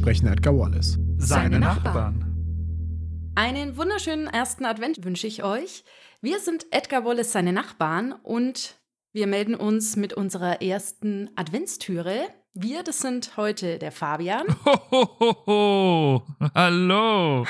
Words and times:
Sprechen 0.00 0.28
Edgar 0.28 0.56
Wallace. 0.56 0.98
Seine, 1.18 1.60
Nachbarn. 1.60 3.32
Einen 3.34 3.76
wunderschönen 3.76 4.28
ersten 4.28 4.64
Advent 4.64 5.04
wünsche 5.04 5.26
ich 5.26 5.44
euch. 5.44 5.84
Wir 6.22 6.40
sind 6.40 6.64
Edgar 6.70 7.04
Wallace, 7.04 7.32
seine 7.32 7.52
Nachbarn 7.52 8.14
und 8.14 8.76
wir 9.12 9.26
melden 9.26 9.54
uns 9.54 9.96
mit 9.96 10.14
unserer 10.14 10.62
ersten 10.62 11.28
Adventstüre. 11.36 12.28
Wir, 12.54 12.82
das 12.82 13.00
sind 13.00 13.36
heute 13.36 13.78
der 13.78 13.92
Fabian. 13.92 14.46
Hohoho. 14.64 16.22
Hallo. 16.54 17.44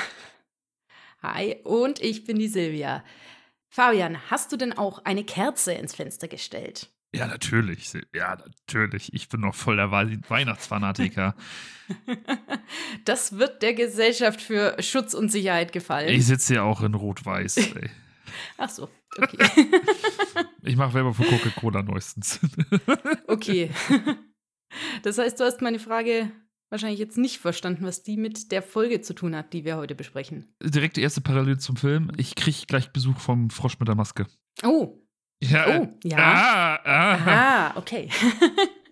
Hi, 1.23 1.55
und 1.63 2.01
ich 2.01 2.25
bin 2.25 2.37
die 2.37 2.49
Silvia. 2.49 3.05
Fabian, 3.69 4.29
hast 4.29 4.51
du 4.51 4.57
denn 4.57 4.77
auch 4.77 5.05
eine 5.05 5.23
Kerze 5.23 5.71
ins 5.71 5.95
Fenster 5.95 6.27
gestellt? 6.27 6.89
Ja, 7.13 7.27
natürlich. 7.27 7.91
Ja, 8.15 8.37
natürlich. 8.37 9.13
Ich 9.13 9.27
bin 9.29 9.41
noch 9.41 9.53
voll 9.55 9.75
der 9.75 9.91
Wei- 9.91 10.19
Weihnachtsfanatiker. 10.27 11.35
Das 13.05 13.37
wird 13.37 13.61
der 13.61 13.73
Gesellschaft 13.73 14.41
für 14.41 14.75
Schutz 14.81 15.13
und 15.13 15.29
Sicherheit 15.29 15.73
gefallen. 15.73 16.09
ich 16.09 16.25
sitze 16.25 16.55
ja 16.55 16.63
auch 16.63 16.81
in 16.81 16.93
Rot-Weiß. 16.93 17.57
ey. 17.75 17.89
Ach 18.57 18.69
so, 18.69 18.87
okay. 19.17 19.37
Ich 20.63 20.75
mache 20.77 20.93
Werbung 20.93 21.13
für 21.13 21.23
Coca-Cola 21.23 21.81
neuestens. 21.83 22.39
okay. 23.27 23.71
Das 25.03 25.17
heißt, 25.17 25.39
du 25.39 25.43
hast 25.43 25.61
meine 25.61 25.79
Frage 25.79 26.31
wahrscheinlich 26.69 26.99
jetzt 26.99 27.17
nicht 27.17 27.39
verstanden, 27.39 27.83
was 27.85 28.03
die 28.03 28.15
mit 28.15 28.51
der 28.53 28.61
Folge 28.61 29.01
zu 29.01 29.13
tun 29.13 29.35
hat, 29.35 29.51
die 29.53 29.65
wir 29.65 29.75
heute 29.75 29.95
besprechen. 29.95 30.53
Direkt 30.63 30.95
die 30.97 31.01
erste 31.01 31.19
Parallele 31.19 31.57
zum 31.57 31.75
Film. 31.75 32.11
Ich 32.17 32.35
kriege 32.35 32.57
gleich 32.67 32.93
Besuch 32.93 33.19
vom 33.19 33.49
Frosch 33.49 33.79
mit 33.79 33.87
der 33.89 33.95
Maske. 33.95 34.27
Oh, 34.63 34.97
Ja, 35.43 35.79
Oh, 35.81 35.87
ja. 36.03 36.17
Ah, 36.17 36.75
ah. 36.85 37.19
Ah, 37.25 37.77
okay. 37.77 38.09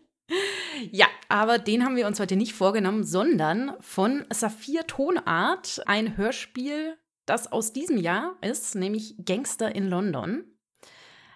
ja, 0.92 1.08
aber 1.28 1.60
den 1.60 1.86
haben 1.86 1.96
wir 1.96 2.08
uns 2.08 2.20
heute 2.20 2.36
nicht 2.36 2.54
vorgenommen, 2.54 3.04
sondern 3.04 3.74
von 3.82 4.26
Saphir 4.32 4.88
Tonart, 4.88 5.82
ein 5.86 6.18
Hörspiel, 6.18 6.98
das 7.26 7.52
aus 7.52 7.74
diesem 7.74 7.98
Jahr 7.98 8.36
ist, 8.42 8.76
nämlich 8.76 9.16
Gangster 9.24 9.76
in 9.76 9.88
London. 9.88 10.44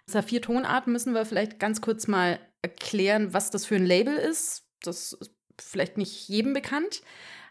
Saphir 0.07 0.41
Tonart 0.41 0.87
müssen 0.87 1.13
wir 1.13 1.25
vielleicht 1.25 1.59
ganz 1.59 1.79
kurz 1.81 2.07
mal 2.07 2.39
erklären, 2.61 3.33
was 3.33 3.51
das 3.51 3.65
für 3.65 3.75
ein 3.75 3.85
Label 3.85 4.15
ist. 4.15 4.67
Das 4.81 5.13
ist 5.13 5.31
vielleicht 5.61 5.97
nicht 5.97 6.27
jedem 6.27 6.53
bekannt. 6.53 7.03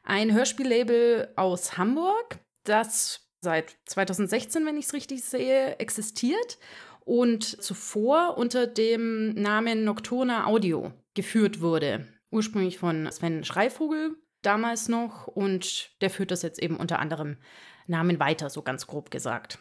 Ein 0.02 0.32
Hörspiellabel 0.32 1.32
aus 1.36 1.78
Hamburg, 1.78 2.40
das 2.64 3.28
seit 3.40 3.76
2016, 3.86 4.66
wenn 4.66 4.76
ich 4.76 4.86
es 4.86 4.94
richtig 4.94 5.22
sehe, 5.24 5.78
existiert 5.78 6.58
und 7.04 7.44
zuvor 7.44 8.38
unter 8.38 8.66
dem 8.66 9.34
Namen 9.34 9.84
Nocturna 9.84 10.46
Audio 10.46 10.92
geführt 11.14 11.60
wurde. 11.60 12.06
Ursprünglich 12.30 12.78
von 12.78 13.10
Sven 13.10 13.44
Schreivogel 13.44 14.16
damals 14.42 14.88
noch 14.88 15.26
und 15.26 15.90
der 16.00 16.08
führt 16.10 16.30
das 16.30 16.42
jetzt 16.42 16.62
eben 16.62 16.76
unter 16.76 16.98
anderem 16.98 17.38
Namen 17.86 18.20
weiter, 18.20 18.50
so 18.50 18.60
ganz 18.62 18.86
grob 18.86 19.10
gesagt. 19.10 19.58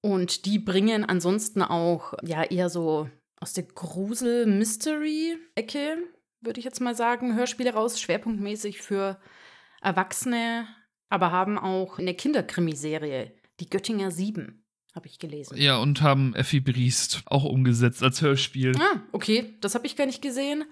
Und 0.00 0.46
die 0.46 0.58
bringen 0.58 1.04
ansonsten 1.04 1.62
auch 1.62 2.14
ja 2.22 2.42
eher 2.42 2.70
so 2.70 3.10
aus 3.38 3.52
der 3.52 3.64
Grusel-Mystery-Ecke, 3.64 5.98
würde 6.40 6.58
ich 6.58 6.64
jetzt 6.64 6.80
mal 6.80 6.94
sagen, 6.94 7.36
Hörspiele 7.36 7.74
raus, 7.74 8.00
schwerpunktmäßig 8.00 8.80
für 8.80 9.20
Erwachsene, 9.82 10.66
aber 11.08 11.32
haben 11.32 11.58
auch 11.58 11.98
eine 11.98 12.14
Kinderkrimiserie, 12.14 13.34
die 13.60 13.68
Göttinger 13.68 14.10
Sieben, 14.10 14.59
habe 14.94 15.06
ich 15.06 15.18
gelesen. 15.18 15.56
Ja, 15.56 15.78
und 15.78 16.02
haben 16.02 16.34
Effi 16.34 16.60
Briest 16.60 17.22
auch 17.26 17.44
umgesetzt 17.44 18.02
als 18.02 18.20
Hörspiel. 18.22 18.72
Ah, 18.78 19.00
okay, 19.12 19.54
das 19.60 19.74
habe 19.74 19.86
ich 19.86 19.96
gar 19.96 20.06
nicht 20.06 20.22
gesehen. 20.22 20.64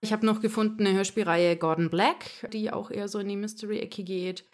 Ich 0.00 0.12
habe 0.12 0.26
noch 0.26 0.40
gefunden 0.40 0.86
eine 0.86 0.96
Hörspielreihe 0.96 1.56
Gordon 1.56 1.88
Black, 1.88 2.48
die 2.52 2.70
auch 2.70 2.90
eher 2.90 3.08
so 3.08 3.18
in 3.20 3.28
die 3.28 3.36
Mystery-Ecke 3.36 4.04
geht. 4.04 4.44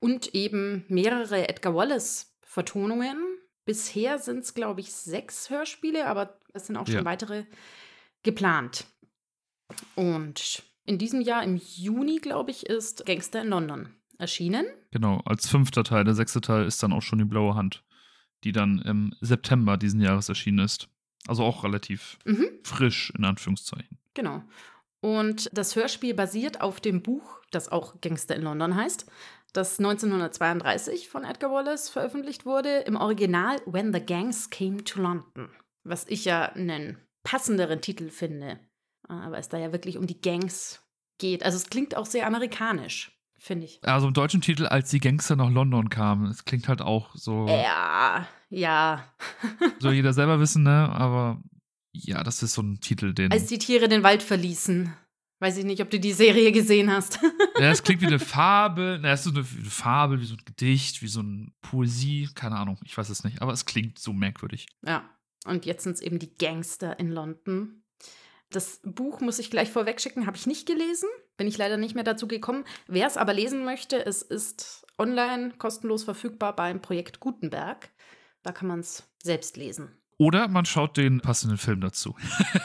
Und 0.00 0.34
eben 0.34 0.84
mehrere 0.88 1.48
Edgar 1.48 1.74
Wallace-Vertonungen. 1.74 3.16
Bisher 3.64 4.18
sind 4.18 4.38
es, 4.40 4.54
glaube 4.54 4.80
ich, 4.80 4.92
sechs 4.92 5.50
Hörspiele, 5.50 6.06
aber 6.06 6.38
es 6.52 6.66
sind 6.66 6.76
auch 6.76 6.86
schon 6.86 6.96
Ja. 6.96 7.04
weitere 7.04 7.44
geplant. 8.22 8.86
Und 9.94 10.62
in 10.84 10.98
diesem 10.98 11.20
Jahr, 11.20 11.42
im 11.44 11.56
Juni, 11.56 12.16
glaube 12.18 12.50
ich, 12.50 12.66
ist 12.66 13.04
Gangster 13.06 13.42
in 13.42 13.48
London 13.48 13.90
erschienen. 14.18 14.66
Genau, 14.90 15.20
als 15.26 15.48
fünfter 15.48 15.84
Teil. 15.84 16.04
Der 16.04 16.14
sechste 16.14 16.40
Teil 16.40 16.64
ist 16.66 16.82
dann 16.82 16.92
auch 16.92 17.02
schon 17.02 17.18
die 17.18 17.24
blaue 17.24 17.54
Hand, 17.54 17.84
die 18.44 18.52
dann 18.52 18.78
im 18.80 19.14
September 19.20 19.76
diesen 19.76 20.00
Jahres 20.00 20.28
erschienen 20.28 20.60
ist. 20.60 20.88
Also 21.26 21.42
auch 21.44 21.64
relativ 21.64 22.18
Mhm. 22.24 22.48
frisch, 22.62 23.12
in 23.16 23.24
Anführungszeichen. 23.24 23.98
Genau. 24.14 24.42
Und 25.00 25.50
das 25.52 25.76
Hörspiel 25.76 26.14
basiert 26.14 26.60
auf 26.60 26.80
dem 26.80 27.02
Buch, 27.02 27.40
das 27.50 27.68
auch 27.68 28.00
Gangster 28.00 28.34
in 28.34 28.42
London 28.42 28.74
heißt, 28.74 29.06
das 29.52 29.78
1932 29.78 31.08
von 31.08 31.24
Edgar 31.24 31.50
Wallace 31.52 31.88
veröffentlicht 31.88 32.44
wurde, 32.44 32.78
im 32.80 32.96
Original 32.96 33.60
When 33.66 33.92
the 33.92 34.00
Gangs 34.00 34.50
Came 34.50 34.84
to 34.84 35.00
London. 35.00 35.50
Was 35.84 36.06
ich 36.08 36.24
ja 36.24 36.44
einen 36.52 36.98
passenderen 37.22 37.80
Titel 37.80 38.10
finde, 38.10 38.58
aber 39.08 39.38
es 39.38 39.48
da 39.48 39.58
ja 39.58 39.72
wirklich 39.72 39.96
um 39.96 40.06
die 40.06 40.20
Gangs 40.20 40.82
geht. 41.18 41.42
Also 41.44 41.56
es 41.56 41.70
klingt 41.70 41.96
auch 41.96 42.06
sehr 42.06 42.26
amerikanisch, 42.26 43.17
finde 43.38 43.64
ich. 43.66 43.80
Also 43.82 44.06
im 44.08 44.14
deutschen 44.14 44.40
Titel, 44.40 44.66
als 44.66 44.90
die 44.90 45.00
Gangster 45.00 45.36
nach 45.36 45.50
London 45.50 45.88
kamen. 45.88 46.26
Es 46.30 46.44
klingt 46.44 46.68
halt 46.68 46.82
auch 46.82 47.14
so, 47.14 47.46
Ja, 47.48 48.26
ja. 48.50 49.04
soll 49.78 49.94
jeder 49.94 50.12
selber 50.12 50.40
wissen, 50.40 50.62
ne? 50.64 50.88
Aber 50.92 51.40
ja, 51.92 52.22
das 52.22 52.42
ist 52.42 52.54
so 52.54 52.62
ein 52.62 52.80
Titel, 52.80 53.14
den. 53.14 53.32
Als 53.32 53.46
die 53.46 53.58
Tiere 53.58 53.88
den 53.88 54.02
Wald 54.02 54.22
verließen. 54.22 54.92
Weiß 55.40 55.56
ich 55.56 55.64
nicht, 55.64 55.80
ob 55.82 55.90
du 55.90 56.00
die 56.00 56.12
Serie 56.12 56.50
gesehen 56.50 56.90
hast. 56.92 57.20
ja, 57.60 57.70
es 57.70 57.84
klingt 57.84 58.02
wie 58.02 58.06
eine 58.06 58.18
Fabel. 58.18 58.98
Na, 58.98 59.12
es 59.12 59.20
ist 59.20 59.32
so 59.32 59.38
eine 59.38 59.44
Fabel, 59.44 60.20
wie 60.20 60.24
so 60.26 60.34
ein 60.34 60.42
Gedicht, 60.44 61.00
wie 61.00 61.06
so 61.08 61.20
eine 61.20 61.46
Poesie. 61.60 62.28
Keine 62.34 62.56
Ahnung, 62.56 62.78
ich 62.84 62.98
weiß 62.98 63.08
es 63.08 63.22
nicht. 63.22 63.40
Aber 63.40 63.52
es 63.52 63.64
klingt 63.64 63.98
so 64.00 64.12
merkwürdig. 64.12 64.66
Ja, 64.84 65.08
und 65.46 65.64
jetzt 65.64 65.84
sind 65.84 65.92
es 65.94 66.00
eben 66.00 66.18
die 66.18 66.34
Gangster 66.34 66.98
in 66.98 67.10
London. 67.12 67.84
Das 68.50 68.80
Buch 68.82 69.20
muss 69.20 69.38
ich 69.38 69.50
gleich 69.50 69.70
vorweg 69.70 70.00
schicken, 70.00 70.26
habe 70.26 70.36
ich 70.36 70.46
nicht 70.46 70.66
gelesen, 70.66 71.08
bin 71.38 71.46
ich 71.46 71.56
leider 71.56 71.78
nicht 71.78 71.94
mehr 71.94 72.04
dazu 72.04 72.28
gekommen. 72.28 72.64
Wer 72.86 73.06
es 73.06 73.16
aber 73.16 73.32
lesen 73.32 73.64
möchte, 73.64 74.04
es 74.04 74.20
ist 74.20 74.86
online 74.98 75.52
kostenlos 75.56 76.04
verfügbar 76.04 76.54
beim 76.54 76.82
Projekt 76.82 77.20
Gutenberg. 77.20 77.88
Da 78.42 78.52
kann 78.52 78.68
man 78.68 78.80
es 78.80 79.08
selbst 79.22 79.56
lesen. 79.56 79.88
Oder 80.18 80.48
man 80.48 80.66
schaut 80.66 80.96
den 80.96 81.20
passenden 81.20 81.56
Film 81.56 81.80
dazu. 81.80 82.14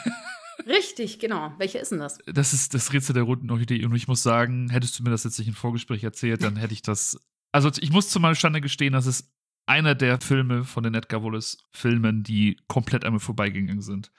Richtig, 0.65 1.19
genau. 1.19 1.53
Welcher 1.57 1.79
ist 1.79 1.91
denn 1.91 1.99
das? 1.99 2.17
Das 2.25 2.53
ist 2.53 2.73
das 2.73 2.91
Rätsel 2.93 3.13
der 3.13 3.23
runden 3.23 3.49
Orchidee. 3.51 3.85
Und 3.85 3.95
ich 3.95 4.07
muss 4.07 4.23
sagen, 4.23 4.69
hättest 4.69 4.97
du 4.97 5.03
mir 5.03 5.11
das 5.11 5.23
jetzt 5.23 5.37
nicht 5.37 5.47
im 5.47 5.53
Vorgespräch 5.53 6.03
erzählt, 6.03 6.43
dann 6.43 6.55
hätte 6.57 6.73
ich 6.73 6.81
das. 6.81 7.17
Also, 7.55 7.69
ich 7.81 7.91
muss 7.91 8.09
zu 8.09 8.19
meiner 8.19 8.33
Stande 8.33 8.61
gestehen, 8.61 8.93
dass 8.93 9.05
es 9.05 9.31
einer 9.67 9.93
der 9.93 10.19
Filme 10.19 10.63
von 10.63 10.81
den 10.83 10.95
Edgar 10.95 11.23
Wallace-Filmen, 11.23 12.23
die 12.23 12.57
komplett 12.67 13.05
an 13.05 13.13
mir 13.13 13.19
vorbeigegangen 13.19 13.83
sind. 13.83 14.11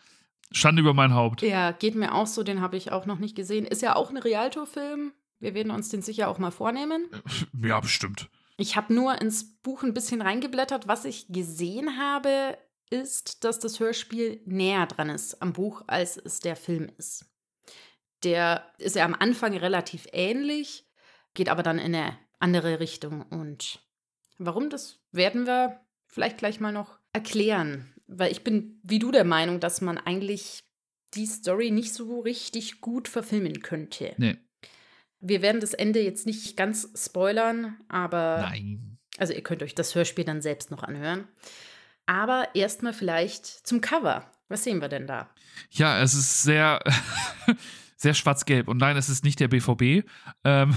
Schande 0.50 0.82
über 0.82 0.94
mein 0.94 1.14
Haupt. 1.14 1.42
Ja, 1.42 1.72
geht 1.72 1.94
mir 1.94 2.14
auch 2.14 2.26
so, 2.26 2.42
den 2.42 2.60
habe 2.60 2.76
ich 2.76 2.92
auch 2.92 3.06
noch 3.06 3.18
nicht 3.18 3.36
gesehen. 3.36 3.64
Ist 3.66 3.82
ja 3.82 3.96
auch 3.96 4.10
ein 4.10 4.16
Realtor-Film. 4.16 5.12
Wir 5.40 5.54
werden 5.54 5.72
uns 5.72 5.88
den 5.88 6.02
sicher 6.02 6.28
auch 6.28 6.38
mal 6.38 6.50
vornehmen. 6.50 7.06
Ja, 7.60 7.80
bestimmt. 7.80 8.28
Ich 8.56 8.76
habe 8.76 8.94
nur 8.94 9.20
ins 9.20 9.58
Buch 9.62 9.82
ein 9.82 9.94
bisschen 9.94 10.22
reingeblättert. 10.22 10.86
Was 10.86 11.04
ich 11.04 11.26
gesehen 11.28 11.98
habe, 11.98 12.56
ist, 12.90 13.44
dass 13.44 13.58
das 13.58 13.80
Hörspiel 13.80 14.40
näher 14.46 14.86
dran 14.86 15.10
ist 15.10 15.42
am 15.42 15.52
Buch, 15.52 15.82
als 15.86 16.16
es 16.16 16.40
der 16.40 16.56
Film 16.56 16.90
ist. 16.96 17.26
Der 18.22 18.64
ist 18.78 18.96
ja 18.96 19.04
am 19.04 19.14
Anfang 19.14 19.56
relativ 19.56 20.06
ähnlich, 20.12 20.88
geht 21.34 21.48
aber 21.48 21.62
dann 21.62 21.78
in 21.78 21.94
eine 21.94 22.16
andere 22.38 22.80
Richtung. 22.80 23.22
Und 23.22 23.80
warum, 24.38 24.70
das 24.70 25.00
werden 25.10 25.46
wir 25.46 25.80
vielleicht 26.06 26.38
gleich 26.38 26.60
mal 26.60 26.72
noch 26.72 26.98
erklären. 27.12 27.93
Weil 28.06 28.32
ich 28.32 28.44
bin, 28.44 28.80
wie 28.82 28.98
du, 28.98 29.10
der 29.10 29.24
Meinung, 29.24 29.60
dass 29.60 29.80
man 29.80 29.98
eigentlich 29.98 30.64
die 31.14 31.26
Story 31.26 31.70
nicht 31.70 31.94
so 31.94 32.20
richtig 32.20 32.80
gut 32.80 33.08
verfilmen 33.08 33.62
könnte. 33.62 34.14
Nee. 34.18 34.36
Wir 35.20 35.40
werden 35.42 35.60
das 35.60 35.72
Ende 35.72 36.00
jetzt 36.00 36.26
nicht 36.26 36.56
ganz 36.56 36.88
spoilern, 36.94 37.78
aber 37.88 38.38
Nein. 38.42 38.98
also 39.16 39.32
ihr 39.32 39.42
könnt 39.42 39.62
euch 39.62 39.74
das 39.74 39.94
Hörspiel 39.94 40.24
dann 40.24 40.42
selbst 40.42 40.70
noch 40.70 40.82
anhören. 40.82 41.28
Aber 42.06 42.48
erstmal 42.54 42.92
vielleicht 42.92 43.46
zum 43.46 43.80
Cover. 43.80 44.30
Was 44.48 44.64
sehen 44.64 44.82
wir 44.82 44.88
denn 44.88 45.06
da? 45.06 45.30
Ja, 45.70 46.02
es 46.02 46.12
ist 46.12 46.42
sehr, 46.42 46.80
sehr 48.04 48.14
schwarz-gelb. 48.14 48.68
Und 48.68 48.76
nein, 48.78 48.96
es 48.96 49.08
ist 49.08 49.24
nicht 49.24 49.40
der 49.40 49.48
BVB. 49.48 50.06
Ähm 50.44 50.74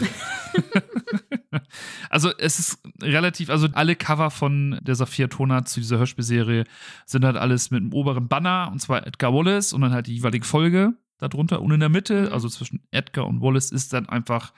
also 2.10 2.32
es 2.38 2.58
ist 2.60 2.80
relativ, 3.02 3.50
also 3.50 3.68
alle 3.74 3.96
Cover 3.96 4.32
von 4.32 4.80
der 4.82 4.96
Saphir 4.96 5.30
Tonart 5.30 5.68
zu 5.68 5.80
dieser 5.80 5.98
Hörspielserie 6.00 6.64
sind 7.06 7.26
halt 7.26 7.38
alles 7.38 7.70
mit 7.70 7.82
einem 7.82 7.94
oberen 7.94 8.28
Banner, 8.28 8.70
und 8.72 8.80
zwar 8.80 9.06
Edgar 9.06 9.34
Wallace 9.34 9.74
und 9.74 9.82
dann 9.82 9.92
halt 9.94 10.08
die 10.08 10.16
jeweilige 10.16 10.46
Folge 10.46 10.94
darunter. 11.20 11.62
Und 11.62 11.72
in 11.72 11.80
der 11.80 11.90
Mitte, 11.90 12.24
Mhm. 12.28 12.34
also 12.34 12.50
zwischen 12.50 12.82
Edgar 12.92 13.28
und 13.28 13.42
Wallace, 13.42 13.72
ist 13.72 13.94
dann 13.94 14.08
einfach 14.10 14.54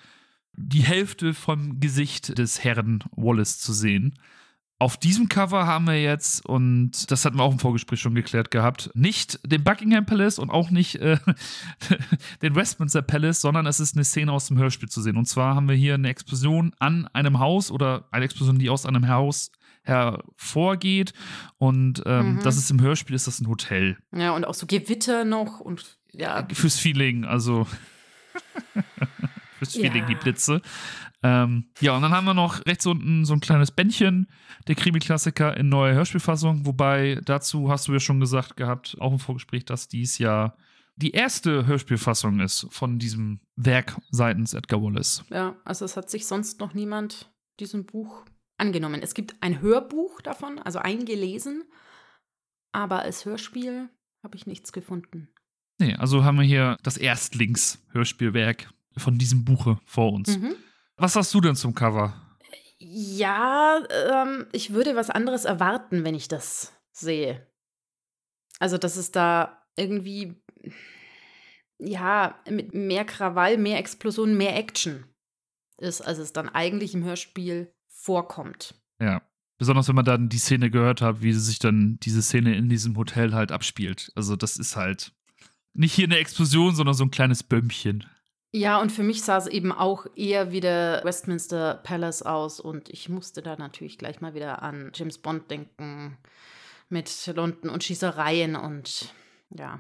die 0.54 0.84
Hälfte 0.84 1.34
vom 1.34 1.80
Gesicht 1.80 2.38
des 2.38 2.64
Herrn 2.64 3.04
Wallace 3.12 3.60
zu 3.60 3.74
sehen. 3.74 4.16
Auf 4.82 4.96
diesem 4.96 5.28
Cover 5.28 5.68
haben 5.68 5.86
wir 5.88 6.02
jetzt, 6.02 6.46
und 6.46 7.12
das 7.12 7.26
hatten 7.26 7.38
wir 7.38 7.44
auch 7.44 7.52
im 7.52 7.60
Vorgespräch 7.60 8.00
schon 8.00 8.16
geklärt 8.16 8.50
gehabt, 8.50 8.90
nicht 8.94 9.38
den 9.46 9.62
Buckingham 9.64 10.06
Palace 10.06 10.40
und 10.40 10.50
auch 10.50 10.70
nicht 10.70 10.96
äh, 10.96 11.18
den 12.42 12.56
Westminster 12.56 13.02
Palace, 13.02 13.42
sondern 13.42 13.66
es 13.66 13.82
ist 13.82 13.96
eine 13.96 14.06
Szene 14.06 14.32
aus 14.32 14.48
dem 14.48 14.58
Hörspiel 14.58 14.88
zu 14.88 15.02
sehen. 15.02 15.18
Und 15.18 15.26
zwar 15.26 15.54
haben 15.56 15.68
wir 15.68 15.76
hier 15.76 15.96
eine 15.96 16.08
Explosion 16.08 16.74
an 16.80 17.08
einem 17.14 17.40
Haus 17.40 17.72
oder 17.72 18.08
eine 18.12 18.24
Explosion, 18.24 18.58
die 18.58 18.70
aus 18.70 18.86
einem 18.86 19.08
Haus 19.10 19.52
hervorgeht. 19.84 21.14
Und 21.58 22.02
ähm, 22.06 22.36
Mhm. 22.36 22.40
das 22.44 22.58
ist 22.58 22.72
im 22.72 22.80
Hörspiel, 22.82 23.16
ist 23.16 23.28
das 23.28 23.42
ein 23.42 23.48
Hotel. 23.48 23.98
Ja, 24.16 24.32
und 24.32 24.46
auch 24.46 24.54
so 24.54 24.66
Gewitter 24.66 25.26
noch 25.26 25.60
und 25.60 25.98
ja. 26.14 26.48
Fürs 26.54 26.80
Feeling, 26.80 27.26
also 27.26 27.68
fürs 29.60 29.74
Feeling, 29.74 30.02
Ja. 30.04 30.08
die 30.08 30.16
Blitze. 30.16 30.62
Ähm, 31.22 31.70
ja, 31.82 31.96
und 31.96 32.02
dann 32.02 32.12
haben 32.12 32.26
wir 32.26 32.34
noch 32.34 32.66
rechts 32.66 32.86
unten 32.86 33.26
so 33.26 33.34
ein 33.34 33.42
kleines 33.42 33.72
Bändchen, 33.72 34.28
der 34.68 34.76
Krimi-Klassiker 34.76 35.56
in 35.58 35.70
neuer 35.70 35.94
Hörspielfassung. 35.94 36.66
Wobei 36.66 37.20
dazu 37.26 37.70
hast 37.70 37.88
du 37.88 37.94
ja 37.94 38.00
schon 38.00 38.20
gesagt 38.20 38.56
gehabt, 38.58 38.96
auch 39.00 39.12
im 39.12 39.20
Vorgespräch, 39.20 39.66
dass 39.66 39.88
dies 39.88 40.18
ja 40.18 40.56
die 40.96 41.12
erste 41.12 41.66
Hörspielfassung 41.66 42.40
ist 42.40 42.68
von 42.72 43.00
diesem 43.00 43.40
Werk 43.56 43.98
seitens 44.12 44.54
Edgar 44.54 44.82
Wallace. 44.82 45.24
Ja, 45.30 45.56
also 45.66 45.86
es 45.86 45.96
hat 45.96 46.10
sich 46.10 46.26
sonst 46.26 46.60
noch 46.60 46.74
niemand 46.74 47.32
diesem 47.60 47.86
Buch 47.86 48.26
angenommen. 48.58 49.02
Es 49.02 49.14
gibt 49.14 49.36
ein 49.42 49.62
Hörbuch 49.62 50.22
davon, 50.22 50.60
also 50.60 50.80
eingelesen, 50.80 51.64
aber 52.74 53.02
als 53.02 53.26
Hörspiel 53.26 53.90
habe 54.24 54.36
ich 54.36 54.46
nichts 54.48 54.72
gefunden. 54.74 55.30
Nee, 55.80 55.96
also 55.96 56.26
haben 56.26 56.38
wir 56.38 56.44
hier 56.46 56.78
das 56.84 56.98
Erstlings-Hörspielwerk 56.98 58.70
von 58.98 59.18
diesem 59.18 59.46
Buche 59.46 59.80
vor 59.86 60.14
uns. 60.14 60.38
Mhm. 60.38 60.56
Was 60.98 61.16
hast 61.16 61.34
du 61.34 61.42
denn 61.42 61.56
zum 61.56 61.74
Cover? 61.74 62.14
Ja, 62.78 63.82
ähm, 63.90 64.48
ich 64.52 64.74
würde 64.74 64.96
was 64.96 65.10
anderes 65.10 65.46
erwarten, 65.46 66.04
wenn 66.04 66.16
ich 66.16 66.28
das 66.28 66.74
sehe. 66.92 67.46
Also, 68.60 68.78
dass 68.78 68.98
es 68.98 69.12
da 69.12 69.64
irgendwie, 69.76 70.42
ja, 71.78 72.40
mit 72.50 72.74
mehr 72.74 73.06
Krawall, 73.06 73.58
mehr 73.58 73.80
Explosion, 73.80 74.36
mehr 74.36 74.56
Action 74.58 75.06
ist, 75.78 76.02
als 76.02 76.18
es 76.18 76.34
dann 76.34 76.50
eigentlich 76.50 76.94
im 76.94 77.04
Hörspiel 77.04 77.74
vorkommt. 77.88 78.76
Ja. 79.02 79.22
Besonders 79.58 79.90
wenn 79.90 79.96
man 79.96 80.06
dann 80.06 80.30
die 80.30 80.38
Szene 80.38 80.70
gehört 80.70 81.02
hat, 81.02 81.22
wie 81.22 81.34
sich 81.34 81.60
dann 81.60 81.98
diese 82.02 82.22
Szene 82.22 82.56
in 82.56 82.70
diesem 82.70 82.96
Hotel 82.96 83.34
halt 83.34 83.52
abspielt. 83.52 84.12
Also, 84.16 84.38
das 84.38 84.58
ist 84.58 84.78
halt 84.78 85.14
nicht 85.74 85.94
hier 85.94 86.06
eine 86.06 86.18
Explosion, 86.18 86.76
sondern 86.76 86.96
so 86.96 87.04
ein 87.04 87.12
kleines 87.12 87.44
Bömmchen. 87.44 88.06
Ja, 88.52 88.82
und 88.82 88.92
für 88.92 89.04
mich 89.04 89.22
sah 89.22 89.38
es 89.38 89.46
eben 89.48 89.72
auch 89.72 90.08
eher 90.16 90.52
wie 90.52 90.60
der 90.60 91.02
Westminster 91.04 91.76
Palace 91.84 92.24
aus 92.24 92.60
und 92.60 92.90
ich 92.90 93.08
musste 93.08 93.44
da 93.44 93.56
natürlich 93.56 93.98
gleich 94.00 94.22
mal 94.22 94.34
wieder 94.34 94.64
an 94.64 94.92
James 94.96 95.20
Bond 95.20 95.52
denken 95.52 96.18
mit 96.90 97.32
London 97.36 97.70
und 97.70 97.84
Schießereien 97.84 98.56
und 98.56 99.14
ja. 99.52 99.80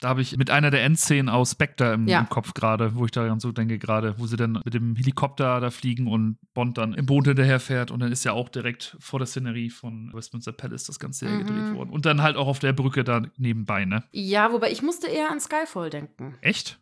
Da 0.00 0.08
habe 0.08 0.20
ich 0.20 0.36
mit 0.36 0.50
einer 0.50 0.70
der 0.72 0.82
Endszenen 0.82 1.28
aus 1.28 1.52
Spectre 1.52 1.94
im, 1.94 2.08
Ja. 2.08 2.20
im 2.20 2.28
Kopf 2.28 2.54
gerade, 2.54 2.96
wo 2.96 3.04
ich 3.04 3.12
daran 3.12 3.38
so 3.38 3.52
denke 3.52 3.78
gerade, 3.78 4.18
wo 4.18 4.26
sie 4.26 4.36
dann 4.36 4.60
mit 4.64 4.74
dem 4.74 4.96
Helikopter 4.96 5.60
da 5.60 5.70
fliegen 5.70 6.08
und 6.08 6.38
Bond 6.54 6.76
dann 6.78 6.92
im 6.94 7.06
Boot 7.06 7.26
hinterherfährt 7.26 7.92
und 7.92 8.00
dann 8.00 8.10
ist 8.10 8.24
ja 8.24 8.32
auch 8.32 8.48
direkt 8.48 8.96
vor 8.98 9.20
der 9.20 9.26
Szenerie 9.26 9.70
von 9.70 10.12
Westminster 10.12 10.50
Palace 10.52 10.84
das 10.84 10.98
Ganze 10.98 11.26
Mhm. 11.26 11.38
gedreht 11.46 11.72
worden. 11.74 11.90
Und 11.90 12.04
dann 12.04 12.20
halt 12.22 12.36
auch 12.36 12.48
auf 12.48 12.58
der 12.58 12.72
Brücke 12.72 13.04
da 13.04 13.22
nebenbei, 13.36 13.84
ne? 13.84 14.02
Ja, 14.10 14.52
wobei 14.52 14.72
ich 14.72 14.82
musste 14.82 15.06
eher 15.06 15.30
an 15.30 15.38
Skyfall 15.40 15.90
denken. 15.90 16.36
Echt? 16.40 16.80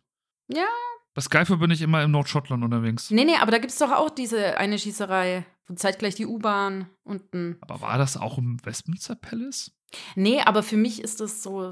Ja. 0.53 0.67
Bei 1.13 1.21
Skyfall 1.21 1.57
bin 1.57 1.71
ich 1.71 1.81
immer 1.81 2.03
im 2.03 2.11
Nordschottland 2.11 2.63
unterwegs. 2.63 3.11
Nee, 3.11 3.25
nee, 3.25 3.35
aber 3.35 3.51
da 3.51 3.57
gibt 3.57 3.71
es 3.71 3.79
doch 3.79 3.91
auch 3.91 4.09
diese 4.09 4.57
eine 4.57 4.79
Schießerei, 4.79 5.45
wo 5.67 5.73
zeitgleich 5.73 6.15
die 6.15 6.25
U-Bahn 6.25 6.89
unten. 7.03 7.57
Aber 7.61 7.81
war 7.81 7.97
das 7.97 8.15
auch 8.15 8.37
im 8.37 8.63
Westminster 8.65 9.15
Palace? 9.15 9.71
Nee, 10.15 10.41
aber 10.41 10.63
für 10.63 10.77
mich 10.77 11.01
ist 11.01 11.19
das 11.19 11.43
so, 11.43 11.71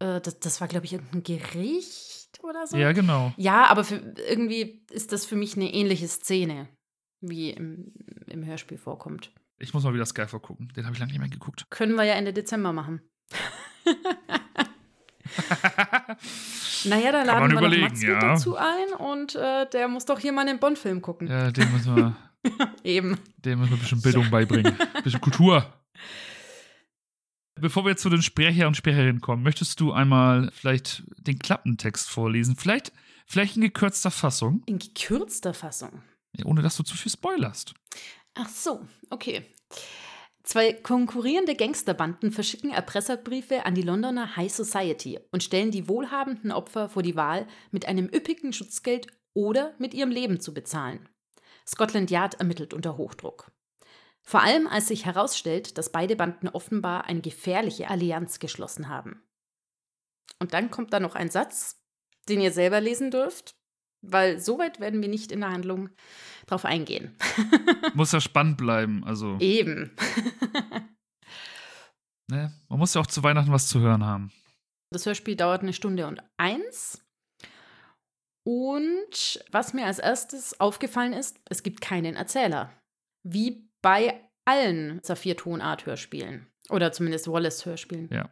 äh, 0.00 0.20
das, 0.20 0.40
das 0.40 0.60
war, 0.60 0.66
glaube 0.66 0.86
ich, 0.86 0.92
irgendein 0.94 1.22
Gericht 1.22 2.40
oder 2.42 2.66
so. 2.66 2.76
Ja, 2.76 2.90
genau. 2.90 3.32
Ja, 3.36 3.66
aber 3.66 3.84
für, 3.84 4.14
irgendwie 4.28 4.84
ist 4.90 5.12
das 5.12 5.24
für 5.24 5.36
mich 5.36 5.54
eine 5.54 5.72
ähnliche 5.72 6.08
Szene, 6.08 6.68
wie 7.20 7.50
im, 7.50 7.92
im 8.26 8.44
Hörspiel 8.44 8.78
vorkommt. 8.78 9.32
Ich 9.58 9.72
muss 9.72 9.84
mal 9.84 9.94
wieder 9.94 10.06
Skyfall 10.06 10.40
gucken. 10.40 10.72
Den 10.74 10.84
habe 10.84 10.94
ich 10.94 10.98
lange 10.98 11.12
nicht 11.12 11.20
mehr 11.20 11.28
geguckt. 11.28 11.66
Können 11.70 11.94
wir 11.94 12.04
ja 12.04 12.14
Ende 12.14 12.32
Dezember 12.32 12.72
machen. 12.72 13.02
Naja, 16.84 17.12
da 17.12 17.22
laden 17.22 17.52
wir 17.52 17.60
noch 17.60 17.90
mit 17.90 18.02
ja. 18.02 18.18
dazu 18.20 18.56
ein 18.56 18.92
und 18.98 19.34
äh, 19.34 19.68
der 19.70 19.88
muss 19.88 20.06
doch 20.06 20.18
hier 20.18 20.32
mal 20.32 20.48
einen 20.48 20.58
Bond-Film 20.58 21.02
gucken. 21.02 21.28
ja, 21.28 21.50
dem 21.50 21.70
müssen 21.72 21.94
wir, 21.96 22.16
Eben. 22.84 23.18
dem 23.36 23.58
müssen 23.58 23.72
wir 23.72 23.76
ein 23.76 23.80
bisschen 23.80 24.00
Bildung 24.02 24.30
beibringen. 24.30 24.74
Ein 24.94 25.02
bisschen 25.02 25.20
Kultur. 25.20 25.66
Bevor 27.60 27.84
wir 27.84 27.90
jetzt 27.90 28.02
zu 28.02 28.08
den 28.08 28.22
Sprecher 28.22 28.66
und 28.66 28.76
Sprecherinnen 28.76 29.20
kommen, 29.20 29.42
möchtest 29.42 29.78
du 29.80 29.92
einmal 29.92 30.50
vielleicht 30.54 31.02
den 31.18 31.38
Klappentext 31.38 32.08
vorlesen? 32.08 32.56
Vielleicht, 32.56 32.92
vielleicht 33.26 33.56
in 33.56 33.62
gekürzter 33.62 34.10
Fassung, 34.10 34.62
In 34.64 34.78
gekürzter 34.78 35.52
Fassung. 35.52 36.02
ohne 36.44 36.62
dass 36.62 36.76
du 36.76 36.82
zu 36.82 36.96
viel 36.96 37.12
spoilerst. 37.12 37.74
Ach 38.34 38.48
so, 38.48 38.86
okay. 39.10 39.44
Zwei 40.42 40.72
konkurrierende 40.72 41.54
Gangsterbanden 41.54 42.32
verschicken 42.32 42.70
Erpresserbriefe 42.70 43.66
an 43.66 43.74
die 43.74 43.82
Londoner 43.82 44.36
High 44.36 44.52
Society 44.52 45.20
und 45.32 45.42
stellen 45.42 45.70
die 45.70 45.88
wohlhabenden 45.88 46.50
Opfer 46.50 46.88
vor 46.88 47.02
die 47.02 47.16
Wahl, 47.16 47.46
mit 47.70 47.86
einem 47.86 48.06
üppigen 48.06 48.52
Schutzgeld 48.52 49.06
oder 49.34 49.74
mit 49.78 49.92
ihrem 49.92 50.10
Leben 50.10 50.40
zu 50.40 50.54
bezahlen. 50.54 51.08
Scotland 51.66 52.10
Yard 52.10 52.34
ermittelt 52.34 52.74
unter 52.74 52.96
Hochdruck. 52.96 53.52
Vor 54.22 54.42
allem 54.42 54.66
als 54.66 54.88
sich 54.88 55.04
herausstellt, 55.04 55.76
dass 55.76 55.92
beide 55.92 56.16
Banden 56.16 56.48
offenbar 56.48 57.04
eine 57.04 57.20
gefährliche 57.20 57.88
Allianz 57.88 58.38
geschlossen 58.38 58.88
haben. 58.88 59.22
Und 60.38 60.54
dann 60.54 60.70
kommt 60.70 60.92
da 60.92 61.00
noch 61.00 61.14
ein 61.14 61.30
Satz, 61.30 61.82
den 62.28 62.40
ihr 62.40 62.52
selber 62.52 62.80
lesen 62.80 63.10
dürft, 63.10 63.59
weil 64.02 64.40
soweit 64.40 64.80
werden 64.80 65.00
wir 65.02 65.08
nicht 65.08 65.32
in 65.32 65.40
der 65.40 65.50
Handlung 65.50 65.90
drauf 66.46 66.64
eingehen. 66.64 67.16
Muss 67.94 68.12
ja 68.12 68.20
spannend 68.20 68.56
bleiben. 68.56 69.04
Also, 69.04 69.38
Eben. 69.38 69.96
ne? 72.30 72.52
man 72.68 72.78
muss 72.78 72.94
ja 72.94 73.00
auch 73.00 73.06
zu 73.06 73.22
Weihnachten 73.22 73.52
was 73.52 73.68
zu 73.68 73.80
hören 73.80 74.04
haben. 74.04 74.32
Das 74.92 75.06
Hörspiel 75.06 75.36
dauert 75.36 75.62
eine 75.62 75.72
Stunde 75.72 76.06
und 76.06 76.22
eins. 76.36 77.04
Und 78.44 79.44
was 79.52 79.74
mir 79.74 79.86
als 79.86 79.98
erstes 79.98 80.58
aufgefallen 80.60 81.12
ist, 81.12 81.38
es 81.48 81.62
gibt 81.62 81.80
keinen 81.80 82.16
Erzähler. 82.16 82.72
Wie 83.22 83.68
bei 83.82 84.28
allen 84.48 85.00
Saphir-Tonart-Hörspielen. 85.02 86.46
Oder 86.70 86.92
zumindest 86.92 87.28
Wallace-Hörspielen. 87.28 88.08
Ja. 88.10 88.30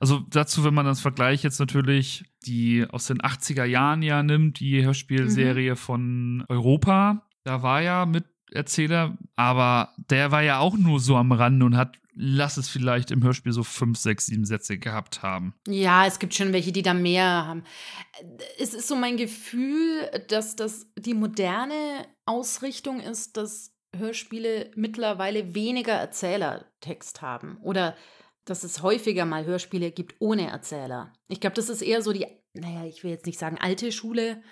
Also 0.00 0.20
dazu, 0.30 0.64
wenn 0.64 0.74
man 0.74 0.86
das 0.86 1.00
Vergleich 1.00 1.42
jetzt 1.42 1.60
natürlich 1.60 2.24
die 2.46 2.84
aus 2.88 3.06
den 3.06 3.18
80er 3.18 3.64
Jahren 3.64 4.02
ja 4.02 4.22
nimmt, 4.22 4.60
die 4.60 4.84
Hörspielserie 4.84 5.76
von 5.76 6.44
Europa, 6.48 7.26
da 7.44 7.62
war 7.62 7.80
ja 7.80 8.06
mit 8.06 8.24
Erzähler, 8.50 9.16
aber 9.36 9.94
der 10.10 10.30
war 10.30 10.42
ja 10.42 10.58
auch 10.58 10.76
nur 10.76 11.00
so 11.00 11.16
am 11.16 11.32
Rande 11.32 11.64
und 11.66 11.76
hat, 11.76 11.96
lass 12.14 12.56
es 12.56 12.68
vielleicht 12.68 13.10
im 13.10 13.22
Hörspiel 13.22 13.52
so 13.52 13.64
fünf, 13.64 13.98
sechs, 13.98 14.26
sieben 14.26 14.44
Sätze 14.44 14.78
gehabt 14.78 15.22
haben. 15.22 15.54
Ja, 15.66 16.06
es 16.06 16.18
gibt 16.18 16.34
schon 16.34 16.52
welche, 16.52 16.70
die 16.70 16.82
da 16.82 16.94
mehr 16.94 17.24
haben. 17.24 17.64
Es 18.58 18.74
ist 18.74 18.88
so 18.88 18.96
mein 18.96 19.16
Gefühl, 19.16 20.08
dass 20.28 20.54
das 20.54 20.86
die 20.96 21.14
moderne 21.14 22.06
Ausrichtung 22.26 23.00
ist, 23.00 23.36
dass 23.36 23.72
Hörspiele 23.96 24.70
mittlerweile 24.76 25.54
weniger 25.54 25.94
Erzählertext 25.94 27.22
haben. 27.22 27.58
Oder 27.62 27.96
dass 28.44 28.64
es 28.64 28.82
häufiger 28.82 29.24
mal 29.24 29.44
Hörspiele 29.44 29.90
gibt 29.90 30.16
ohne 30.18 30.48
Erzähler. 30.48 31.12
Ich 31.28 31.40
glaube, 31.40 31.56
das 31.56 31.68
ist 31.68 31.82
eher 31.82 32.02
so 32.02 32.12
die, 32.12 32.26
naja, 32.52 32.84
ich 32.84 33.02
will 33.02 33.10
jetzt 33.10 33.26
nicht 33.26 33.38
sagen 33.38 33.58
alte 33.60 33.92
Schule, 33.92 34.42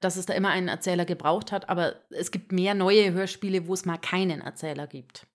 dass 0.00 0.16
es 0.16 0.26
da 0.26 0.34
immer 0.34 0.50
einen 0.50 0.68
Erzähler 0.68 1.04
gebraucht 1.04 1.50
hat, 1.50 1.68
aber 1.68 1.96
es 2.10 2.30
gibt 2.30 2.52
mehr 2.52 2.74
neue 2.74 3.12
Hörspiele, 3.12 3.66
wo 3.66 3.74
es 3.74 3.84
mal 3.84 3.98
keinen 3.98 4.40
Erzähler 4.40 4.86
gibt. 4.86 5.26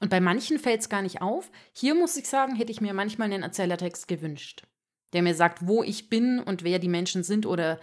Und 0.00 0.10
bei 0.10 0.20
manchen 0.20 0.58
fällt 0.58 0.80
es 0.80 0.88
gar 0.88 1.02
nicht 1.02 1.22
auf. 1.22 1.50
Hier 1.72 1.94
muss 1.94 2.16
ich 2.16 2.28
sagen, 2.28 2.56
hätte 2.56 2.72
ich 2.72 2.80
mir 2.80 2.94
manchmal 2.94 3.32
einen 3.32 3.42
Erzählertext 3.42 4.08
gewünscht, 4.08 4.66
der 5.12 5.22
mir 5.22 5.34
sagt, 5.34 5.66
wo 5.66 5.82
ich 5.82 6.08
bin 6.08 6.40
und 6.40 6.64
wer 6.64 6.78
die 6.78 6.88
Menschen 6.88 7.22
sind 7.22 7.46
oder 7.46 7.80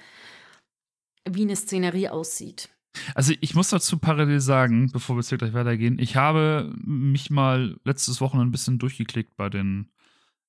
wie 1.29 1.43
eine 1.43 1.55
Szenerie 1.55 2.09
aussieht. 2.09 2.69
Also 3.15 3.33
ich 3.41 3.53
muss 3.53 3.69
dazu 3.69 3.97
parallel 3.97 4.39
sagen, 4.39 4.91
bevor 4.91 5.15
wir 5.15 5.21
jetzt 5.21 5.29
hier 5.29 5.37
gleich 5.37 5.53
weitergehen, 5.53 5.99
ich 5.99 6.15
habe 6.15 6.73
mich 6.83 7.29
mal 7.29 7.77
letztes 7.83 8.21
Wochenende 8.21 8.49
ein 8.49 8.51
bisschen 8.51 8.79
durchgeklickt 8.79 9.35
bei 9.37 9.49
den 9.49 9.91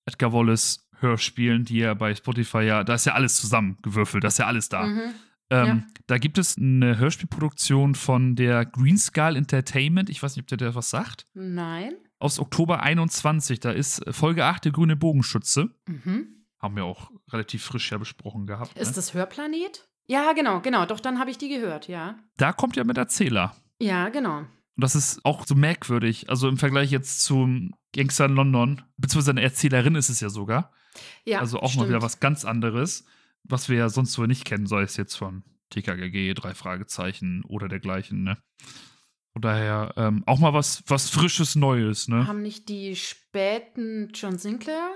Edgar 0.07 0.33
Wallace 0.33 0.89
Hörspielen, 1.01 1.65
die 1.65 1.79
ja 1.79 1.95
bei 1.95 2.15
Spotify 2.15 2.63
ja, 2.63 2.85
da 2.85 2.95
ist 2.95 3.07
ja 3.07 3.15
alles 3.15 3.37
zusammengewürfelt, 3.37 4.25
da 4.25 4.29
ist 4.29 4.39
ja 4.39 4.47
alles 4.47 4.69
da. 4.69 4.87
Mhm. 4.87 5.15
Ähm, 5.51 5.67
Ja. 5.67 5.83
Da 6.07 6.19
gibt 6.19 6.39
es 6.39 6.57
eine 6.57 6.99
Hörspielproduktion 6.99 7.95
von 7.95 8.35
der 8.35 8.65
Green 8.65 8.99
Entertainment. 9.17 10.09
Ich 10.11 10.23
weiß 10.23 10.37
nicht, 10.37 10.45
ob 10.45 10.49
der 10.49 10.59
dir 10.59 10.75
was 10.75 10.91
sagt. 10.91 11.27
Nein. 11.35 11.95
Aus 12.19 12.39
Oktober 12.39 12.83
21. 12.83 13.61
Da 13.61 13.71
ist 13.71 14.03
Folge 14.11 14.45
8 14.45 14.65
der 14.65 14.73
grüne 14.73 14.97
Bogenschütze. 14.97 15.71
Mhm. 15.87 16.45
Haben 16.59 16.77
wir 16.77 16.85
auch 16.85 17.11
relativ 17.31 17.63
frisch 17.63 17.93
ja 17.93 17.99
besprochen 17.99 18.47
gehabt. 18.47 18.77
Ist 18.77 18.89
ne? 18.89 18.95
das 18.95 19.15
Hörplanet? 19.15 19.88
Ja, 20.09 20.33
genau, 20.33 20.61
genau. 20.61 20.87
Doch, 20.87 21.01
dann 21.01 21.19
habe 21.19 21.31
ich 21.31 21.39
die 21.39 21.49
gehört, 21.49 21.87
ja. 21.87 22.19
Da 22.39 22.53
kommt 22.53 22.77
ja 22.77 22.85
mit 22.85 22.97
Erzähler. 22.97 23.55
Ja, 23.79 24.09
genau. 24.09 24.39
Und 24.39 24.49
das 24.85 24.95
ist 24.95 25.25
auch 25.25 25.47
so 25.47 25.55
merkwürdig. 25.55 26.31
Also 26.31 26.49
im 26.49 26.57
Vergleich 26.57 26.91
jetzt 26.91 27.25
zum 27.25 27.75
Gangster 27.95 28.25
in 28.25 28.35
London, 28.35 28.83
beziehungsweise 28.97 29.33
eine 29.33 29.43
Erzählerin 29.43 29.95
ist 29.95 30.09
es 30.09 30.21
ja 30.21 30.31
sogar. 30.31 30.73
Ja, 31.25 31.41
also 31.41 31.61
auch 31.61 31.71
stimmt. 31.71 31.85
mal 31.85 31.89
wieder 31.91 32.03
was 32.03 32.21
ganz 32.21 32.45
anderes, 32.45 33.05
was 33.45 33.69
wir 33.69 33.77
ja 33.77 33.89
sonst 33.89 34.13
so 34.13 34.25
nicht 34.25 34.45
kennen, 34.45 34.67
sei 34.67 34.83
es 34.83 34.97
jetzt 34.97 35.15
von 35.15 35.45
TKGG, 35.71 36.35
drei 36.35 36.55
Fragezeichen 36.55 37.45
oder 37.45 37.69
dergleichen, 37.69 38.23
ne? 38.23 38.39
Von 39.33 39.43
daher 39.43 39.93
ähm, 39.97 40.25
auch 40.27 40.39
mal 40.39 40.55
was, 40.55 40.83
was 40.87 41.11
Frisches, 41.11 41.55
Neues, 41.55 42.09
ne? 42.09 42.27
Haben 42.27 42.43
nicht 42.43 42.69
die 42.69 42.97
späten 42.97 44.11
John 44.15 44.39
Sinclair 44.39 44.91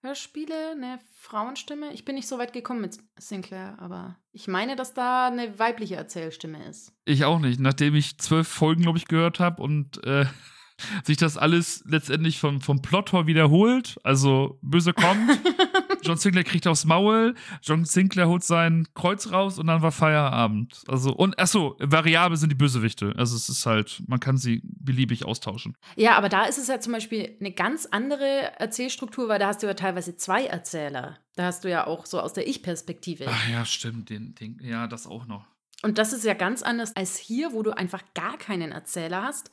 Hörspiele 0.00 0.72
eine 0.72 1.00
Frauenstimme? 1.12 1.92
Ich 1.92 2.04
bin 2.04 2.14
nicht 2.14 2.28
so 2.28 2.38
weit 2.38 2.52
gekommen 2.52 2.80
mit 2.80 2.98
Sinclair, 3.18 3.76
aber 3.80 4.16
ich 4.30 4.46
meine, 4.46 4.76
dass 4.76 4.94
da 4.94 5.26
eine 5.26 5.58
weibliche 5.58 5.96
Erzählstimme 5.96 6.64
ist. 6.68 6.92
Ich 7.04 7.24
auch 7.24 7.40
nicht. 7.40 7.58
Nachdem 7.58 7.96
ich 7.96 8.16
zwölf 8.18 8.46
Folgen, 8.46 8.82
glaube 8.82 8.98
ich, 8.98 9.08
gehört 9.08 9.40
habe 9.40 9.60
und 9.60 10.04
äh, 10.04 10.26
sich 11.04 11.16
das 11.16 11.36
alles 11.36 11.82
letztendlich 11.84 12.38
vom, 12.38 12.60
vom 12.60 12.80
Plotter 12.80 13.26
wiederholt, 13.26 13.98
also 14.04 14.60
böse 14.62 14.92
kommt, 14.92 15.40
John 16.02 16.16
Sinclair 16.16 16.44
kriegt 16.44 16.66
aufs 16.66 16.84
Maul, 16.84 17.34
John 17.62 17.84
Sinclair 17.84 18.28
holt 18.28 18.44
sein 18.44 18.86
Kreuz 18.94 19.30
raus 19.30 19.58
und 19.58 19.66
dann 19.66 19.82
war 19.82 19.92
Feierabend. 19.92 20.82
Also, 20.88 21.14
und 21.14 21.38
achso, 21.38 21.76
variabel 21.78 22.36
sind 22.36 22.50
die 22.50 22.56
Bösewichte. 22.56 23.14
Also 23.16 23.36
es 23.36 23.48
ist 23.48 23.66
halt, 23.66 24.02
man 24.06 24.20
kann 24.20 24.36
sie 24.36 24.62
beliebig 24.64 25.24
austauschen. 25.24 25.76
Ja, 25.96 26.16
aber 26.16 26.28
da 26.28 26.44
ist 26.44 26.58
es 26.58 26.68
ja 26.68 26.80
zum 26.80 26.92
Beispiel 26.92 27.36
eine 27.40 27.52
ganz 27.52 27.86
andere 27.86 28.58
Erzählstruktur, 28.58 29.28
weil 29.28 29.38
da 29.38 29.48
hast 29.48 29.62
du 29.62 29.66
ja 29.66 29.74
teilweise 29.74 30.16
zwei 30.16 30.46
Erzähler. 30.46 31.18
Da 31.36 31.44
hast 31.44 31.64
du 31.64 31.70
ja 31.70 31.86
auch 31.86 32.06
so 32.06 32.20
aus 32.20 32.32
der 32.32 32.48
Ich-Perspektive. 32.48 33.26
Ach 33.28 33.48
ja, 33.48 33.64
stimmt, 33.64 34.10
den, 34.10 34.34
den, 34.34 34.58
ja, 34.62 34.86
das 34.86 35.06
auch 35.06 35.26
noch. 35.26 35.46
Und 35.82 35.98
das 35.98 36.12
ist 36.12 36.24
ja 36.24 36.34
ganz 36.34 36.62
anders 36.62 36.96
als 36.96 37.16
hier, 37.16 37.52
wo 37.52 37.62
du 37.62 37.76
einfach 37.76 38.02
gar 38.14 38.36
keinen 38.36 38.72
Erzähler 38.72 39.22
hast 39.22 39.50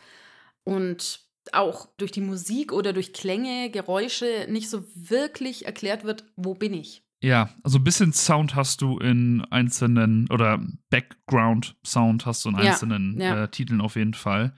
und 0.64 1.25
auch 1.54 1.88
durch 1.98 2.12
die 2.12 2.22
Musik 2.22 2.72
oder 2.72 2.94
durch 2.94 3.14
Klänge, 3.14 3.70
Geräusche 3.70 4.48
nicht 4.50 4.70
so 4.70 4.86
wirklich 4.96 5.66
erklärt 5.66 6.04
wird, 6.04 6.26
wo 6.36 6.54
bin 6.54 6.74
ich. 6.74 7.04
Ja, 7.22 7.50
also 7.64 7.80
ein 7.80 7.84
bisschen 7.84 8.14
Sound 8.14 8.56
hast 8.56 8.82
du 8.82 9.00
in 9.00 9.44
einzelnen, 9.50 10.30
oder 10.32 10.64
Background-Sound 10.90 12.26
hast 12.26 12.46
du 12.46 12.50
in 12.50 12.56
Ja, 12.56 12.62
einzelnen 12.72 13.20
ja. 13.20 13.44
Äh, 13.44 13.48
Titeln 13.50 13.82
auf 13.82 13.96
jeden 13.96 14.14
Fall. 14.14 14.54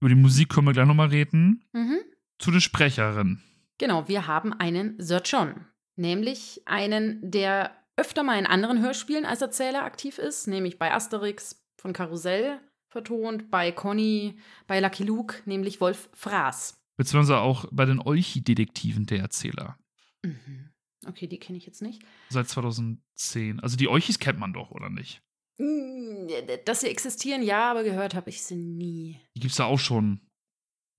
Über 0.00 0.08
die 0.08 0.14
Musik 0.14 0.50
können 0.50 0.66
wir 0.66 0.72
gleich 0.72 0.86
nochmal 0.86 1.08
reden. 1.08 1.64
Mhm. 1.72 1.98
Zu 2.38 2.50
den 2.50 2.60
Sprecherinnen. 2.60 3.42
Genau, 3.78 4.08
wir 4.08 4.26
haben 4.26 4.52
einen 4.52 4.94
Sir 4.98 5.22
John, 5.24 5.54
nämlich 5.96 6.62
einen, 6.66 7.30
der 7.30 7.70
öfter 7.96 8.22
mal 8.22 8.38
in 8.38 8.46
anderen 8.46 8.82
Hörspielen 8.82 9.24
als 9.24 9.42
Erzähler 9.42 9.84
aktiv 9.84 10.18
ist, 10.18 10.46
nämlich 10.46 10.78
bei 10.78 10.92
Asterix 10.92 11.62
von 11.78 11.92
Karussell 11.92 12.60
vertont, 12.90 13.50
bei 13.50 13.72
Conny, 13.72 14.38
bei 14.66 14.80
Lucky 14.80 15.04
Luke, 15.04 15.36
nämlich 15.46 15.80
Wolf 15.80 16.10
Fraß. 16.12 16.78
Beziehungsweise 16.96 17.38
auch 17.38 17.64
bei 17.70 17.86
den 17.86 18.00
Olchi-Detektiven 18.00 19.06
der 19.06 19.20
Erzähler. 19.20 19.78
Mhm. 20.22 20.70
Okay, 21.06 21.26
die 21.26 21.38
kenne 21.38 21.56
ich 21.56 21.64
jetzt 21.64 21.80
nicht. 21.80 22.02
Seit 22.28 22.48
2010. 22.48 23.60
Also 23.60 23.76
die 23.76 23.88
Olchis 23.88 24.18
kennt 24.18 24.38
man 24.38 24.52
doch, 24.52 24.70
oder 24.70 24.90
nicht? 24.90 25.22
Mm, 25.58 26.28
Dass 26.66 26.80
sie 26.80 26.88
existieren, 26.88 27.42
ja, 27.42 27.70
aber 27.70 27.84
gehört 27.84 28.14
habe 28.14 28.28
ich 28.28 28.42
sie 28.42 28.56
nie. 28.56 29.18
Die 29.34 29.40
gibt 29.40 29.52
es 29.52 29.58
ja 29.58 29.64
auch 29.64 29.78
schon 29.78 30.20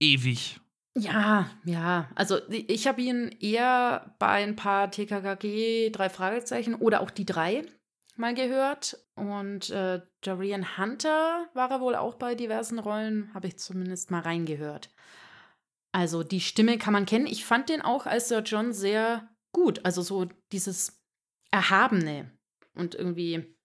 ewig. 0.01 0.59
Ja, 0.97 1.49
ja. 1.63 2.09
Also 2.15 2.39
ich 2.49 2.87
habe 2.87 3.01
ihn 3.01 3.29
eher 3.39 4.15
bei 4.19 4.43
ein 4.43 4.55
paar 4.55 4.91
TKKG, 4.91 5.89
drei 5.91 6.09
Fragezeichen 6.09 6.75
oder 6.75 7.01
auch 7.01 7.11
die 7.11 7.25
drei 7.25 7.63
mal 8.21 8.33
gehört. 8.33 8.97
Und 9.15 9.69
äh, 9.69 10.01
Dorian 10.21 10.77
Hunter 10.77 11.49
war 11.53 11.69
er 11.69 11.81
wohl 11.81 11.95
auch 11.95 12.15
bei 12.15 12.35
diversen 12.35 12.79
Rollen, 12.79 13.33
habe 13.33 13.47
ich 13.47 13.57
zumindest 13.57 14.09
mal 14.11 14.21
reingehört. 14.21 14.93
Also 15.91 16.23
die 16.23 16.39
Stimme 16.39 16.77
kann 16.77 16.93
man 16.93 17.05
kennen. 17.05 17.27
Ich 17.27 17.43
fand 17.43 17.67
den 17.67 17.81
auch 17.81 18.05
als 18.05 18.29
Sir 18.29 18.39
John 18.39 18.71
sehr 18.71 19.29
gut. 19.51 19.83
Also 19.83 20.01
so 20.01 20.29
dieses 20.53 21.03
Erhabene 21.51 22.31
und 22.75 22.95
irgendwie, 22.95 23.57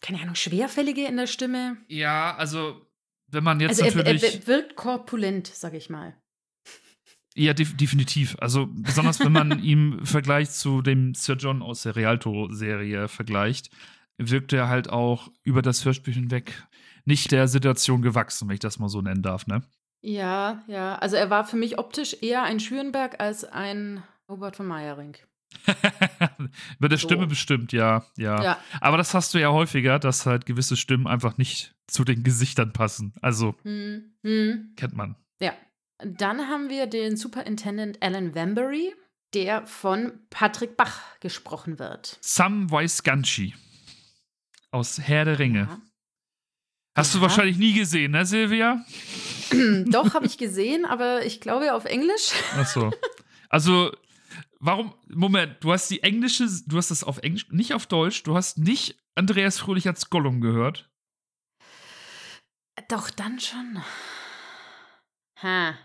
keine 0.00 0.20
Ahnung, 0.22 0.34
Schwerfällige 0.34 1.04
in 1.04 1.18
der 1.18 1.26
Stimme. 1.26 1.76
Ja, 1.88 2.34
also 2.36 2.86
wenn 3.26 3.44
man 3.44 3.60
jetzt 3.60 3.82
Also 3.82 3.82
er, 3.82 3.90
er 3.90 3.96
natürlich. 4.14 4.34
er 4.34 4.46
wirkt 4.46 4.76
korpulent, 4.76 5.46
sag 5.48 5.74
ich 5.74 5.90
mal. 5.90 6.16
Ja, 7.36 7.52
def 7.52 7.76
definitiv. 7.76 8.36
Also 8.40 8.68
besonders 8.70 9.18
wenn 9.20 9.32
man 9.32 9.58
ihn 9.62 9.98
im 9.98 10.06
Vergleich 10.06 10.50
zu 10.50 10.82
dem 10.82 11.14
Sir 11.14 11.34
John 11.36 11.62
aus 11.62 11.82
der 11.82 11.96
Rialto-Serie 11.96 13.08
vergleicht, 13.08 13.70
wirkt 14.18 14.52
er 14.52 14.68
halt 14.68 14.88
auch 14.90 15.30
über 15.42 15.60
das 15.62 15.84
Hörspiel 15.84 16.14
hinweg 16.14 16.66
nicht 17.04 17.32
der 17.32 17.48
Situation 17.48 18.02
gewachsen, 18.02 18.48
wenn 18.48 18.54
ich 18.54 18.60
das 18.60 18.78
mal 18.78 18.88
so 18.88 19.02
nennen 19.02 19.22
darf, 19.22 19.46
ne? 19.46 19.62
Ja, 20.00 20.62
ja. 20.68 20.94
Also 20.96 21.16
er 21.16 21.30
war 21.30 21.44
für 21.44 21.56
mich 21.56 21.78
optisch 21.78 22.16
eher 22.22 22.42
ein 22.44 22.60
Schürenberg 22.60 23.20
als 23.20 23.44
ein 23.44 24.02
Robert 24.28 24.56
von 24.56 24.66
Meyering. 24.66 25.16
Mit 26.78 26.90
der 26.92 26.98
So. 26.98 27.06
Stimme 27.08 27.26
bestimmt, 27.26 27.72
ja, 27.72 28.04
ja, 28.16 28.42
Ja. 28.42 28.58
Aber 28.80 28.96
das 28.96 29.14
hast 29.14 29.34
du 29.34 29.38
ja 29.38 29.50
häufiger, 29.50 29.98
dass 29.98 30.26
halt 30.26 30.46
gewisse 30.46 30.76
Stimmen 30.76 31.06
einfach 31.06 31.38
nicht 31.38 31.74
zu 31.86 32.04
den 32.04 32.22
Gesichtern 32.22 32.72
passen. 32.72 33.14
Also 33.22 33.54
Hm, 33.62 34.14
hm. 34.22 34.72
kennt 34.76 34.94
man. 34.94 35.16
Ja. 35.40 35.52
Dann 35.98 36.48
haben 36.48 36.68
wir 36.70 36.86
den 36.86 37.16
Superintendent 37.16 38.02
Alan 38.02 38.34
Wambury, 38.34 38.94
der 39.32 39.66
von 39.66 40.26
Patrick 40.30 40.76
Bach 40.76 41.00
gesprochen 41.20 41.78
wird. 41.78 42.18
Sam 42.20 42.70
Weisganchi 42.70 43.54
aus 44.70 44.98
Herr 45.00 45.24
der 45.24 45.38
Ringe. 45.38 45.60
Ja. 45.70 45.80
Hast 46.96 47.14
du 47.14 47.18
Ja. 47.18 47.22
wahrscheinlich 47.22 47.56
nie 47.58 47.72
gesehen, 47.72 48.12
ne, 48.12 48.24
Silvia? 48.26 48.84
Doch, 49.86 50.14
habe 50.14 50.26
ich 50.26 50.38
gesehen, 50.38 50.84
aber 50.84 51.24
ich 51.26 51.40
glaube 51.40 51.74
auf 51.74 51.84
Englisch. 51.84 52.32
Achso. 52.56 52.92
Also, 53.48 53.92
warum, 54.60 54.94
Moment, 55.08 55.56
du 55.62 55.72
hast 55.72 55.90
die 55.90 56.02
englische, 56.02 56.48
du 56.66 56.76
hast 56.76 56.90
das 56.90 57.04
auf 57.04 57.18
Englisch, 57.18 57.48
nicht 57.50 57.72
auf 57.74 57.86
Deutsch, 57.86 58.22
du 58.24 58.36
hast 58.36 58.58
nicht 58.58 58.96
Andreas 59.16 59.58
Fröhlich 59.58 59.86
als 59.88 60.10
Gollum 60.10 60.40
gehört. 60.40 60.90
Doch, 62.88 63.10
dann 63.10 63.38
schon. 63.40 63.82
Ha. 65.42 65.76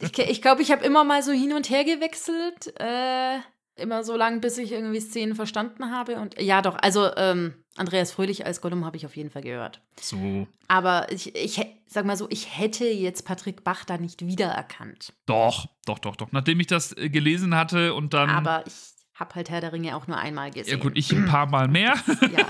Ich, 0.00 0.12
ke- 0.12 0.22
ich 0.24 0.42
glaube, 0.42 0.62
ich 0.62 0.70
habe 0.70 0.84
immer 0.84 1.04
mal 1.04 1.22
so 1.22 1.32
hin 1.32 1.52
und 1.52 1.68
her 1.70 1.84
gewechselt. 1.84 2.72
Äh, 2.80 3.38
immer 3.76 4.04
so 4.04 4.16
lange, 4.16 4.40
bis 4.40 4.56
ich 4.58 4.72
irgendwie 4.72 5.00
Szenen 5.00 5.34
verstanden 5.34 5.90
habe. 5.90 6.16
Und 6.16 6.40
ja, 6.40 6.62
doch, 6.62 6.76
also 6.80 7.10
ähm, 7.16 7.54
Andreas 7.76 8.12
Fröhlich 8.12 8.46
als 8.46 8.60
Gollum 8.62 8.84
habe 8.86 8.96
ich 8.96 9.04
auf 9.04 9.16
jeden 9.16 9.30
Fall 9.30 9.42
gehört. 9.42 9.82
So. 10.00 10.46
Aber 10.68 11.12
ich, 11.12 11.34
ich 11.36 11.60
sag 11.86 12.06
mal 12.06 12.16
so, 12.16 12.26
ich 12.30 12.58
hätte 12.58 12.86
jetzt 12.86 13.26
Patrick 13.26 13.64
Bach 13.64 13.84
da 13.84 13.98
nicht 13.98 14.24
wiedererkannt. 14.26 15.12
Doch, 15.26 15.66
doch, 15.84 15.98
doch, 15.98 16.16
doch. 16.16 16.32
Nachdem 16.32 16.58
ich 16.60 16.68
das 16.68 16.96
äh, 16.96 17.10
gelesen 17.10 17.54
hatte 17.54 17.92
und 17.94 18.14
dann. 18.14 18.30
Aber 18.30 18.64
ich 18.66 18.74
habe 19.14 19.34
halt 19.34 19.50
Herr 19.50 19.60
der 19.60 19.72
Ringe 19.72 19.94
auch 19.96 20.06
nur 20.06 20.16
einmal 20.18 20.50
gesehen. 20.50 20.76
ja, 20.78 20.82
gut, 20.82 20.92
ich 20.96 21.12
ein 21.12 21.26
paar 21.26 21.46
Mal 21.46 21.68
mehr. 21.68 21.94
Ja. 22.36 22.46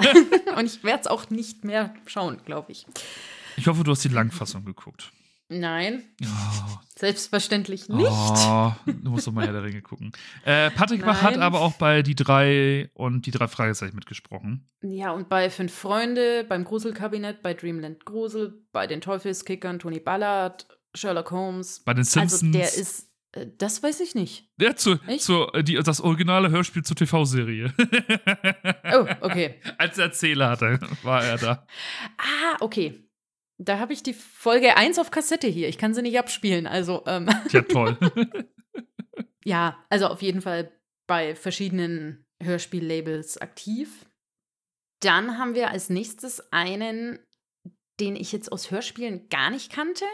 Und 0.57 0.65
ich 0.65 0.83
werde 0.85 1.01
es 1.03 1.07
auch 1.07 1.29
nicht 1.29 1.65
mehr 1.65 1.93
schauen, 2.07 2.39
glaube 2.47 2.73
ich. 2.73 2.87
Ich 3.59 3.67
hoffe, 3.67 3.85
du 3.85 3.91
hast 3.91 4.03
die 4.05 4.09
Langfassung 4.09 4.65
geguckt. 4.65 5.13
Nein, 5.49 6.03
Oh, 6.25 6.79
selbstverständlich 6.99 7.89
nicht. 7.89 8.09
Oh, 8.11 8.73
du 8.87 9.11
musst 9.11 9.27
doch 9.29 9.33
mal 9.33 9.45
Herr 9.47 9.53
der 9.53 9.63
Ringe 9.63 9.81
gucken. 9.81 10.11
Äh, 10.45 10.71
Patrick 10.73 11.05
Bach 11.05 11.23
hat 11.23 11.33
Nein. 11.35 11.43
aber 11.43 11.61
auch 11.61 11.75
bei 11.75 12.03
Die 12.03 12.17
drei 12.17 12.91
und 12.95 13.27
Die 13.27 13.31
drei 13.31 13.47
Fragezeichen 13.47 13.95
mitgesprochen. 13.95 14.69
Ja, 14.83 15.13
und 15.13 15.29
bei 15.29 15.49
Fünf 15.51 15.73
Freunde, 15.73 16.45
beim 16.49 16.65
Gruselkabinett, 16.65 17.43
bei 17.43 17.55
Dreamland 17.55 18.05
Grusel, 18.05 18.61
bei 18.73 18.89
den 18.89 19.01
Teufelskickern, 19.01 19.79
Tony 19.79 20.01
Ballard, 20.01 20.67
Sherlock 20.95 21.31
Holmes. 21.31 21.81
Bei 21.85 21.95
den 21.95 22.03
Simpsons. 22.05 22.43
Also 22.43 22.53
der 22.53 22.75
ist, 22.75 23.09
äh, 23.33 23.47
das 23.57 23.83
weiß 23.85 24.01
ich 24.01 24.17
nicht. 24.17 24.51
Ja, 24.61 24.75
zu, 24.75 24.97
zu, 25.19 25.47
äh, 25.53 25.63
die, 25.63 25.75
das 25.75 26.01
originale 26.01 26.51
Hörspiel 26.51 26.83
zur 26.83 26.97
TV-Serie. 26.97 27.73
Oh, 28.93 29.07
okay. 29.21 29.61
Als 29.79 29.99
Erzähler 29.99 30.51
hatte, 30.51 30.81
war 31.03 31.23
er 31.23 31.39
da. 31.39 31.67
Ah, 32.19 32.57
okay. 32.61 33.06
Da 33.59 33.79
habe 33.79 33.93
ich 33.93 34.03
die 34.03 34.13
Folge 34.13 34.77
1 34.77 34.99
auf 34.99 35.11
Kassette 35.11 35.47
hier. 35.47 35.69
Ich 35.69 35.79
kann 35.79 35.95
sie 35.95 36.03
nicht 36.03 36.19
abspielen. 36.19 36.67
Also, 36.67 37.03
ähm, 37.07 37.29
Ja, 37.51 37.63
toll. 37.63 37.97
ja, 39.45 39.85
also 39.89 40.09
auf 40.09 40.23
jeden 40.23 40.43
Fall 40.43 40.73
bei 41.07 41.35
verschiedenen 41.35 42.27
Hörspiellabels 42.43 43.39
aktiv. 43.39 44.07
Dann 45.01 45.39
haben 45.39 45.55
wir 45.55 45.71
als 45.71 45.89
nächstes 45.89 46.53
einen, 46.53 47.19
den 48.01 48.17
ich 48.17 48.33
jetzt 48.33 48.53
aus 48.53 48.71
Hörspielen 48.71 49.29
gar 49.29 49.51
nicht 49.51 49.73
kannte, 49.73 50.05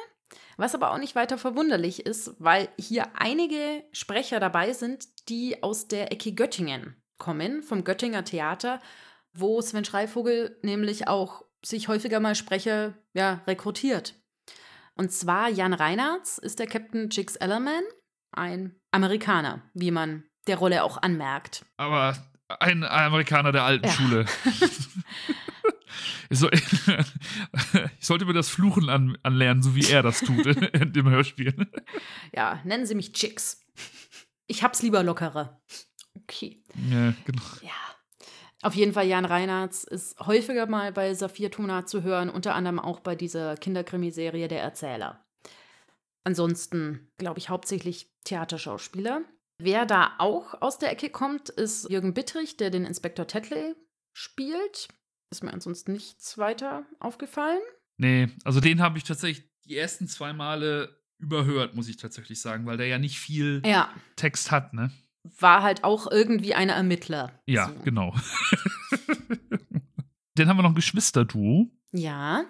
was 0.56 0.74
aber 0.74 0.92
auch 0.92 0.98
nicht 0.98 1.14
weiter 1.14 1.38
verwunderlich 1.38 2.06
ist, 2.06 2.34
weil 2.38 2.68
hier 2.78 3.10
einige 3.16 3.84
Sprecher 3.92 4.38
dabei 4.38 4.72
sind, 4.72 5.28
die 5.28 5.62
aus 5.62 5.88
der 5.88 6.12
Ecke 6.12 6.32
Göttingen 6.32 7.02
kommen, 7.18 7.62
vom 7.62 7.84
Göttinger 7.84 8.24
Theater, 8.24 8.80
wo 9.32 9.60
Sven 9.60 9.84
Schreivogel 9.84 10.58
nämlich 10.62 11.08
auch 11.08 11.44
sich 11.64 11.88
häufiger 11.88 12.20
mal 12.20 12.34
Sprecher 12.34 12.94
ja, 13.14 13.42
rekrutiert. 13.46 14.14
Und 14.94 15.12
zwar 15.12 15.48
Jan 15.48 15.72
Reinhardt 15.72 16.38
ist 16.38 16.58
der 16.58 16.66
Captain 16.66 17.08
Jix 17.10 17.36
Ellerman, 17.36 17.84
ein 18.32 18.76
Amerikaner, 18.90 19.62
wie 19.74 19.90
man 19.90 20.24
der 20.46 20.56
Rolle 20.56 20.84
auch 20.84 21.00
anmerkt. 21.00 21.64
Aber 21.76 22.16
ein 22.60 22.84
Amerikaner 22.84 23.52
der 23.52 23.64
alten 23.64 23.86
Ja. 23.86 23.92
Schule. 23.92 24.26
ich 26.32 28.06
sollte 28.06 28.24
mir 28.24 28.32
das 28.32 28.48
Fluchen 28.48 28.88
an, 28.88 29.18
anlernen, 29.22 29.62
so 29.62 29.74
wie 29.74 29.90
er 29.90 30.02
das 30.02 30.20
tut 30.20 30.46
in 30.46 30.92
dem 30.92 31.08
Hörspiel. 31.08 31.54
Ja, 32.34 32.60
nennen 32.64 32.86
Sie 32.86 32.94
mich 32.94 33.12
Chicks. 33.12 33.64
Ich 34.46 34.62
hab's 34.62 34.82
lieber 34.82 35.02
lockerer. 35.02 35.60
Okay. 36.14 36.62
Ja, 36.90 37.12
genau. 37.24 37.42
Ja. 37.62 37.70
Auf 38.62 38.74
jeden 38.74 38.92
Fall, 38.92 39.08
Jan 39.08 39.24
Reinhardt 39.24 39.84
ist 39.84 40.18
häufiger 40.20 40.66
mal 40.66 40.92
bei 40.92 41.12
Saphir 41.14 41.50
Tuna 41.50 41.84
zu 41.84 42.04
hören, 42.04 42.30
unter 42.30 42.54
anderem 42.54 42.78
auch 42.78 43.00
bei 43.00 43.16
dieser 43.16 43.56
Kinderkrimiserie 43.56 44.46
Der 44.46 44.62
Erzähler. 44.62 45.24
Ansonsten, 46.24 47.10
glaube 47.18 47.40
ich, 47.40 47.48
hauptsächlich 47.48 48.12
Theaterschauspieler. 48.24 49.22
Wer 49.58 49.84
da 49.84 50.12
auch 50.18 50.60
aus 50.62 50.78
der 50.78 50.92
Ecke 50.92 51.10
kommt, 51.10 51.48
ist 51.48 51.90
Jürgen 51.90 52.14
Bittrich, 52.14 52.56
der 52.56 52.70
den 52.70 52.84
Inspektor 52.84 53.26
Tetley 53.26 53.74
spielt. 54.12 54.88
Ist 55.30 55.42
mir 55.42 55.52
ansonsten 55.52 55.92
nichts 55.92 56.38
weiter 56.38 56.86
aufgefallen. 57.00 57.60
Nee, 57.96 58.28
also 58.44 58.60
den 58.60 58.80
habe 58.80 58.98
ich 58.98 59.04
tatsächlich 59.04 59.48
die 59.64 59.76
ersten 59.76 60.06
zwei 60.06 60.32
Male 60.32 61.00
überhört, 61.18 61.74
muss 61.74 61.88
ich 61.88 61.96
tatsächlich 61.96 62.40
sagen, 62.40 62.66
weil 62.66 62.76
der 62.76 62.86
ja 62.86 62.98
nicht 62.98 63.18
viel 63.18 63.62
Ja, 63.64 63.92
Text 64.16 64.50
hat, 64.50 64.72
ne? 64.72 64.92
War 65.38 65.62
halt 65.62 65.84
auch 65.84 66.10
irgendwie 66.10 66.54
eine 66.54 66.72
Ermittler. 66.72 67.32
Ja, 67.46 67.68
So. 67.68 67.74
genau. 67.84 68.14
Dann 70.34 70.48
haben 70.48 70.56
wir 70.56 70.62
noch 70.62 70.70
ein 70.70 70.74
Geschwisterduo. 70.76 71.70
Ja, 71.92 72.44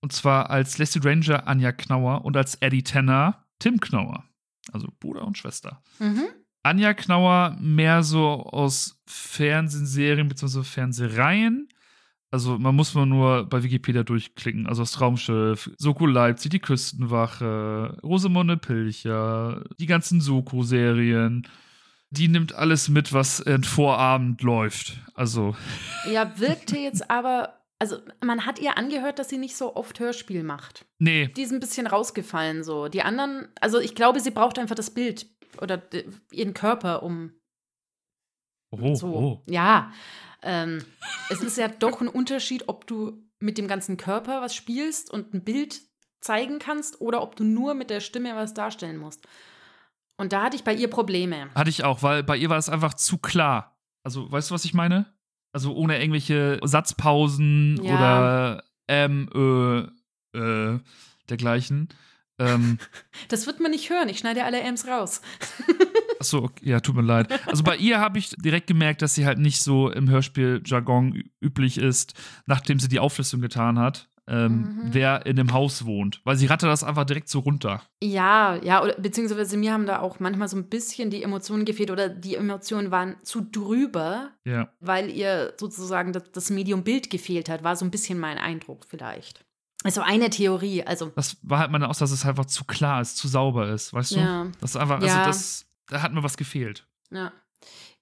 Und 0.00 0.12
zwar 0.12 0.50
als 0.50 0.78
Leslie 0.78 1.02
Ranger 1.04 1.46
Anja 1.46 1.70
Knauer 1.72 2.24
und 2.24 2.36
als 2.36 2.56
Eddie 2.56 2.82
Tanner 2.82 3.44
Tim 3.60 3.78
Knauer. 3.80 4.24
Also 4.72 4.88
Bruder 4.98 5.24
und 5.26 5.38
Schwester. 5.38 5.82
mhm. 6.00 6.24
Anja 6.64 6.94
Knauer 6.94 7.56
mehr 7.60 8.02
so 8.04 8.24
aus 8.28 9.00
Fernsehserien 9.06 10.28
bzw. 10.28 10.62
Fernsehreihen. 10.62 11.68
Also 12.30 12.56
man 12.58 12.74
muss 12.76 12.94
mal 12.94 13.04
nur 13.06 13.44
bei 13.48 13.62
Wikipedia 13.64 14.04
durchklicken. 14.04 14.66
Also 14.68 14.82
das 14.82 14.92
Traumschiff, 14.92 15.70
Soko 15.76 16.06
Leipzig, 16.06 16.50
die 16.52 16.60
Küstenwache, 16.60 17.98
Rosamunde 18.02 18.56
Pilcher, 18.56 19.64
die 19.78 19.86
ganzen 19.86 20.20
Soko-Serien. 20.20 21.46
Die 22.14 22.28
nimmt 22.28 22.54
alles 22.54 22.88
mit, 22.90 23.12
was 23.14 23.40
in 23.40 23.64
Vorabend 23.64 24.42
läuft. 24.42 25.00
Also, 25.14 25.56
Ja, 26.10 26.38
wirkte 26.38 26.76
jetzt 26.76 27.10
aber, 27.10 27.58
also 27.78 27.96
man 28.22 28.44
hat 28.44 28.58
ihr 28.58 28.76
angehört, 28.76 29.18
dass 29.18 29.30
sie 29.30 29.38
nicht 29.38 29.56
so 29.56 29.74
oft 29.76 29.98
Hörspiel 29.98 30.42
macht. 30.42 30.84
nee, 30.98 31.28
Die 31.28 31.42
ist 31.42 31.52
ein 31.52 31.60
bisschen 31.60 31.86
rausgefallen 31.86 32.64
so. 32.64 32.88
Die 32.88 33.00
anderen, 33.02 33.48
also 33.60 33.78
ich 33.80 33.94
glaube, 33.94 34.20
sie 34.20 34.30
braucht 34.30 34.58
einfach 34.58 34.74
das 34.74 34.90
Bild 34.90 35.26
oder 35.60 35.78
d- 35.78 36.06
ihren 36.30 36.52
Körper, 36.52 37.02
um 37.02 37.32
oh, 38.70 38.94
so. 38.94 39.06
oh. 39.06 39.42
Ja, 39.46 39.92
ähm, 40.42 40.84
es 41.30 41.40
ist 41.42 41.56
ja 41.56 41.68
doch 41.68 42.00
ein 42.02 42.08
Unterschied, 42.08 42.68
ob 42.68 42.86
du 42.86 43.22
mit 43.38 43.56
dem 43.58 43.68
ganzen 43.68 43.96
Körper 43.96 44.42
was 44.42 44.54
spielst 44.54 45.10
und 45.10 45.32
ein 45.34 45.44
Bild 45.44 45.80
zeigen 46.20 46.58
kannst 46.58 47.00
oder 47.00 47.22
ob 47.22 47.36
du 47.36 47.44
nur 47.44 47.74
mit 47.74 47.90
der 47.90 48.00
Stimme 48.00 48.36
was 48.36 48.54
darstellen 48.54 48.98
musst. 48.98 49.26
Und 50.22 50.32
da 50.32 50.44
hatte 50.44 50.54
ich 50.56 50.62
bei 50.62 50.72
ihr 50.72 50.88
Probleme. 50.88 51.48
Hatte 51.52 51.68
ich 51.68 51.82
auch, 51.82 52.04
weil 52.04 52.22
bei 52.22 52.36
ihr 52.36 52.48
war 52.48 52.56
es 52.58 52.68
einfach 52.68 52.94
zu 52.94 53.18
klar. 53.18 53.76
Also, 54.04 54.30
weißt 54.30 54.50
du, 54.50 54.54
was 54.54 54.64
ich 54.64 54.72
meine? 54.72 55.06
Also 55.52 55.74
ohne 55.74 55.98
irgendwelche 56.00 56.60
Satzpausen 56.62 57.80
Ja. 57.82 57.92
oder 57.94 58.64
ähm, 58.86 59.28
äh, 60.34 60.38
äh, 60.38 60.78
dergleichen. 61.28 61.88
Ähm, 62.38 62.78
Das 63.28 63.46
wird 63.48 63.58
man 63.58 63.72
nicht 63.72 63.90
hören. 63.90 64.08
Ich 64.08 64.18
schneide 64.20 64.44
alle 64.44 64.60
Ms 64.60 64.86
raus. 64.86 65.22
achso, 66.20 66.44
okay, 66.44 66.68
ja, 66.70 66.78
tut 66.78 66.94
mir 66.94 67.02
leid. 67.02 67.28
Also 67.48 67.64
bei 67.64 67.76
ihr 67.76 67.98
habe 67.98 68.18
ich 68.18 68.30
direkt 68.30 68.68
gemerkt, 68.68 69.02
dass 69.02 69.16
sie 69.16 69.26
halt 69.26 69.38
nicht 69.38 69.60
so 69.60 69.90
im 69.90 70.08
Hörspiel-Jargon 70.08 71.24
üblich 71.40 71.78
ist, 71.78 72.14
nachdem 72.46 72.78
sie 72.78 72.88
die 72.88 73.00
Auflistung 73.00 73.40
getan 73.40 73.76
hat, 73.78 74.08
ähm, 74.28 74.52
Mhm. 74.52 74.80
wer 74.94 75.26
in 75.26 75.36
dem 75.36 75.52
Haus 75.52 75.84
wohnt. 75.84 76.20
Weil 76.24 76.36
sie 76.36 76.46
rattert 76.46 76.70
das 76.70 76.84
einfach 76.84 77.04
direkt 77.04 77.28
so 77.28 77.40
runter. 77.40 77.82
Ja, 78.02 78.56
ja, 78.62 78.82
oder 78.82 78.94
beziehungsweise 78.94 79.56
mir 79.56 79.72
haben 79.72 79.86
da 79.86 79.98
auch 80.00 80.20
manchmal 80.20 80.48
so 80.48 80.56
ein 80.56 80.68
bisschen 80.68 81.10
die 81.10 81.22
Emotionen 81.22 81.64
gefehlt 81.64 81.90
oder 81.90 82.08
die 82.08 82.36
Emotionen 82.36 82.90
waren 82.90 83.16
zu 83.24 83.40
drüber, 83.40 84.30
Ja. 84.44 84.68
weil 84.80 85.10
ihr 85.10 85.54
sozusagen 85.58 86.12
das, 86.12 86.30
das 86.32 86.50
Medium 86.50 86.84
Bild 86.84 87.10
gefehlt 87.10 87.48
hat, 87.48 87.64
war 87.64 87.74
so 87.76 87.84
ein 87.84 87.90
bisschen 87.90 88.18
mein 88.18 88.38
Eindruck 88.38 88.84
vielleicht. 88.88 89.44
Also 89.84 90.00
eine 90.00 90.30
Theorie, 90.30 90.84
also 90.84 91.10
Das 91.16 91.36
war 91.42 91.58
halt 91.58 91.72
meine 91.72 91.88
Aussage, 91.88 92.10
dass 92.10 92.18
es 92.20 92.24
einfach 92.24 92.44
zu 92.46 92.64
klar 92.64 93.00
ist, 93.00 93.16
zu 93.16 93.26
sauber 93.26 93.68
ist, 93.70 93.92
weißt 93.92 94.12
du? 94.12 94.16
ja, 94.20 94.46
Das 94.60 94.70
ist 94.70 94.76
einfach, 94.76 94.96
also 95.00 95.06
Ja. 95.08 95.24
das, 95.24 95.66
da 95.88 96.00
hat 96.02 96.12
mir 96.12 96.22
was 96.22 96.36
gefehlt. 96.36 96.86
ja. 97.10 97.32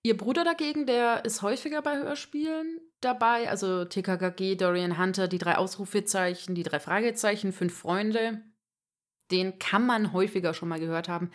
Ihr 0.02 0.16
Bruder 0.16 0.44
dagegen, 0.44 0.86
der 0.86 1.24
ist 1.24 1.42
häufiger 1.42 1.82
bei 1.82 1.98
Hörspielen 1.98 2.80
dabei, 3.02 3.50
also 3.50 3.84
TKKG, 3.84 4.56
Dorian 4.56 4.98
Hunter, 4.98 5.28
die 5.28 5.38
drei 5.38 5.56
Ausrufezeichen, 5.56 6.54
die 6.54 6.62
drei 6.62 6.80
Fragezeichen, 6.80 7.52
fünf 7.52 7.76
Freunde. 7.76 8.42
Den 9.30 9.58
kann 9.58 9.86
man 9.86 10.12
häufiger 10.12 10.54
schon 10.54 10.70
mal 10.70 10.80
gehört 10.80 11.08
haben, 11.08 11.30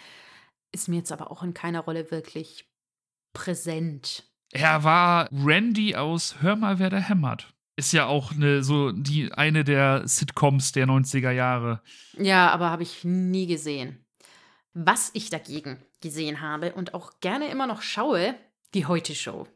ist 0.72 0.90
mir 0.90 0.98
jetzt 0.98 1.12
aber 1.12 1.32
auch 1.32 1.44
in 1.44 1.54
keiner 1.54 1.82
Rolle 1.82 2.10
wirklich 2.12 2.68
präsent. 3.34 4.24
Er 4.52 4.84
war 4.84 5.30
Randy 5.32 5.96
aus 5.96 6.42
Hör 6.42 6.56
mal, 6.56 6.80
wer 6.80 6.90
da 6.90 6.98
hämmert. 6.98 7.54
Ist 7.78 7.94
ja 7.94 8.08
auch 8.08 8.32
eine, 8.32 8.64
so 8.64 8.92
die, 8.92 9.32
eine 9.34 9.64
der 9.64 10.08
Sitcoms 10.08 10.72
der 10.72 10.88
90er 10.88 11.32
Jahre. 11.32 11.82
Ja, 12.18 12.50
aber 12.52 12.70
habe 12.72 12.84
ich 12.84 13.04
nie 13.04 13.48
gesehen. 13.48 14.06
Was 14.74 15.12
ich 15.14 15.30
dagegen 15.30 15.84
gesehen 16.02 16.42
habe 16.42 16.74
und 16.74 16.94
auch 16.94 17.20
gerne 17.20 17.50
immer 17.50 17.68
noch 17.68 17.82
schaue, 17.82 18.36
die 18.74 18.86
Heute-Show. 18.86 19.48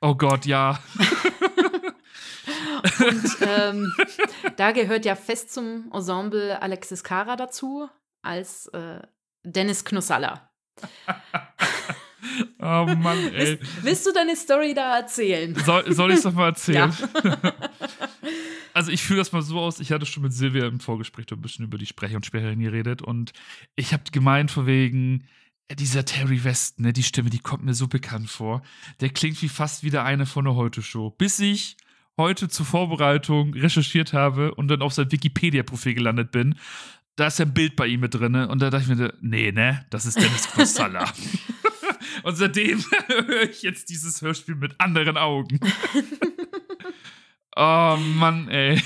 Oh 0.00 0.14
Gott, 0.14 0.46
ja. 0.46 0.78
Und 3.00 3.36
ähm, 3.40 3.92
da 4.56 4.72
gehört 4.72 5.04
ja 5.04 5.14
fest 5.14 5.52
zum 5.52 5.90
Ensemble 5.92 6.60
Alexis 6.60 7.02
Cara 7.02 7.36
dazu, 7.36 7.88
als 8.22 8.66
äh, 8.68 9.00
Dennis 9.44 9.84
Knussalla. 9.84 10.50
Oh 12.58 12.86
Mann, 12.86 13.32
ey. 13.32 13.58
Willst, 13.60 13.84
willst 13.84 14.06
du 14.06 14.12
deine 14.12 14.34
Story 14.34 14.74
da 14.74 14.98
erzählen? 14.98 15.54
Soll, 15.54 15.92
soll 15.92 16.10
ich 16.10 16.16
es 16.18 16.22
doch 16.24 16.32
mal 16.32 16.48
erzählen? 16.48 16.92
Ja. 17.24 17.52
Also 18.74 18.90
ich 18.90 19.00
fühle 19.02 19.20
das 19.20 19.32
mal 19.32 19.40
so 19.40 19.58
aus, 19.58 19.80
ich 19.80 19.90
hatte 19.90 20.04
schon 20.04 20.22
mit 20.22 20.34
Silvia 20.34 20.66
im 20.66 20.80
Vorgespräch 20.80 21.24
ein 21.30 21.40
bisschen 21.40 21.64
über 21.64 21.78
die 21.78 21.86
Sprecher 21.86 22.16
und 22.16 22.26
Sprecherinnen 22.26 22.62
geredet 22.62 23.00
und 23.00 23.32
ich 23.74 23.94
habe 23.94 24.02
gemeint 24.12 24.50
von 24.50 24.66
wegen, 24.66 25.26
dieser 25.74 26.04
Terry 26.04 26.44
West, 26.44 26.80
ne, 26.80 26.92
die 26.92 27.02
Stimme, 27.02 27.30
die 27.30 27.38
kommt 27.38 27.64
mir 27.64 27.74
so 27.74 27.88
bekannt 27.88 28.30
vor. 28.30 28.62
Der 29.00 29.08
klingt 29.10 29.40
wie 29.42 29.48
fast 29.48 29.82
wieder 29.82 30.04
eine 30.04 30.26
von 30.26 30.44
der 30.44 30.54
Heute-Show. 30.54 31.10
Bis 31.10 31.38
ich 31.38 31.76
heute 32.16 32.48
zur 32.48 32.66
Vorbereitung 32.66 33.52
recherchiert 33.54 34.12
habe 34.12 34.54
und 34.54 34.68
dann 34.68 34.82
auf 34.82 34.92
sein 34.92 35.10
Wikipedia-Profil 35.10 35.94
gelandet 35.94 36.30
bin, 36.30 36.54
da 37.16 37.26
ist 37.26 37.38
ja 37.38 37.46
ein 37.46 37.54
Bild 37.54 37.76
bei 37.76 37.86
ihm 37.86 38.00
mit 38.00 38.14
drin 38.14 38.34
und 38.34 38.60
da 38.60 38.70
dachte 38.70 38.90
ich 38.90 38.98
mir, 38.98 39.14
nee, 39.20 39.50
ne, 39.50 39.86
das 39.90 40.06
ist 40.06 40.16
Dennis 40.16 40.50
Kostalla. 40.50 41.10
und 42.22 42.36
seitdem 42.36 42.84
höre 43.06 43.42
ich 43.42 43.62
jetzt 43.62 43.88
dieses 43.88 44.22
Hörspiel 44.22 44.54
mit 44.54 44.80
anderen 44.80 45.16
Augen. 45.16 45.60
oh 47.56 47.96
Mann, 47.96 48.48
ey. 48.48 48.82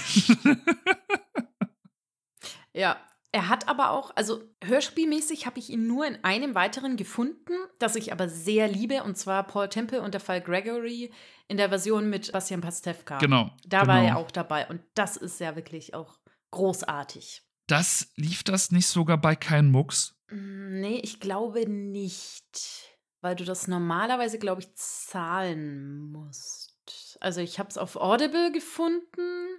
Ja. 2.72 2.96
Er 3.32 3.48
hat 3.48 3.68
aber 3.68 3.90
auch, 3.90 4.10
also 4.16 4.42
hörspielmäßig 4.64 5.46
habe 5.46 5.60
ich 5.60 5.70
ihn 5.70 5.86
nur 5.86 6.04
in 6.04 6.22
einem 6.24 6.54
weiteren 6.56 6.96
gefunden, 6.96 7.52
das 7.78 7.94
ich 7.94 8.12
aber 8.12 8.28
sehr 8.28 8.66
liebe, 8.66 9.04
und 9.04 9.16
zwar 9.16 9.44
Paul 9.46 9.68
Temple 9.68 10.02
und 10.02 10.14
der 10.14 10.20
Fall 10.20 10.40
Gregory 10.40 11.12
in 11.46 11.56
der 11.56 11.68
Version 11.68 12.10
mit 12.10 12.32
Bastian 12.32 12.60
Pastewka. 12.60 13.18
Genau. 13.18 13.50
Da 13.64 13.82
genau. 13.82 13.92
war 13.92 14.02
er 14.02 14.16
auch 14.16 14.30
dabei 14.32 14.66
und 14.68 14.80
das 14.94 15.16
ist 15.16 15.38
ja 15.38 15.54
wirklich 15.54 15.94
auch 15.94 16.18
großartig. 16.50 17.42
Das 17.68 18.10
lief 18.16 18.42
das 18.42 18.72
nicht 18.72 18.88
sogar 18.88 19.16
bei 19.16 19.36
Kein 19.36 19.70
Mucks? 19.70 20.16
Mm, 20.30 20.60
Nee, 20.80 21.00
ich 21.02 21.20
glaube 21.20 21.68
nicht, 21.68 22.96
weil 23.20 23.36
du 23.36 23.44
das 23.44 23.68
normalerweise, 23.68 24.38
glaube 24.38 24.62
ich, 24.62 24.74
zahlen 24.74 26.10
musst. 26.10 27.18
Also 27.20 27.40
ich 27.40 27.58
habe 27.58 27.68
es 27.68 27.76
auf 27.76 27.96
Audible 27.96 28.50
gefunden. 28.52 29.49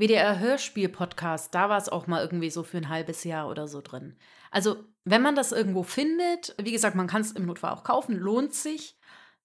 WDR 0.00 0.38
Hörspiel-Podcast, 0.38 1.54
da 1.54 1.68
war 1.68 1.76
es 1.76 1.90
auch 1.90 2.06
mal 2.06 2.22
irgendwie 2.22 2.48
so 2.48 2.62
für 2.62 2.78
ein 2.78 2.88
halbes 2.88 3.22
Jahr 3.24 3.50
oder 3.50 3.68
so 3.68 3.82
drin. 3.82 4.16
Also, 4.50 4.82
wenn 5.04 5.20
man 5.20 5.36
das 5.36 5.52
irgendwo 5.52 5.82
findet, 5.82 6.54
wie 6.58 6.72
gesagt, 6.72 6.96
man 6.96 7.06
kann 7.06 7.20
es 7.20 7.32
im 7.32 7.44
Notfall 7.44 7.72
auch 7.72 7.84
kaufen, 7.84 8.16
lohnt 8.16 8.54
sich, 8.54 8.98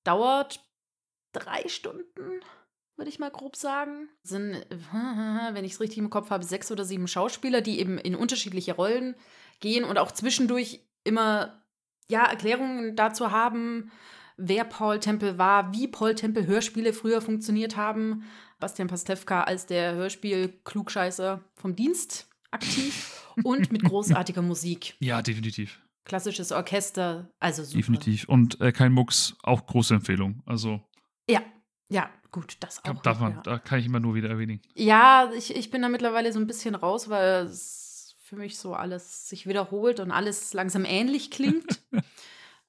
dauert 0.05 0.65
drei 1.33 1.67
Stunden, 1.67 2.39
würde 2.95 3.09
ich 3.09 3.19
mal 3.19 3.31
grob 3.31 3.57
sagen. 3.57 4.07
Sind, 4.23 4.65
wenn 5.51 5.65
ich 5.65 5.73
es 5.73 5.81
richtig 5.81 5.97
im 5.97 6.09
Kopf 6.09 6.29
habe, 6.29 6.45
sechs 6.45 6.71
oder 6.71 6.85
sieben 6.85 7.09
Schauspieler, 7.09 7.59
die 7.59 7.79
eben 7.79 7.97
in 7.97 8.15
unterschiedliche 8.15 8.75
Rollen 8.75 9.15
gehen 9.59 9.83
und 9.83 9.97
auch 9.97 10.13
zwischendurch 10.13 10.87
immer 11.03 11.61
ja, 12.07 12.23
Erklärungen 12.23 12.95
dazu 12.95 13.31
haben, 13.31 13.91
wer 14.37 14.63
Paul 14.63 14.99
Temple 14.99 15.37
war, 15.37 15.73
wie 15.73 15.89
Paul 15.89 16.15
Temple 16.15 16.47
Hörspiele 16.47 16.93
früher 16.93 17.21
funktioniert 17.21 17.75
haben. 17.75 18.23
Bastian 18.65 18.88
Pastewka 18.88 19.43
als 19.43 19.67
der 19.67 19.93
Hörspiel-Klugscheißer 19.93 21.39
vom 21.54 21.75
Dienst 21.75 22.28
aktiv 22.49 23.23
und 23.43 23.71
mit 23.71 23.84
großartiger 23.84 24.41
Musik. 24.41 24.95
Ja, 24.97 25.21
definitiv. 25.21 25.80
Klassisches 26.04 26.51
Orchester, 26.51 27.30
also 27.39 27.63
super. 27.63 27.78
Definitiv. 27.78 28.28
Und 28.28 28.60
äh, 28.62 28.71
Kein 28.71 28.91
Mucks, 28.91 29.36
auch 29.43 29.67
große 29.67 29.93
Empfehlung. 29.93 30.41
Also, 30.47 30.82
Ja, 31.30 31.43
Ja, 31.89 32.10
gut, 32.32 32.58
das 32.62 32.84
auch. 32.84 33.04
Darf 33.04 33.19
man, 33.19 33.34
ja. 33.34 33.41
Da 33.43 33.60
kann 33.60 33.78
ich 33.78 33.86
immer 33.86 33.99
nur 33.99 34.15
wieder 34.15 34.30
erwähnen. 34.30 34.60
Ja, 34.73 35.30
ich, 35.38 35.56
ich 35.56 35.69
bin 35.69 35.84
da 35.84 35.89
mittlerweile 35.89 36.34
so 36.34 36.39
ein 36.39 36.47
bisschen 36.47 36.73
raus, 36.73 37.08
weil 37.08 37.45
es 37.45 38.15
für 38.23 38.36
mich 38.36 38.58
so 38.58 38.73
alles 38.73 39.30
sich 39.30 39.45
wiederholt 39.45 39.99
und 39.99 40.10
alles 40.10 40.56
langsam 40.56 40.86
ähnlich 40.86 41.30
klingt. 41.30 41.84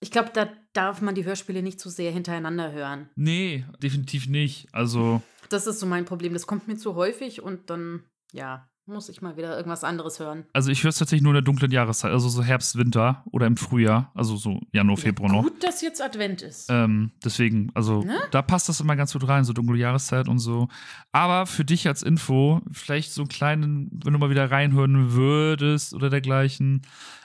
ich 0.07 0.13
glaube, 0.13 0.31
da 0.33 0.49
darf 0.73 1.01
man 1.03 1.17
die 1.17 1.25
Hörspiele 1.25 1.63
nicht 1.65 1.81
zu 1.81 1.91
sehr 1.91 2.13
hintereinander 2.13 2.71
hören. 2.71 3.11
Nee, 3.17 3.65
definitiv 3.83 4.29
nicht. 4.29 4.69
Also, 4.73 5.21
Das 5.49 5.67
ist 5.67 5.81
so 5.81 5.87
mein 5.87 6.05
Problem. 6.05 6.33
Das 6.33 6.47
kommt 6.47 6.69
mir 6.69 6.77
zu 6.77 6.95
häufig 6.95 7.43
und 7.43 7.71
dann, 7.71 8.05
ja, 8.33 8.69
muss 8.89 9.09
ich 9.09 9.21
mal 9.21 9.37
wieder 9.37 9.57
irgendwas 9.57 9.83
anderes 9.83 10.21
hören. 10.21 10.45
also 10.53 10.71
ich 10.71 10.85
höre 10.85 10.91
es 10.91 10.99
tatsächlich 10.99 11.25
nur 11.25 11.33
in 11.33 11.39
der 11.39 11.43
dunklen 11.43 11.73
Jahreszeit, 11.73 12.13
also 12.13 12.29
so 12.29 12.45
Herbst, 12.45 12.79
Winter 12.79 13.25
oder 13.33 13.49
im 13.49 13.57
Frühjahr, 13.57 14.13
also 14.15 14.37
so 14.37 14.61
Januar, 14.73 14.97
Februar 14.97 15.29
noch. 15.33 15.43
Gut, 15.43 15.65
dass 15.65 15.81
jetzt 15.83 16.01
Advent 16.01 16.43
ist. 16.43 16.69
Ähm, 16.71 17.11
deswegen, 17.25 17.73
also 17.75 18.03
Ne? 18.03 18.17
da 18.31 18.43
passt 18.43 18.69
das 18.69 18.79
immer 18.81 18.95
ganz 18.95 19.13
gut 19.13 19.27
rein, 19.27 19.43
so 19.43 19.53
dunkle 19.53 19.77
Jahreszeit 19.77 20.29
und 20.29 20.39
so. 20.39 20.69
Aber 21.11 21.47
für 21.47 21.65
dich 21.65 21.89
als 21.89 22.05
Info, 22.05 22.61
vielleicht 22.71 23.11
so 23.11 23.23
einen 23.23 23.29
kleinen, 23.29 23.91
wenn 24.05 24.13
du 24.13 24.21
mal 24.21 24.31
wieder 24.31 24.53
reinhören 24.53 25.13
würdest 25.15 25.93
oder 25.93 26.09
dergleichen. 26.09 26.83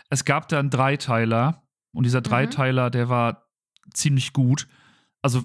Es 0.10 0.26
gab 0.26 0.48
da 0.50 0.58
einen 0.60 0.72
Dreiteiler 0.72 1.61
und 1.94 2.06
dieser 2.06 2.22
Dreiteiler, 2.22 2.90
der 2.90 3.10
war 3.10 3.48
ziemlich 3.94 4.34
gut. 4.34 4.68
Also 5.22 5.44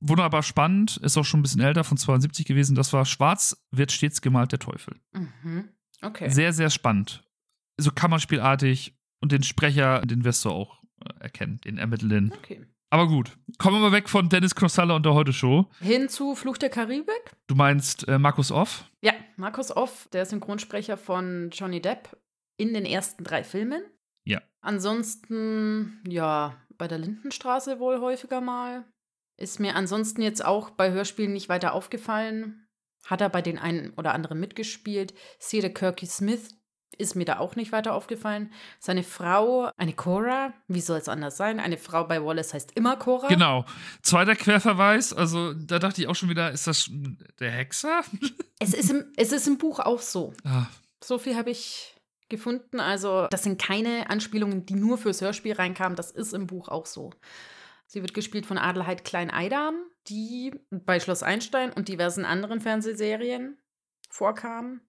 wunderbar 0.00 0.42
spannend, 0.42 0.96
ist 0.98 1.16
auch 1.16 1.24
schon 1.24 1.40
ein 1.40 1.42
bisschen 1.42 1.60
älter, 1.60 1.84
von 1.84 1.96
72 1.96 2.46
gewesen. 2.46 2.74
Das 2.74 2.92
war 2.92 3.04
Schwarz 3.04 3.56
wird 3.70 3.92
stets 3.92 4.20
gemalt 4.20 4.52
der 4.52 4.58
Teufel. 4.58 4.96
Mhm. 5.12 5.68
Okay. 6.02 6.28
Sehr, 6.28 6.52
sehr 6.52 6.70
spannend. 6.70 7.24
So 7.78 7.90
kammerspielartig 7.90 8.96
und 9.20 9.32
den 9.32 9.42
Sprecher, 9.42 10.02
den 10.02 10.24
wirst 10.24 10.44
du 10.44 10.50
auch 10.50 10.82
äh, 11.04 11.12
erkennen, 11.20 11.60
den 11.64 11.78
ermittelnden. 11.78 12.32
okay. 12.32 12.66
Aber 12.88 13.08
gut, 13.08 13.36
kommen 13.58 13.76
wir 13.76 13.90
mal 13.90 13.92
weg 13.92 14.08
von 14.08 14.28
Dennis 14.28 14.54
Knossalla 14.54 14.94
und 14.94 15.04
der 15.04 15.12
Heute-Show. 15.12 15.68
Hin 15.80 16.08
zu 16.08 16.36
Fluch 16.36 16.56
der 16.56 16.70
Karibik. 16.70 17.32
Du 17.48 17.56
meinst 17.56 18.06
äh, 18.06 18.16
Markus 18.16 18.52
Off? 18.52 18.84
Ja, 19.00 19.12
Markus 19.36 19.76
Off, 19.76 20.08
der 20.12 20.24
Synchronsprecher 20.24 20.96
von 20.96 21.50
Johnny 21.50 21.82
Depp 21.82 22.16
in 22.56 22.74
den 22.74 22.86
ersten 22.86 23.24
drei 23.24 23.42
Filmen. 23.42 23.82
Ja. 24.26 24.42
Ansonsten, 24.60 26.02
ja, 26.06 26.54
bei 26.76 26.88
der 26.88 26.98
Lindenstraße 26.98 27.78
wohl 27.78 28.00
häufiger 28.00 28.40
mal. 28.40 28.84
Ist 29.38 29.60
mir 29.60 29.74
ansonsten 29.76 30.22
jetzt 30.22 30.44
auch 30.44 30.70
bei 30.70 30.90
Hörspielen 30.90 31.32
nicht 31.32 31.48
weiter 31.48 31.72
aufgefallen. 31.72 32.66
Hat 33.06 33.20
er 33.20 33.28
bei 33.28 33.42
den 33.42 33.58
einen 33.58 33.90
oder 33.94 34.12
anderen 34.14 34.40
mitgespielt. 34.40 35.14
Cedar 35.40 35.70
Kirky 35.70 36.06
Smith 36.06 36.50
ist 36.98 37.14
mir 37.14 37.24
da 37.26 37.38
auch 37.38 37.56
nicht 37.56 37.72
weiter 37.72 37.92
aufgefallen. 37.94 38.52
Seine 38.80 39.02
Frau, 39.02 39.70
eine 39.76 39.92
Cora, 39.92 40.54
wie 40.66 40.80
soll 40.80 40.98
es 40.98 41.08
anders 41.08 41.36
sein? 41.36 41.60
Eine 41.60 41.76
Frau 41.76 42.04
bei 42.04 42.24
Wallace 42.24 42.54
heißt 42.54 42.72
immer 42.74 42.96
Cora. 42.96 43.28
Genau. 43.28 43.66
Zweiter 44.02 44.34
Querverweis, 44.34 45.12
also 45.12 45.52
da 45.52 45.78
dachte 45.78 46.00
ich 46.00 46.08
auch 46.08 46.14
schon 46.14 46.30
wieder, 46.30 46.50
ist 46.52 46.66
das 46.66 46.90
der 47.38 47.50
Hexer? 47.50 48.02
Es 48.58 48.72
ist, 48.72 48.90
im, 48.90 49.04
es 49.16 49.32
ist 49.32 49.46
im 49.46 49.58
Buch 49.58 49.80
auch 49.80 50.00
so. 50.00 50.32
ah, 50.44 50.66
So 51.04 51.18
viel 51.18 51.36
habe 51.36 51.50
ich 51.50 51.95
gefunden. 52.28 52.80
Also, 52.80 53.26
das 53.30 53.42
sind 53.42 53.60
keine 53.60 54.10
Anspielungen, 54.10 54.66
die 54.66 54.74
nur 54.74 54.98
fürs 54.98 55.20
Hörspiel 55.20 55.54
reinkamen. 55.54 55.96
Das 55.96 56.10
ist 56.10 56.32
im 56.32 56.46
Buch 56.46 56.68
auch 56.68 56.86
so. 56.86 57.10
Sie 57.86 58.00
wird 58.00 58.14
gespielt 58.14 58.46
von 58.46 58.58
Adelheid 58.58 59.04
Klein-Eidam, 59.04 59.76
die 60.08 60.52
bei 60.70 60.98
Schloss 61.00 61.22
Einstein 61.22 61.72
und 61.72 61.88
diversen 61.88 62.24
anderen 62.24 62.60
Fernsehserien 62.60 63.58
vorkam. 64.08 64.80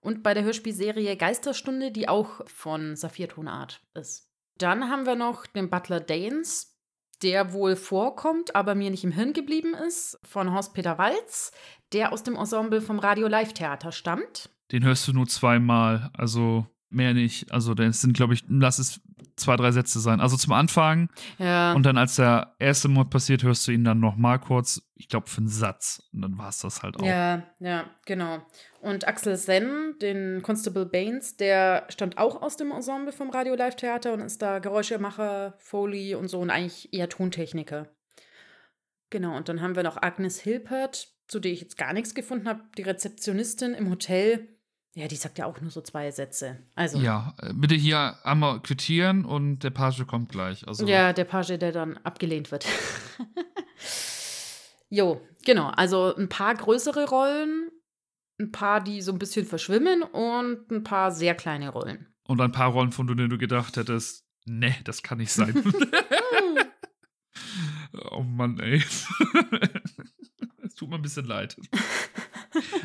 Und 0.00 0.22
bei 0.22 0.34
der 0.34 0.44
Hörspielserie 0.44 1.16
Geisterstunde, 1.16 1.90
die 1.90 2.08
auch 2.08 2.46
von 2.46 2.96
Saphir 2.96 3.28
Tonart 3.28 3.82
ist. 3.94 4.30
Dann 4.58 4.90
haben 4.90 5.06
wir 5.06 5.16
noch 5.16 5.46
den 5.46 5.70
Butler 5.70 6.00
Danes, 6.00 6.78
der 7.22 7.52
wohl 7.52 7.74
vorkommt, 7.74 8.54
aber 8.54 8.74
mir 8.74 8.90
nicht 8.90 9.04
im 9.04 9.12
Hirn 9.12 9.32
geblieben 9.32 9.74
ist, 9.74 10.18
von 10.24 10.52
Horst-Peter 10.52 10.98
Walz, 10.98 11.52
der 11.92 12.12
aus 12.12 12.22
dem 12.22 12.36
Ensemble 12.36 12.80
vom 12.80 12.98
Radio 12.98 13.28
Live 13.28 13.54
Theater 13.54 13.92
stammt. 13.92 14.50
Den 14.74 14.84
hörst 14.84 15.06
du 15.08 15.12
nur 15.12 15.26
zweimal, 15.26 16.10
also 16.12 16.66
mehr 16.90 17.14
nicht. 17.14 17.50
Also 17.52 17.74
das 17.74 18.00
sind, 18.00 18.14
glaube 18.14 18.34
ich, 18.34 18.44
lass 18.48 18.78
es 18.78 19.00
zwei, 19.36 19.56
drei 19.56 19.72
Sätze 19.72 19.98
sein. 20.00 20.20
Also 20.20 20.36
zum 20.36 20.52
Anfang 20.52 21.08
Ja. 21.38 21.72
und 21.72 21.84
dann, 21.84 21.96
als 21.96 22.16
der 22.16 22.54
erste 22.58 22.88
Mord 22.88 23.10
passiert, 23.10 23.42
hörst 23.42 23.66
du 23.66 23.72
ihn 23.72 23.84
dann 23.84 23.98
noch 24.00 24.16
mal 24.16 24.38
kurz, 24.38 24.82
ich 24.94 25.08
glaube, 25.08 25.28
für 25.28 25.38
einen 25.38 25.48
Satz. 25.48 26.02
Und 26.12 26.22
dann 26.22 26.38
war 26.38 26.48
es 26.48 26.58
das 26.58 26.82
halt 26.82 26.96
auch. 26.98 27.04
Ja, 27.06 27.42
ja, 27.58 27.84
genau. 28.06 28.44
Und 28.80 29.08
Axel 29.08 29.36
Senn, 29.36 29.94
den 30.02 30.42
Constable 30.42 30.86
Baines, 30.86 31.36
der 31.36 31.86
stammt 31.88 32.18
auch 32.18 32.42
aus 32.42 32.56
dem 32.56 32.70
Ensemble 32.70 33.12
vom 33.12 33.30
Radio 33.30 33.54
Live 33.54 33.76
Theater 33.76 34.12
und 34.12 34.20
ist 34.20 34.42
da 34.42 34.58
Geräuschemacher, 34.58 35.54
Foley 35.58 36.14
und 36.14 36.28
so 36.28 36.40
und 36.40 36.50
eigentlich 36.50 36.92
eher 36.92 37.08
Tontechniker. 37.08 37.88
Genau, 39.10 39.36
und 39.36 39.48
dann 39.48 39.60
haben 39.60 39.76
wir 39.76 39.82
noch 39.84 40.00
Agnes 40.00 40.40
Hilpert, 40.40 41.08
zu 41.26 41.40
der 41.40 41.52
ich 41.52 41.60
jetzt 41.60 41.78
gar 41.78 41.92
nichts 41.92 42.14
gefunden 42.14 42.48
habe, 42.48 42.62
die 42.76 42.82
Rezeptionistin 42.82 43.74
im 43.74 43.90
Hotel. 43.90 44.48
Ja, 44.96 45.08
die 45.08 45.16
sagt 45.16 45.38
ja 45.38 45.46
auch 45.46 45.60
nur 45.60 45.72
so 45.72 45.80
zwei 45.80 46.10
Sätze. 46.12 46.58
Also, 46.76 46.98
Ja, 46.98 47.34
äh, 47.40 47.52
bitte 47.52 47.74
hier 47.74 48.16
einmal 48.24 48.60
quittieren 48.60 49.24
und 49.24 49.58
der 49.60 49.70
Page 49.70 50.06
kommt 50.06 50.28
gleich. 50.30 50.66
Also, 50.68 50.86
Ja, 50.86 51.12
der 51.12 51.24
Page, 51.24 51.58
der 51.58 51.72
dann 51.72 51.96
abgelehnt 51.98 52.52
wird. 52.52 52.64
jo, 54.90 55.20
genau. 55.44 55.70
Also 55.70 56.14
ein 56.14 56.28
paar 56.28 56.54
größere 56.54 57.08
Rollen, 57.08 57.70
ein 58.38 58.52
paar, 58.52 58.82
die 58.82 59.02
so 59.02 59.10
ein 59.10 59.18
bisschen 59.18 59.46
verschwimmen 59.46 60.02
und 60.02 60.70
ein 60.70 60.84
paar 60.84 61.10
sehr 61.10 61.34
kleine 61.34 61.70
Rollen. 61.70 62.06
Und 62.26 62.40
ein 62.40 62.52
paar 62.52 62.70
Rollen, 62.70 62.92
von 62.92 63.08
denen 63.08 63.28
du 63.28 63.36
gedacht 63.36 63.76
hättest, 63.76 64.24
ne, 64.44 64.76
das 64.84 65.02
kann 65.02 65.18
nicht 65.18 65.32
sein. 65.32 65.54
oh 68.12 68.22
Mann, 68.22 68.60
ey. 68.60 68.82
Es 70.62 70.74
tut 70.76 70.88
mir 70.88 70.96
ein 70.96 71.02
bisschen 71.02 71.26
leid. 71.26 71.56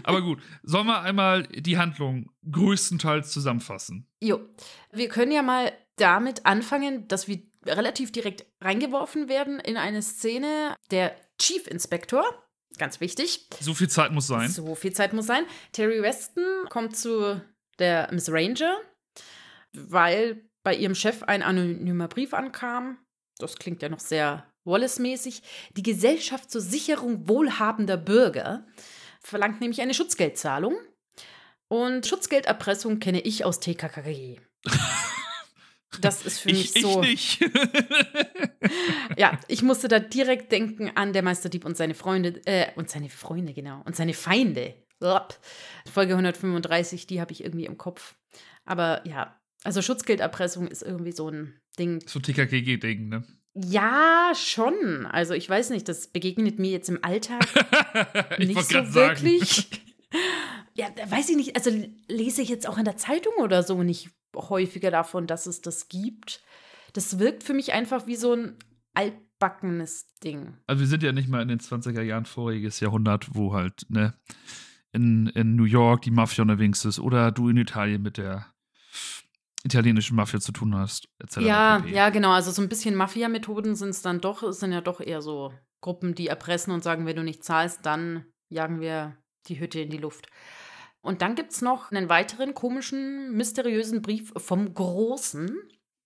Aber 0.03 0.21
gut, 0.21 0.39
sollen 0.63 0.87
wir 0.87 1.01
einmal 1.01 1.43
die 1.43 1.77
Handlung 1.77 2.29
größtenteils 2.51 3.31
zusammenfassen? 3.31 4.07
jo, 4.21 4.41
wir 4.91 5.07
können 5.07 5.31
ja 5.31 5.41
mal 5.41 5.71
damit 5.95 6.45
anfangen, 6.45 7.07
dass 7.07 7.27
wir 7.27 7.41
relativ 7.65 8.11
direkt 8.11 8.45
reingeworfen 8.61 9.27
werden 9.27 9.59
in 9.59 9.77
eine 9.77 10.01
Szene. 10.01 10.75
Der 10.91 11.15
Chief 11.37 11.67
Inspector, 11.67 12.23
ganz 12.77 12.99
wichtig, 12.99 13.47
So 13.59 13.73
viel 13.73 13.89
Zeit 13.89 14.11
muss 14.11 14.27
sein. 14.27 14.49
So 14.49 14.75
viel 14.75 14.93
Zeit 14.93 15.13
muss 15.13 15.27
sein. 15.27 15.45
Terry 15.71 16.01
Weston 16.01 16.43
kommt 16.69 16.95
zu 16.95 17.41
der 17.79 18.09
Miss 18.11 18.29
Ranger, 18.31 18.77
weil 19.73 20.43
bei 20.63 20.75
ihrem 20.75 20.95
Chef 20.95 21.23
ein 21.23 21.43
anonymer 21.43 22.07
Brief 22.07 22.33
ankam. 22.33 22.97
Das 23.37 23.55
klingt 23.55 23.81
ja 23.81 23.89
noch 23.89 23.99
sehr 23.99 24.45
Wallace-mäßig. 24.65 25.41
Die 25.77 25.83
Gesellschaft 25.83 26.51
zur 26.51 26.61
Sicherung 26.61 27.27
wohlhabender 27.27 27.97
Bürger 27.97 28.65
verlangt 29.19 29.61
nämlich 29.61 29.81
eine 29.81 29.93
Schutzgeldzahlung. 29.93 30.75
Und 31.67 32.07
Schutzgelderpressung 32.07 32.99
kenne 32.99 33.21
ich 33.21 33.45
aus 33.45 33.59
TKKG. 33.59 34.39
Das 36.01 36.23
ist 36.23 36.39
für 36.39 36.49
mich 36.49 36.69
Ich, 36.69 36.75
ich 36.75 36.81
so. 36.83 37.01
nicht. 37.01 37.39
Ja, 39.17 39.39
ich 39.47 39.63
musste 39.63 39.87
da 39.87 39.99
direkt 39.99 40.51
denken 40.51 40.91
an 40.95 41.13
der 41.13 41.23
Meisterdieb 41.23 41.65
und 41.65 41.75
seine 41.75 41.95
Freunde, 41.95 42.41
äh, 42.45 42.67
und 42.75 42.89
seine 42.89 43.09
Freunde, 43.09 43.53
genau, 43.53 43.81
und 43.85 43.95
seine 43.95 44.13
Feinde. 44.13 44.75
Folge 45.91 46.13
135, 46.13 47.07
die 47.07 47.21
habe 47.21 47.31
ich 47.31 47.43
irgendwie 47.43 47.65
im 47.65 47.77
Kopf. 47.77 48.15
Aber 48.65 49.05
ja, 49.07 49.39
also 49.63 49.81
Schutzgelderpressung 49.81 50.67
ist 50.67 50.83
irgendwie 50.83 51.13
so 51.13 51.29
ein 51.29 51.59
Ding. 51.77 52.03
so 52.05 52.19
TKKG-Ding, 52.19 53.07
ne? 53.07 53.23
Ja, 53.53 54.31
schon. 54.35 55.05
Also 55.05 55.33
ich 55.33 55.49
weiß 55.49 55.71
nicht, 55.71 55.87
das 55.89 56.07
begegnet 56.07 56.59
mir 56.59 56.71
jetzt 56.71 56.89
im 56.89 57.03
Alltag 57.03 57.45
ich 58.37 58.47
nicht 58.47 58.63
so 58.63 58.83
sagen. 58.83 58.93
wirklich. 58.93 59.69
Ja, 60.75 60.87
weiß 61.09 61.29
ich 61.29 61.35
nicht. 61.35 61.55
Also 61.57 61.71
lese 62.07 62.41
ich 62.41 62.47
jetzt 62.47 62.65
auch 62.67 62.77
in 62.77 62.85
der 62.85 62.95
Zeitung 62.95 63.33
oder 63.39 63.63
so 63.63 63.83
nicht 63.83 64.11
häufiger 64.33 64.91
davon, 64.91 65.27
dass 65.27 65.45
es 65.45 65.61
das 65.61 65.89
gibt. 65.89 66.41
Das 66.93 67.19
wirkt 67.19 67.43
für 67.43 67.53
mich 67.53 67.73
einfach 67.73 68.07
wie 68.07 68.15
so 68.15 68.33
ein 68.33 68.55
altbackenes 68.93 70.07
Ding. 70.23 70.57
Also 70.67 70.79
wir 70.79 70.87
sind 70.87 71.03
ja 71.03 71.11
nicht 71.11 71.27
mal 71.27 71.41
in 71.41 71.49
den 71.49 71.59
20er 71.59 72.01
Jahren 72.01 72.25
voriges 72.25 72.79
Jahrhundert, 72.79 73.35
wo 73.35 73.53
halt, 73.53 73.85
ne, 73.89 74.13
in, 74.93 75.27
in 75.27 75.55
New 75.55 75.65
York 75.65 76.03
die 76.03 76.11
Mafia 76.11 76.43
unterwegs 76.43 76.85
ist 76.85 76.99
oder 76.99 77.31
du 77.31 77.49
in 77.49 77.57
Italien 77.57 78.01
mit 78.01 78.17
der 78.17 78.47
italienischen 79.63 80.15
Mafia 80.15 80.39
zu 80.39 80.51
tun 80.51 80.75
hast, 80.75 81.07
etc. 81.19 81.37
Ja, 81.37 81.79
pp. 81.79 81.93
ja, 81.93 82.09
genau. 82.09 82.31
Also 82.31 82.51
so 82.51 82.61
ein 82.61 82.69
bisschen 82.69 82.95
Mafia-Methoden 82.95 83.75
sind 83.75 83.89
es 83.89 84.01
dann 84.01 84.21
doch, 84.21 84.43
es 84.43 84.59
sind 84.59 84.71
ja 84.71 84.81
doch 84.81 85.01
eher 85.01 85.21
so 85.21 85.53
Gruppen, 85.81 86.15
die 86.15 86.27
erpressen 86.27 86.73
und 86.73 86.83
sagen, 86.83 87.05
wenn 87.05 87.15
du 87.15 87.23
nicht 87.23 87.43
zahlst, 87.43 87.85
dann 87.85 88.25
jagen 88.49 88.81
wir 88.81 89.17
die 89.47 89.59
Hütte 89.59 89.79
in 89.79 89.89
die 89.89 89.97
Luft. 89.97 90.27
Und 91.01 91.21
dann 91.21 91.35
gibt 91.35 91.51
es 91.51 91.61
noch 91.61 91.91
einen 91.91 92.09
weiteren 92.09 92.53
komischen, 92.53 93.31
mysteriösen 93.33 94.01
Brief 94.01 94.33
vom 94.35 94.73
Großen, 94.73 95.57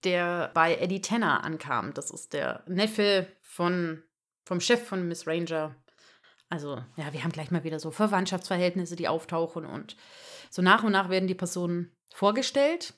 der 0.04 0.52
bei 0.54 0.76
Eddie 0.76 1.02
Tanner 1.02 1.44
ankam. 1.44 1.94
Das 1.94 2.12
ist 2.12 2.34
der 2.34 2.64
Neffe 2.68 3.28
von, 3.42 4.04
vom 4.46 4.60
Chef 4.60 4.86
von 4.86 5.08
Miss 5.08 5.26
Ranger. 5.26 5.76
Also, 6.50 6.84
ja, 6.98 7.12
wir 7.12 7.24
haben 7.24 7.32
gleich 7.32 7.50
mal 7.50 7.64
wieder 7.64 7.80
so 7.80 7.90
Verwandtschaftsverhältnisse, 7.90 8.96
die 8.96 9.08
auftauchen 9.08 9.66
und 9.66 9.96
so 10.52 10.62
nach 10.62 10.84
und 10.84 10.92
nach 10.92 11.10
werden 11.10 11.28
die 11.28 11.34
Personen 11.34 11.96
vorgestellt. 12.14 12.94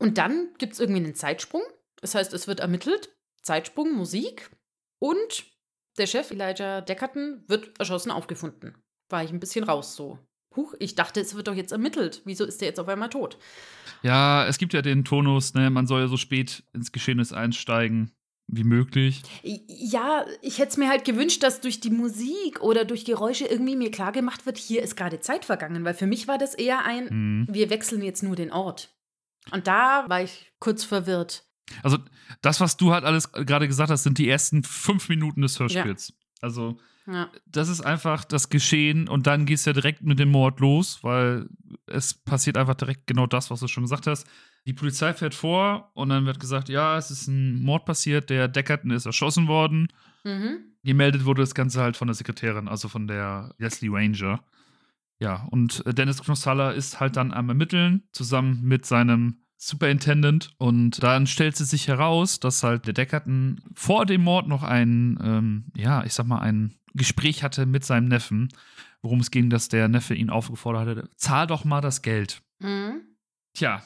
Und 0.00 0.18
dann 0.18 0.48
gibt 0.58 0.72
es 0.72 0.80
irgendwie 0.80 1.04
einen 1.04 1.14
Zeitsprung. 1.14 1.62
Das 2.00 2.14
heißt, 2.14 2.32
es 2.32 2.48
wird 2.48 2.60
ermittelt, 2.60 3.10
Zeitsprung, 3.42 3.94
Musik 3.94 4.50
und 4.98 5.44
der 5.98 6.06
Chef, 6.06 6.30
Elijah 6.30 6.80
Deckerton, 6.80 7.44
wird 7.46 7.78
erschossen 7.78 8.10
aufgefunden. 8.10 8.74
War 9.10 9.22
ich 9.22 9.30
ein 9.30 9.40
bisschen 9.40 9.64
raus 9.64 9.94
so. 9.94 10.18
Huch, 10.56 10.74
ich 10.80 10.94
dachte, 10.94 11.20
es 11.20 11.36
wird 11.36 11.46
doch 11.46 11.54
jetzt 11.54 11.70
ermittelt. 11.70 12.22
Wieso 12.24 12.44
ist 12.44 12.60
der 12.60 12.68
jetzt 12.68 12.80
auf 12.80 12.88
einmal 12.88 13.10
tot? 13.10 13.38
Ja, 14.02 14.46
es 14.46 14.58
gibt 14.58 14.72
ja 14.72 14.82
den 14.82 15.04
Tonus, 15.04 15.54
ne, 15.54 15.70
man 15.70 15.86
soll 15.86 16.00
ja 16.00 16.08
so 16.08 16.16
spät 16.16 16.64
ins 16.72 16.90
Geschehnis 16.90 17.32
einsteigen 17.32 18.10
wie 18.52 18.64
möglich. 18.64 19.22
Ja, 19.42 20.26
ich 20.42 20.58
hätte 20.58 20.70
es 20.70 20.76
mir 20.76 20.88
halt 20.88 21.04
gewünscht, 21.04 21.42
dass 21.42 21.60
durch 21.60 21.78
die 21.78 21.90
Musik 21.90 22.60
oder 22.60 22.84
durch 22.84 23.04
Geräusche 23.04 23.46
irgendwie 23.46 23.76
mir 23.76 23.92
klar 23.92 24.10
gemacht 24.10 24.44
wird, 24.44 24.58
hier 24.58 24.82
ist 24.82 24.96
gerade 24.96 25.20
Zeit 25.20 25.44
vergangen, 25.44 25.84
weil 25.84 25.94
für 25.94 26.06
mich 26.06 26.26
war 26.26 26.38
das 26.38 26.54
eher 26.54 26.84
ein, 26.84 27.04
mhm. 27.10 27.46
wir 27.48 27.70
wechseln 27.70 28.02
jetzt 28.02 28.22
nur 28.22 28.34
den 28.34 28.50
Ort. 28.50 28.92
Und 29.52 29.66
da 29.66 30.04
war 30.08 30.22
ich 30.22 30.52
kurz 30.58 30.84
verwirrt. 30.84 31.44
Also, 31.82 31.98
das, 32.42 32.60
was 32.60 32.76
du 32.76 32.92
halt 32.92 33.04
alles 33.04 33.32
gerade 33.32 33.68
gesagt 33.68 33.90
hast, 33.90 34.02
sind 34.02 34.18
die 34.18 34.28
ersten 34.28 34.62
fünf 34.62 35.08
Minuten 35.08 35.42
des 35.42 35.58
Hörspiels. 35.58 36.08
Ja. 36.08 36.14
Also, 36.42 36.78
ja. 37.06 37.30
das 37.46 37.68
ist 37.68 37.80
einfach 37.80 38.24
das 38.24 38.48
Geschehen 38.48 39.08
und 39.08 39.26
dann 39.26 39.46
geht 39.46 39.58
es 39.58 39.64
ja 39.64 39.72
direkt 39.72 40.02
mit 40.02 40.18
dem 40.18 40.30
Mord 40.30 40.60
los, 40.60 41.02
weil 41.02 41.48
es 41.86 42.14
passiert 42.14 42.56
einfach 42.56 42.74
direkt 42.74 43.06
genau 43.06 43.26
das, 43.26 43.50
was 43.50 43.60
du 43.60 43.68
schon 43.68 43.84
gesagt 43.84 44.06
hast. 44.06 44.26
Die 44.66 44.72
Polizei 44.72 45.14
fährt 45.14 45.34
vor 45.34 45.90
und 45.94 46.10
dann 46.10 46.26
wird 46.26 46.40
gesagt, 46.40 46.68
ja, 46.68 46.96
es 46.98 47.10
ist 47.10 47.28
ein 47.28 47.62
Mord 47.62 47.84
passiert, 47.84 48.30
der 48.30 48.48
Deckerton 48.48 48.90
ist 48.90 49.06
erschossen 49.06 49.48
worden. 49.48 49.88
Mhm. 50.24 50.58
Gemeldet 50.82 51.24
wurde 51.24 51.42
das 51.42 51.54
Ganze 51.54 51.80
halt 51.80 51.96
von 51.96 52.08
der 52.08 52.14
Sekretärin, 52.14 52.68
also 52.68 52.88
von 52.88 53.06
der 53.06 53.54
Leslie 53.58 53.90
Ranger. 53.90 54.42
Ja, 55.20 55.46
und 55.50 55.84
Dennis 55.86 56.22
Knossalla 56.22 56.70
ist 56.70 56.98
halt 56.98 57.16
dann 57.16 57.32
am 57.32 57.48
Ermitteln, 57.48 58.04
zusammen 58.12 58.62
mit 58.62 58.86
seinem 58.86 59.42
Superintendent. 59.58 60.54
Und 60.56 61.02
dann 61.02 61.26
stellt 61.26 61.56
sie 61.56 61.66
sich 61.66 61.86
heraus, 61.86 62.40
dass 62.40 62.62
halt 62.62 62.86
der 62.86 62.94
Deckerton 62.94 63.60
vor 63.74 64.06
dem 64.06 64.22
Mord 64.22 64.48
noch 64.48 64.62
ein, 64.62 65.18
ähm, 65.22 65.64
ja, 65.76 66.02
ich 66.04 66.14
sag 66.14 66.26
mal, 66.26 66.38
ein 66.38 66.74
Gespräch 66.94 67.42
hatte 67.42 67.66
mit 67.66 67.84
seinem 67.84 68.08
Neffen, 68.08 68.48
worum 69.02 69.20
es 69.20 69.30
ging, 69.30 69.50
dass 69.50 69.68
der 69.68 69.88
Neffe 69.88 70.14
ihn 70.14 70.30
aufgefordert 70.30 70.88
hatte, 70.88 71.10
zahl 71.16 71.46
doch 71.46 71.64
mal 71.64 71.82
das 71.82 72.00
Geld. 72.00 72.42
Mhm. 72.58 73.02
Tja, 73.52 73.82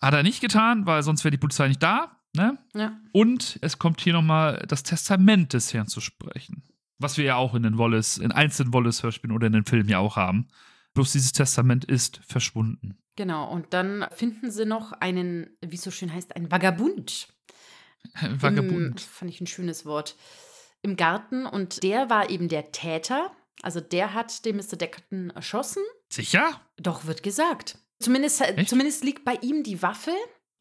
hat 0.00 0.14
er 0.14 0.24
nicht 0.24 0.40
getan, 0.40 0.84
weil 0.86 1.04
sonst 1.04 1.22
wäre 1.22 1.30
die 1.30 1.38
Polizei 1.38 1.68
nicht 1.68 1.82
da. 1.82 2.16
Ne? 2.34 2.58
Ja. 2.74 2.98
Und 3.12 3.58
es 3.62 3.78
kommt 3.78 4.00
hier 4.00 4.14
nochmal 4.14 4.64
das 4.66 4.82
Testament 4.82 5.52
des 5.52 5.72
Herrn 5.72 5.86
zu 5.86 6.00
sprechen. 6.00 6.64
Was 6.98 7.16
wir 7.16 7.24
ja 7.24 7.36
auch 7.36 7.54
in 7.54 7.62
den 7.62 7.78
Wallace, 7.78 8.18
in 8.18 8.32
einzelnen 8.32 8.72
Wallace-Hörspielen 8.72 9.34
oder 9.34 9.46
in 9.46 9.52
den 9.52 9.64
Filmen 9.64 9.88
ja 9.88 9.98
auch 9.98 10.16
haben. 10.16 10.48
Bloß 10.94 11.12
dieses 11.12 11.32
Testament 11.32 11.84
ist 11.84 12.20
verschwunden. 12.26 12.98
Genau, 13.16 13.50
und 13.50 13.72
dann 13.74 14.06
finden 14.14 14.50
sie 14.50 14.64
noch 14.64 14.92
einen, 14.92 15.50
wie 15.60 15.76
es 15.76 15.82
so 15.82 15.90
schön 15.90 16.12
heißt, 16.12 16.34
einen 16.36 16.50
Vagabund. 16.50 17.28
Vagabund. 18.20 19.00
Im, 19.00 19.08
fand 19.08 19.30
ich 19.30 19.40
ein 19.40 19.46
schönes 19.46 19.84
Wort. 19.84 20.16
Im 20.82 20.96
Garten 20.96 21.46
und 21.46 21.82
der 21.82 22.10
war 22.10 22.30
eben 22.30 22.48
der 22.48 22.72
Täter. 22.72 23.30
Also 23.62 23.80
der 23.80 24.14
hat 24.14 24.44
den 24.44 24.56
Mr. 24.56 24.76
Deckerton 24.76 25.30
erschossen. 25.30 25.82
Sicher? 26.08 26.60
Doch, 26.76 27.06
wird 27.06 27.22
gesagt. 27.22 27.78
Zumindest, 28.00 28.42
zumindest 28.66 29.04
liegt 29.04 29.24
bei 29.24 29.36
ihm 29.42 29.62
die 29.62 29.80
Waffe. 29.82 30.12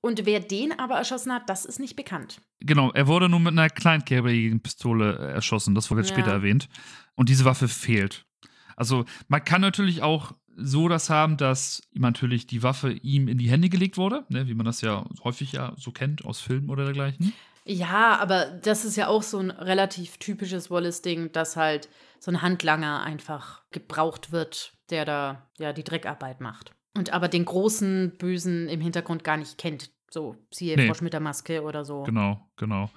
Und 0.01 0.25
wer 0.25 0.39
den 0.39 0.77
aber 0.77 0.95
erschossen 0.95 1.31
hat, 1.31 1.49
das 1.49 1.65
ist 1.65 1.79
nicht 1.79 1.95
bekannt. 1.95 2.41
Genau, 2.59 2.91
er 2.91 3.07
wurde 3.07 3.29
nur 3.29 3.39
mit 3.39 3.51
einer 3.51 3.69
kleinkalibrigen 3.69 4.59
Pistole 4.59 5.15
erschossen, 5.15 5.75
das 5.75 5.91
wurde 5.91 6.01
jetzt 6.01 6.09
ja. 6.09 6.17
später 6.17 6.31
erwähnt. 6.31 6.69
Und 7.15 7.29
diese 7.29 7.45
Waffe 7.45 7.67
fehlt. 7.67 8.25
Also 8.81 9.05
man 9.27 9.45
kann 9.45 9.61
natürlich 9.61 10.01
auch 10.01 10.33
so 10.57 10.87
das 10.87 11.11
haben, 11.11 11.37
dass 11.37 11.83
ihm 11.91 12.01
natürlich 12.01 12.47
die 12.47 12.63
Waffe 12.63 12.91
ihm 12.91 13.27
in 13.27 13.37
die 13.37 13.47
Hände 13.47 13.69
gelegt 13.69 13.95
wurde, 13.95 14.25
ne, 14.29 14.47
wie 14.47 14.55
man 14.55 14.65
das 14.65 14.81
ja 14.81 15.05
häufig 15.23 15.51
ja 15.51 15.73
so 15.77 15.91
kennt 15.91 16.25
aus 16.25 16.41
Filmen 16.41 16.71
oder 16.71 16.85
dergleichen. 16.85 17.31
Ja, 17.63 18.17
aber 18.17 18.45
das 18.45 18.83
ist 18.83 18.97
ja 18.97 19.05
auch 19.05 19.21
so 19.21 19.37
ein 19.37 19.51
relativ 19.51 20.17
typisches 20.17 20.71
Wallace-Ding, 20.71 21.31
dass 21.31 21.57
halt 21.57 21.89
so 22.19 22.31
ein 22.31 22.41
Handlanger 22.41 23.03
einfach 23.03 23.61
gebraucht 23.69 24.31
wird, 24.31 24.73
der 24.89 25.05
da 25.05 25.47
ja 25.59 25.73
die 25.73 25.83
Dreckarbeit 25.83 26.41
macht. 26.41 26.71
Und 26.97 27.13
aber 27.13 27.27
den 27.27 27.45
großen 27.45 28.17
Bösen 28.17 28.67
im 28.67 28.81
Hintergrund 28.81 29.23
gar 29.23 29.37
nicht 29.37 29.59
kennt. 29.59 29.91
So, 30.09 30.37
siehe 30.49 30.75
nee. 30.75 30.87
Frosch 30.87 31.01
mit 31.01 31.13
der 31.13 31.19
Maske 31.19 31.61
oder 31.61 31.85
so. 31.85 32.01
Genau, 32.01 32.49
genau. 32.57 32.89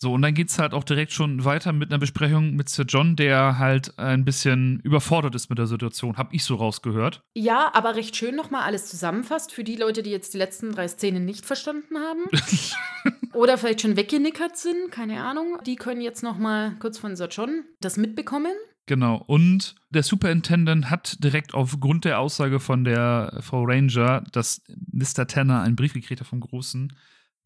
So, 0.00 0.12
und 0.12 0.22
dann 0.22 0.32
geht 0.32 0.48
es 0.48 0.60
halt 0.60 0.74
auch 0.74 0.84
direkt 0.84 1.10
schon 1.12 1.44
weiter 1.44 1.72
mit 1.72 1.90
einer 1.90 1.98
Besprechung 1.98 2.54
mit 2.54 2.68
Sir 2.68 2.84
John, 2.84 3.16
der 3.16 3.58
halt 3.58 3.98
ein 3.98 4.24
bisschen 4.24 4.78
überfordert 4.84 5.34
ist 5.34 5.50
mit 5.50 5.58
der 5.58 5.66
Situation, 5.66 6.16
hab 6.16 6.32
ich 6.32 6.44
so 6.44 6.54
rausgehört. 6.54 7.20
Ja, 7.34 7.70
aber 7.74 7.96
recht 7.96 8.14
schön 8.14 8.36
nochmal 8.36 8.62
alles 8.62 8.86
zusammenfasst 8.86 9.52
für 9.52 9.64
die 9.64 9.74
Leute, 9.74 10.04
die 10.04 10.10
jetzt 10.10 10.34
die 10.34 10.38
letzten 10.38 10.72
drei 10.72 10.86
Szenen 10.86 11.24
nicht 11.24 11.44
verstanden 11.44 11.96
haben. 11.98 12.22
Oder 13.32 13.58
vielleicht 13.58 13.80
schon 13.80 13.96
weggenickert 13.96 14.56
sind, 14.56 14.92
keine 14.92 15.24
Ahnung. 15.24 15.58
Die 15.66 15.76
können 15.76 16.00
jetzt 16.00 16.22
nochmal 16.22 16.76
kurz 16.78 16.96
von 16.96 17.16
Sir 17.16 17.28
John 17.28 17.64
das 17.80 17.96
mitbekommen. 17.96 18.52
Genau. 18.86 19.22
Und 19.26 19.74
der 19.90 20.02
Superintendent 20.02 20.90
hat 20.90 21.22
direkt 21.22 21.54
aufgrund 21.54 22.04
der 22.04 22.20
Aussage 22.20 22.60
von 22.60 22.84
der 22.84 23.38
Frau 23.42 23.64
Ranger, 23.64 24.24
dass 24.32 24.62
Mr. 24.92 25.26
Tanner 25.26 25.60
einen 25.60 25.76
Brief 25.76 25.92
gekriegt 25.92 26.20
hat 26.20 26.28
vom 26.28 26.40
Großen, 26.40 26.96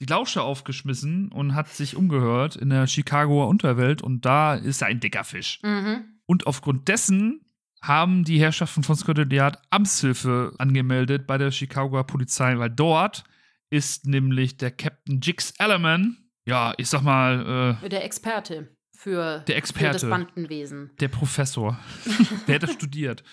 die 0.00 0.06
Lausche 0.06 0.42
aufgeschmissen 0.42 1.30
und 1.30 1.54
hat 1.54 1.68
sich 1.68 1.96
umgehört 1.96 2.56
in 2.56 2.70
der 2.70 2.86
Chicagoer 2.86 3.48
Unterwelt 3.48 4.02
und 4.02 4.24
da 4.24 4.54
ist 4.54 4.82
ein 4.82 5.00
dicker 5.00 5.24
Fisch. 5.24 5.60
Mhm. 5.62 6.04
Und 6.26 6.46
aufgrund 6.46 6.88
dessen 6.88 7.44
haben 7.82 8.24
die 8.24 8.40
Herrschaften 8.40 8.82
von 8.82 8.96
Scotland 8.96 9.32
Yard 9.32 9.58
Amtshilfe 9.70 10.54
angemeldet 10.58 11.26
bei 11.26 11.38
der 11.38 11.50
Chicagoer 11.50 12.04
Polizei, 12.04 12.58
weil 12.58 12.70
dort 12.70 13.24
ist 13.70 14.06
nämlich 14.06 14.56
der 14.56 14.70
Captain 14.70 15.20
Jix 15.20 15.52
Ellerman, 15.58 16.16
ja, 16.44 16.74
ich 16.76 16.88
sag 16.88 17.02
mal. 17.02 17.78
Äh, 17.82 17.88
der 17.88 18.04
Experte 18.04 18.68
für, 19.02 19.40
der 19.48 19.56
Experte, 19.56 19.98
für 19.98 20.06
das 20.06 20.10
Bandenwesen. 20.10 20.90
Der 21.00 21.08
Professor. 21.08 21.78
der 22.46 22.58
das 22.58 22.72
studiert. 22.72 23.24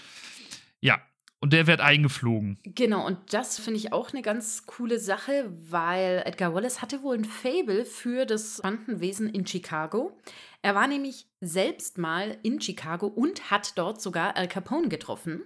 Ja, 0.82 1.00
und 1.42 1.54
der 1.54 1.68
wird 1.68 1.80
eingeflogen. 1.80 2.60
Genau, 2.64 3.06
und 3.06 3.18
das 3.32 3.60
finde 3.60 3.80
ich 3.80 3.94
auch 3.94 4.12
eine 4.12 4.22
ganz 4.22 4.66
coole 4.66 5.00
Sache, 5.00 5.52
weil 5.70 6.24
Edgar 6.26 6.54
Wallace 6.54 6.82
hatte 6.82 7.02
wohl 7.02 7.18
ein 7.18 7.26
Fable 7.26 7.86
für 7.86 8.26
das 8.26 8.62
Bandenwesen 8.62 9.30
in 9.30 9.48
Chicago. 9.48 10.18
Er 10.62 10.76
war 10.76 10.88
nämlich 10.88 11.28
selbst 11.40 11.98
mal 11.98 12.38
in 12.44 12.60
Chicago 12.60 13.08
und 13.08 13.52
hat 13.52 13.78
dort 13.78 14.02
sogar 14.02 14.36
Al 14.36 14.48
Capone 14.48 14.90
getroffen. 14.90 15.44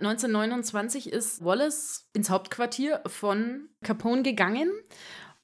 1929 0.00 1.12
ist 1.12 1.44
Wallace 1.44 2.08
ins 2.12 2.28
Hauptquartier 2.28 3.02
von 3.06 3.68
Capone 3.84 4.22
gegangen 4.22 4.68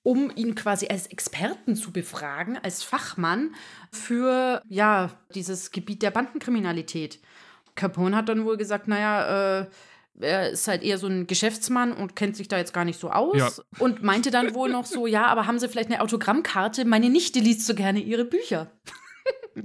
um 0.09 0.33
ihn 0.35 0.55
quasi 0.55 0.89
als 0.89 1.07
Experten 1.09 1.77
zu 1.77 1.93
befragen, 1.93 2.57
als 2.57 2.83
Fachmann 2.83 3.55
für 3.93 4.63
ja, 4.67 5.11
dieses 5.35 5.71
Gebiet 5.71 6.03
der 6.03 6.11
Bandenkriminalität. 6.11 7.21
Capone 7.79 8.17
hat 8.17 8.29
dann 8.29 8.45
wohl 8.45 8.57
gesagt, 8.57 8.89
naja, 8.89 9.61
äh, 9.61 9.67
er 10.21 10.51
ist 10.51 10.69
halt 10.69 10.83
eher 10.83 10.99
so 10.99 11.07
ein 11.07 11.27
Geschäftsmann 11.27 11.93
und 11.93 12.17
kennt 12.17 12.37
sich 12.37 12.49
da 12.49 12.59
jetzt 12.59 12.75
gar 12.75 12.85
nicht 12.85 12.99
so 12.99 13.11
aus. 13.11 13.37
Ja. 13.37 13.51
Und 13.79 14.03
meinte 14.03 14.31
dann 14.31 14.55
wohl 14.55 14.69
noch 14.69 14.85
so, 14.85 15.07
ja, 15.07 15.27
aber 15.27 15.47
haben 15.47 15.59
Sie 15.59 15.69
vielleicht 15.69 15.91
eine 15.91 16.01
Autogrammkarte? 16.01 16.85
Meine 16.85 17.09
Nichte 17.09 17.39
liest 17.39 17.67
so 17.67 17.75
gerne 17.75 18.01
Ihre 18.01 18.25
Bücher. 18.25 18.71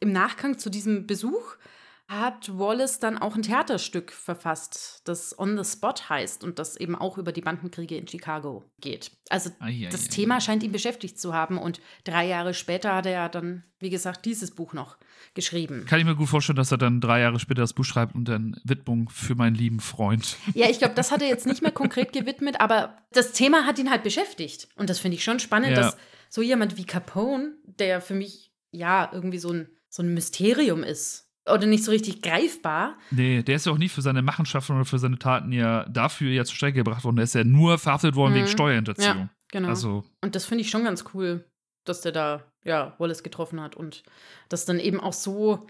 Im 0.00 0.12
Nachgang 0.12 0.58
zu 0.58 0.70
diesem 0.70 1.06
Besuch 1.06 1.56
hat 2.06 2.50
Wallace 2.58 2.98
dann 2.98 3.16
auch 3.16 3.34
ein 3.34 3.42
Theaterstück 3.42 4.12
verfasst, 4.12 5.00
das 5.04 5.38
On 5.38 5.56
the 5.56 5.68
Spot 5.68 5.94
heißt 6.08 6.44
und 6.44 6.58
das 6.58 6.76
eben 6.76 6.94
auch 6.94 7.16
über 7.16 7.32
die 7.32 7.40
Bandenkriege 7.40 7.96
in 7.96 8.06
Chicago 8.06 8.62
geht. 8.80 9.10
Also 9.30 9.50
ai, 9.58 9.86
ai, 9.86 9.88
das 9.90 10.06
ai, 10.06 10.10
Thema 10.10 10.40
scheint 10.40 10.62
ihn 10.62 10.72
beschäftigt 10.72 11.18
zu 11.18 11.32
haben 11.32 11.56
und 11.56 11.80
drei 12.04 12.26
Jahre 12.26 12.52
später 12.52 12.94
hat 12.94 13.06
er 13.06 13.12
ja 13.12 13.28
dann, 13.30 13.64
wie 13.78 13.88
gesagt, 13.88 14.26
dieses 14.26 14.50
Buch 14.50 14.74
noch 14.74 14.98
geschrieben. 15.32 15.86
Kann 15.86 15.98
ich 15.98 16.04
mir 16.04 16.14
gut 16.14 16.28
vorstellen, 16.28 16.56
dass 16.56 16.70
er 16.70 16.78
dann 16.78 17.00
drei 17.00 17.20
Jahre 17.20 17.38
später 17.38 17.62
das 17.62 17.72
Buch 17.72 17.86
schreibt 17.86 18.14
und 18.14 18.28
dann 18.28 18.60
Widmung 18.64 19.08
für 19.08 19.34
meinen 19.34 19.56
lieben 19.56 19.80
Freund. 19.80 20.36
Ja, 20.54 20.68
ich 20.68 20.78
glaube, 20.78 20.94
das 20.94 21.10
hat 21.10 21.20
er 21.20 21.28
jetzt 21.28 21.46
nicht 21.46 21.62
mehr 21.62 21.72
konkret 21.72 22.12
gewidmet, 22.12 22.60
aber 22.60 22.98
das 23.12 23.32
Thema 23.32 23.66
hat 23.66 23.78
ihn 23.78 23.90
halt 23.90 24.02
beschäftigt 24.02 24.68
und 24.76 24.88
das 24.88 24.98
finde 24.98 25.16
ich 25.16 25.24
schon 25.24 25.40
spannend, 25.40 25.72
ja. 25.72 25.76
dass 25.76 25.96
so 26.28 26.42
jemand 26.42 26.76
wie 26.76 26.84
Capone, 26.84 27.54
der 27.64 28.00
für 28.00 28.14
mich 28.14 28.52
ja 28.70 29.10
irgendwie 29.12 29.38
so 29.38 29.50
ein, 29.50 29.68
so 29.88 30.02
ein 30.02 30.14
Mysterium 30.14 30.84
ist, 30.84 31.24
oder 31.46 31.66
nicht 31.66 31.84
so 31.84 31.90
richtig 31.90 32.22
greifbar. 32.22 32.96
Nee, 33.10 33.42
der 33.42 33.56
ist 33.56 33.66
ja 33.66 33.72
auch 33.72 33.78
nie 33.78 33.88
für 33.88 34.02
seine 34.02 34.22
Machenschaften 34.22 34.74
oder 34.74 34.84
für 34.84 34.98
seine 34.98 35.18
Taten 35.18 35.52
ja 35.52 35.84
dafür 35.88 36.30
ja 36.30 36.44
zur 36.44 36.56
Strecke 36.56 36.78
gebracht 36.78 37.04
worden. 37.04 37.16
Der 37.16 37.24
ist 37.24 37.34
ja 37.34 37.44
nur 37.44 37.78
verhaftet 37.78 38.14
worden 38.16 38.32
mhm. 38.32 38.36
wegen 38.36 38.48
Steuerhinterziehung. 38.48 39.16
Ja, 39.16 39.30
genau. 39.50 39.68
Also. 39.68 40.04
Und 40.22 40.34
das 40.34 40.46
finde 40.46 40.62
ich 40.62 40.70
schon 40.70 40.84
ganz 40.84 41.04
cool, 41.12 41.44
dass 41.84 42.00
der 42.00 42.12
da, 42.12 42.44
ja, 42.64 42.94
Wallace 42.98 43.22
getroffen 43.22 43.60
hat 43.60 43.76
und 43.76 44.02
das 44.48 44.64
dann 44.64 44.80
eben 44.80 45.00
auch 45.00 45.12
so 45.12 45.66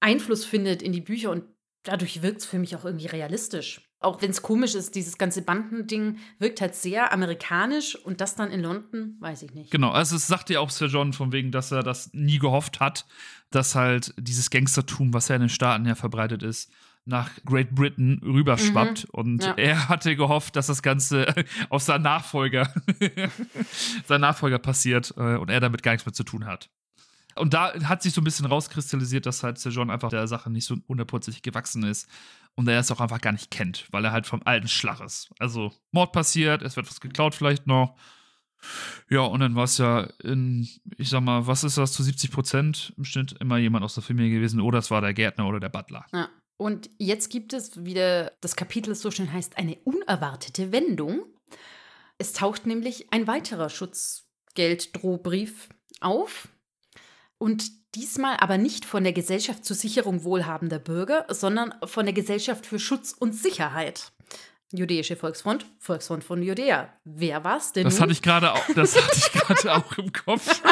Einfluss 0.00 0.44
findet 0.44 0.82
in 0.82 0.92
die 0.92 1.00
Bücher 1.00 1.30
und 1.30 1.44
dadurch 1.82 2.22
wirkt 2.22 2.40
es 2.40 2.46
für 2.46 2.58
mich 2.58 2.76
auch 2.76 2.84
irgendwie 2.84 3.06
realistisch. 3.06 3.80
Auch 4.02 4.20
wenn 4.22 4.30
es 4.30 4.42
komisch 4.42 4.74
ist, 4.74 4.94
dieses 4.94 5.18
ganze 5.18 5.42
Bandending 5.42 6.18
wirkt 6.38 6.60
halt 6.60 6.74
sehr 6.74 7.12
amerikanisch 7.12 7.96
und 7.96 8.20
das 8.20 8.34
dann 8.34 8.50
in 8.50 8.60
London, 8.60 9.16
weiß 9.20 9.42
ich 9.42 9.54
nicht. 9.54 9.70
Genau, 9.70 9.90
also 9.90 10.16
es 10.16 10.26
sagt 10.26 10.50
ja 10.50 10.60
auch 10.60 10.70
Sir 10.70 10.86
John 10.86 11.12
von 11.12 11.32
wegen, 11.32 11.52
dass 11.52 11.70
er 11.70 11.82
das 11.82 12.12
nie 12.12 12.38
gehofft 12.38 12.80
hat, 12.80 13.06
dass 13.50 13.74
halt 13.74 14.14
dieses 14.18 14.50
Gangstertum, 14.50 15.14
was 15.14 15.28
ja 15.28 15.36
in 15.36 15.42
den 15.42 15.48
Staaten 15.48 15.86
ja 15.86 15.94
verbreitet 15.94 16.42
ist, 16.42 16.70
nach 17.04 17.30
Great 17.44 17.74
Britain 17.74 18.20
rüberschwappt. 18.22 19.04
Mhm. 19.04 19.10
Und 19.10 19.44
ja. 19.44 19.54
er 19.56 19.88
hatte 19.88 20.16
gehofft, 20.16 20.56
dass 20.56 20.66
das 20.66 20.82
Ganze 20.82 21.26
aus 21.68 21.86
seinem 21.86 22.02
Nachfolger, 22.02 22.72
sein 24.06 24.20
Nachfolger 24.20 24.58
passiert 24.58 25.14
äh, 25.16 25.36
und 25.36 25.50
er 25.50 25.60
damit 25.60 25.82
gar 25.82 25.92
nichts 25.92 26.06
mehr 26.06 26.12
zu 26.12 26.24
tun 26.24 26.46
hat. 26.46 26.70
Und 27.34 27.54
da 27.54 27.72
hat 27.84 28.02
sich 28.02 28.12
so 28.12 28.20
ein 28.20 28.24
bisschen 28.24 28.46
rauskristallisiert, 28.46 29.24
dass 29.24 29.42
halt 29.42 29.58
Sir 29.58 29.70
John 29.70 29.90
einfach 29.90 30.10
der 30.10 30.26
Sache 30.26 30.50
nicht 30.50 30.66
so 30.66 30.76
hundertprozentig 30.88 31.42
gewachsen 31.42 31.82
ist 31.82 32.06
und 32.54 32.68
er 32.68 32.80
es 32.80 32.90
auch 32.90 33.00
einfach 33.00 33.20
gar 33.20 33.32
nicht 33.32 33.50
kennt, 33.50 33.86
weil 33.90 34.04
er 34.04 34.12
halt 34.12 34.26
vom 34.26 34.42
alten 34.44 34.68
Schlag 34.68 35.00
ist. 35.00 35.30
Also 35.38 35.72
Mord 35.90 36.12
passiert, 36.12 36.62
es 36.62 36.76
wird 36.76 36.88
was 36.88 37.00
geklaut 37.00 37.34
vielleicht 37.34 37.66
noch. 37.66 37.96
Ja, 39.10 39.22
und 39.22 39.40
dann 39.40 39.56
war 39.56 39.64
es 39.64 39.78
ja 39.78 40.02
in, 40.22 40.68
ich 40.96 41.08
sag 41.08 41.22
mal, 41.22 41.46
was 41.46 41.64
ist 41.64 41.78
das, 41.78 41.92
zu 41.92 42.02
70 42.02 42.30
Prozent 42.30 42.92
im 42.96 43.04
Schnitt 43.04 43.32
immer 43.40 43.58
jemand 43.58 43.84
aus 43.84 43.94
der 43.94 44.02
Familie 44.02 44.30
gewesen 44.30 44.60
oder 44.60 44.78
es 44.78 44.90
war 44.90 45.00
der 45.00 45.14
Gärtner 45.14 45.48
oder 45.48 45.60
der 45.60 45.68
Butler. 45.68 46.06
Ja. 46.12 46.28
Und 46.58 46.90
jetzt 46.98 47.30
gibt 47.30 47.54
es 47.54 47.84
wieder, 47.84 48.32
das 48.40 48.54
Kapitel 48.54 48.94
so 48.94 49.10
schön 49.10 49.32
heißt, 49.32 49.58
eine 49.58 49.76
unerwartete 49.84 50.70
Wendung. 50.70 51.24
Es 52.18 52.34
taucht 52.34 52.66
nämlich 52.66 53.12
ein 53.12 53.26
weiterer 53.26 53.68
Schutzgelddrohbrief 53.68 55.70
auf. 56.00 56.48
Und 57.42 57.72
diesmal 57.96 58.36
aber 58.36 58.56
nicht 58.56 58.84
von 58.84 59.02
der 59.02 59.12
Gesellschaft 59.12 59.64
zur 59.64 59.74
Sicherung 59.74 60.22
wohlhabender 60.22 60.78
Bürger, 60.78 61.26
sondern 61.28 61.74
von 61.84 62.06
der 62.06 62.12
Gesellschaft 62.12 62.64
für 62.66 62.78
Schutz 62.78 63.16
und 63.18 63.32
Sicherheit. 63.32 64.12
Jüdische 64.70 65.16
Volksfront, 65.16 65.66
Volksfront 65.80 66.22
von 66.22 66.40
Judäa. 66.40 66.92
Wer 67.04 67.42
war's 67.42 67.72
denn? 67.72 67.82
Das 67.82 67.94
nun? 67.94 68.02
hatte 68.02 68.12
ich 68.12 68.22
gerade 68.22 68.52
auch, 68.52 68.64
das 68.76 68.94
hatte 68.94 69.16
ich 69.16 69.32
gerade 69.32 69.74
auch 69.74 69.98
im 69.98 70.12
Kopf. 70.12 70.62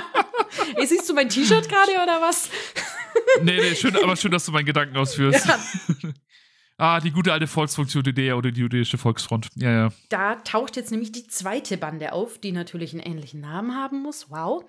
Ey, 0.77 0.87
siehst 0.87 1.09
du 1.09 1.15
mein 1.15 1.29
T-Shirt 1.29 1.69
gerade 1.69 1.91
oder 2.05 2.21
was? 2.21 2.49
nee, 3.43 3.57
nee, 3.57 3.75
schön, 3.75 3.97
aber 3.97 4.15
schön, 4.15 4.31
dass 4.31 4.45
du 4.45 4.53
meinen 4.53 4.67
Gedanken 4.67 4.97
ausführst. 4.97 5.45
Ja. 5.45 5.59
Ah, 6.81 7.01
die 7.01 7.11
gute 7.11 7.33
alte 7.33 7.47
Volksfunktion 7.47 8.03
Judäa 8.05 8.35
oder 8.35 8.51
die 8.51 8.61
jüdische 8.61 8.99
Volksfront. 8.99 9.49
Ja, 9.55 9.71
ja. 9.71 9.89
Da 10.09 10.37
taucht 10.37 10.77
jetzt 10.77 10.91
nämlich 10.91 11.13
die 11.13 11.27
zweite 11.27 11.77
Bande 11.77 12.13
auf, 12.13 12.39
die 12.39 12.53
natürlich 12.53 12.93
einen 12.93 13.03
ähnlichen 13.03 13.41
Namen 13.41 13.75
haben 13.77 14.03
muss. 14.03 14.31
Wow. 14.31 14.65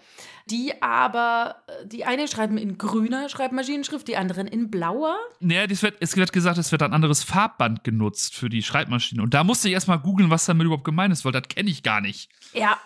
Die 0.50 0.82
aber, 0.82 1.64
äh, 1.68 1.88
die 1.88 2.06
eine 2.06 2.28
schreiben 2.28 2.58
in 2.58 2.78
grüner 2.78 3.30
Schreibmaschinenschrift, 3.30 4.08
die 4.08 4.18
anderen 4.18 4.48
in 4.48 4.70
blauer. 4.70 5.16
Naja, 5.40 5.68
das 5.68 5.82
wird, 5.82 5.96
es 6.00 6.16
wird 6.18 6.34
gesagt, 6.34 6.58
es 6.58 6.72
wird 6.72 6.84
ein 6.84 6.94
anderes 6.94 7.24
Farbband 7.24 7.84
genutzt 7.84 8.36
für 8.36 8.50
die 8.50 8.64
Schreibmaschine. 8.64 9.22
Und 9.22 9.34
da 9.34 9.44
musste 9.44 9.68
ich 9.68 9.74
erstmal 9.74 10.00
googeln, 10.00 10.30
was 10.30 10.46
damit 10.46 10.66
überhaupt 10.66 10.84
gemeint 10.84 11.14
ist, 11.14 11.26
weil 11.26 11.32
das 11.32 11.48
kenne 11.48 11.70
ich 11.70 11.84
gar 11.84 12.02
nicht. 12.02 12.30
Ja, 12.54 12.78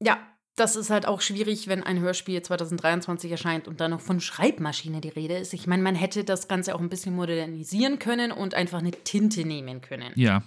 ja. 0.00 0.18
Das 0.56 0.76
ist 0.76 0.90
halt 0.90 1.06
auch 1.06 1.22
schwierig, 1.22 1.66
wenn 1.68 1.82
ein 1.82 1.98
Hörspiel 2.00 2.42
2023 2.42 3.30
erscheint 3.30 3.66
und 3.68 3.80
dann 3.80 3.90
noch 3.90 4.00
von 4.02 4.20
Schreibmaschine 4.20 5.00
die 5.00 5.08
Rede 5.08 5.36
ist. 5.38 5.54
Ich 5.54 5.66
meine, 5.66 5.82
man 5.82 5.94
hätte 5.94 6.24
das 6.24 6.46
Ganze 6.46 6.74
auch 6.74 6.80
ein 6.80 6.90
bisschen 6.90 7.14
modernisieren 7.16 7.98
können 7.98 8.32
und 8.32 8.54
einfach 8.54 8.78
eine 8.80 8.90
Tinte 8.90 9.46
nehmen 9.46 9.80
können. 9.80 10.12
Ja. 10.14 10.42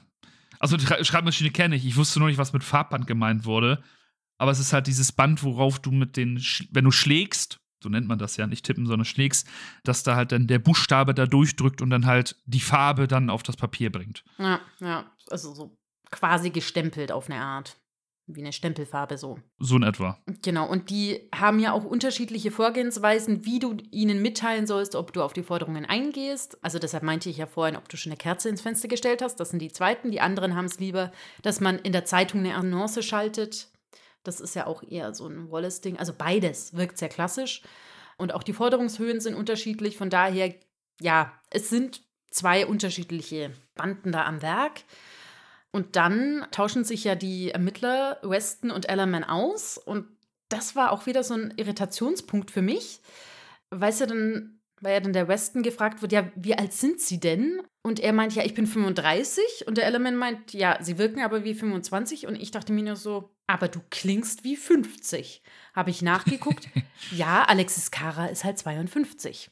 Also 0.60 0.78
die 0.78 0.86
Schre- 0.86 1.04
Schreibmaschine 1.04 1.50
kenne 1.50 1.76
ich. 1.76 1.86
Ich 1.86 1.98
wusste 1.98 2.20
nur 2.20 2.28
nicht, 2.28 2.38
was 2.38 2.54
mit 2.54 2.64
Farbband 2.64 3.08
gemeint 3.08 3.46
wurde. 3.46 3.84
Aber 4.38 4.52
es 4.52 4.60
ist 4.60 4.74
halt 4.74 4.86
dieses 4.88 5.12
Band, 5.12 5.44
worauf 5.44 5.80
du 5.80 5.92
mit 5.92 6.18
den, 6.18 6.38
Sch- 6.38 6.68
wenn 6.72 6.84
du 6.86 6.92
schlägst, 6.92 7.60
so 7.82 7.90
nennt 7.90 8.08
man 8.08 8.20
das 8.20 8.38
ja, 8.38 8.46
nicht 8.48 8.66
tippen, 8.66 8.86
sondern 8.86 9.06
schlägst, 9.06 9.48
dass 9.84 10.04
da 10.04 10.16
halt 10.16 10.32
dann 10.32 10.46
der 10.48 10.60
Buchstabe 10.60 11.14
da 11.14 11.26
durchdrückt 11.26 11.82
und 11.82 11.90
dann 11.90 12.06
halt 12.06 12.36
die 12.46 12.60
Farbe 12.60 13.08
dann 13.08 13.30
auf 13.30 13.44
das 13.44 13.56
Papier 13.58 13.92
bringt. 13.92 14.24
Ja, 14.38 14.60
ja. 14.82 15.12
Also 15.30 15.54
so 15.54 15.78
quasi 16.12 16.50
gestempelt 16.52 17.12
auf 17.12 17.30
eine 17.30 17.42
Art. 17.42 17.78
Wie 18.28 18.42
eine 18.42 18.54
Stempelfarbe 18.54 19.20
so. 19.20 19.38
So 19.60 19.76
in 19.76 19.84
etwa. 19.84 20.18
Genau, 20.42 20.68
und 20.68 20.90
die 20.90 21.30
haben 21.34 21.60
ja 21.60 21.74
auch 21.74 21.84
unterschiedliche 21.84 22.50
Vorgehensweisen, 22.50 23.46
wie 23.46 23.60
du 23.60 23.78
ihnen 23.92 24.22
mitteilen 24.24 24.66
sollst, 24.66 24.96
ob 24.96 25.14
du 25.14 25.22
auf 25.22 25.34
die 25.34 25.44
Forderungen 25.44 25.86
eingehst. 25.86 26.58
Also 26.64 26.80
deshalb 26.80 27.04
meinte 27.04 27.30
ich 27.30 27.38
ja 27.38 27.46
vorhin, 27.46 27.76
ob 27.76 27.88
du 27.88 27.98
schon 27.98 28.12
eine 28.12 28.18
Kerze 28.18 28.50
ins 28.50 28.62
Fenster 28.62 28.88
gestellt 28.88 29.22
hast. 29.22 29.40
Das 29.40 29.52
sind 29.52 29.60
die 29.60 29.72
zweiten. 29.72 30.10
Die 30.10 30.22
anderen 30.22 30.56
haben 30.56 30.66
es 30.66 30.80
lieber, 30.80 31.12
dass 31.44 31.62
man 31.62 31.78
in 31.78 31.92
der 31.92 32.06
Zeitung 32.06 32.40
eine 32.40 32.56
Annonce 32.56 33.06
schaltet. 33.06 33.70
Das 34.24 34.42
ist 34.42 34.56
ja 34.56 34.66
auch 34.66 34.82
eher 34.82 35.14
so 35.14 35.28
ein 35.28 35.52
Wallace-Ding. 35.52 36.00
Also 36.00 36.14
beides 36.18 36.74
wirkt 36.76 36.98
sehr 36.98 37.10
klassisch. 37.10 37.62
Und 38.18 38.34
auch 38.34 38.42
die 38.42 38.54
Forderungshöhen 38.54 39.22
sind 39.22 39.36
unterschiedlich. 39.36 39.98
Von 39.98 40.10
daher, 40.10 40.56
ja, 41.00 41.32
es 41.52 41.70
sind 41.70 42.02
zwei 42.32 42.66
unterschiedliche 42.66 43.52
Banden 43.76 44.12
da 44.12 44.26
am 44.26 44.42
Werk. 44.42 44.82
Und 45.76 45.98
dann 45.98 46.48
tauschen 46.52 46.86
sich 46.86 47.04
ja 47.04 47.16
die 47.16 47.52
Ermittler 47.52 48.18
Weston 48.24 48.72
und 48.72 48.88
Ellerman 48.88 49.26
aus. 49.26 49.78
Und 49.78 50.08
das 50.48 50.78
war 50.78 50.94
auch 50.94 51.06
wieder 51.06 51.22
so 51.22 51.34
ein 51.34 51.54
Irritationspunkt 51.58 52.50
für 52.50 52.62
mich. 52.62 53.02
Weißt 53.72 54.00
du, 54.00 54.08
dann, 54.08 54.62
weil 54.80 54.94
ja 54.94 55.00
dann 55.02 55.12
der 55.12 55.28
Weston 55.28 55.64
gefragt 55.64 56.02
wird, 56.02 56.14
ja, 56.14 56.32
wie 56.38 56.58
alt 56.58 56.72
sind 56.72 57.02
sie 57.02 57.20
denn? 57.20 57.62
Und 57.84 58.00
er 58.00 58.14
meint, 58.14 58.34
ja, 58.36 58.46
ich 58.46 58.54
bin 58.54 58.68
35. 58.68 59.68
Und 59.68 59.78
der 59.78 59.86
Ellerman 59.86 60.16
meint, 60.16 60.54
ja, 60.54 60.78
sie 60.82 60.98
wirken 60.98 61.20
aber 61.20 61.44
wie 61.44 61.54
25. 61.54 62.26
Und 62.26 62.38
ich 62.38 62.52
dachte 62.52 62.72
mir 62.72 62.84
nur 62.84 62.96
so, 62.96 63.36
aber 63.46 63.68
du 63.68 63.82
klingst 63.90 64.46
wie 64.46 64.56
50. 64.56 65.44
Habe 65.74 65.90
ich 65.90 66.02
nachgeguckt. 66.02 66.70
ja, 67.12 67.44
Alexis 67.44 67.92
Kara 67.92 68.28
ist 68.28 68.46
halt 68.46 68.58
52. 68.58 69.52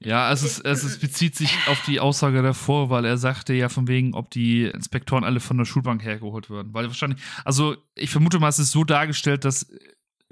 Ja, 0.00 0.30
es, 0.30 0.60
es, 0.60 0.84
es 0.84 0.98
bezieht 1.00 1.34
sich 1.34 1.50
auf 1.66 1.80
die 1.86 1.98
Aussage 1.98 2.40
davor, 2.42 2.88
weil 2.90 3.04
er 3.04 3.18
sagte 3.18 3.52
ja 3.54 3.68
von 3.68 3.88
wegen, 3.88 4.14
ob 4.14 4.30
die 4.30 4.64
Inspektoren 4.64 5.24
alle 5.24 5.40
von 5.40 5.58
der 5.58 5.64
Schulbank 5.64 6.04
hergeholt 6.04 6.50
würden. 6.50 6.72
Weil 6.72 6.86
wahrscheinlich, 6.86 7.20
also 7.44 7.76
ich 7.96 8.10
vermute 8.10 8.38
mal, 8.38 8.48
es 8.48 8.60
ist 8.60 8.70
so 8.70 8.84
dargestellt, 8.84 9.44
dass 9.44 9.66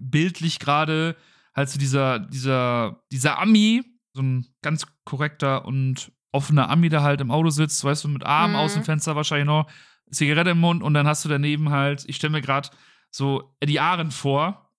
bildlich 0.00 0.58
gerade 0.60 1.16
halt 1.54 1.68
so 1.68 1.78
dieser, 1.78 2.20
dieser, 2.20 3.02
dieser 3.10 3.38
Ami, 3.40 3.82
so 4.12 4.22
ein 4.22 4.46
ganz 4.62 4.86
korrekter 5.04 5.64
und 5.64 6.12
offener 6.32 6.68
Ami, 6.70 6.88
der 6.88 7.02
halt 7.02 7.20
im 7.20 7.30
Auto 7.30 7.50
sitzt, 7.50 7.82
weißt 7.82 8.04
du, 8.04 8.08
mit 8.08 8.24
Arm 8.24 8.50
Mhm. 8.52 8.56
aus 8.56 8.74
dem 8.74 8.84
Fenster 8.84 9.16
wahrscheinlich 9.16 9.46
noch, 9.46 9.66
Zigarette 10.10 10.50
im 10.50 10.60
Mund 10.60 10.82
und 10.84 10.94
dann 10.94 11.06
hast 11.08 11.24
du 11.24 11.28
daneben 11.28 11.70
halt, 11.70 12.04
ich 12.06 12.16
stelle 12.16 12.30
mir 12.32 12.40
gerade 12.42 12.68
so 13.10 13.56
Eddie 13.58 13.80
Arendt 13.80 14.14
vor, 14.14 14.70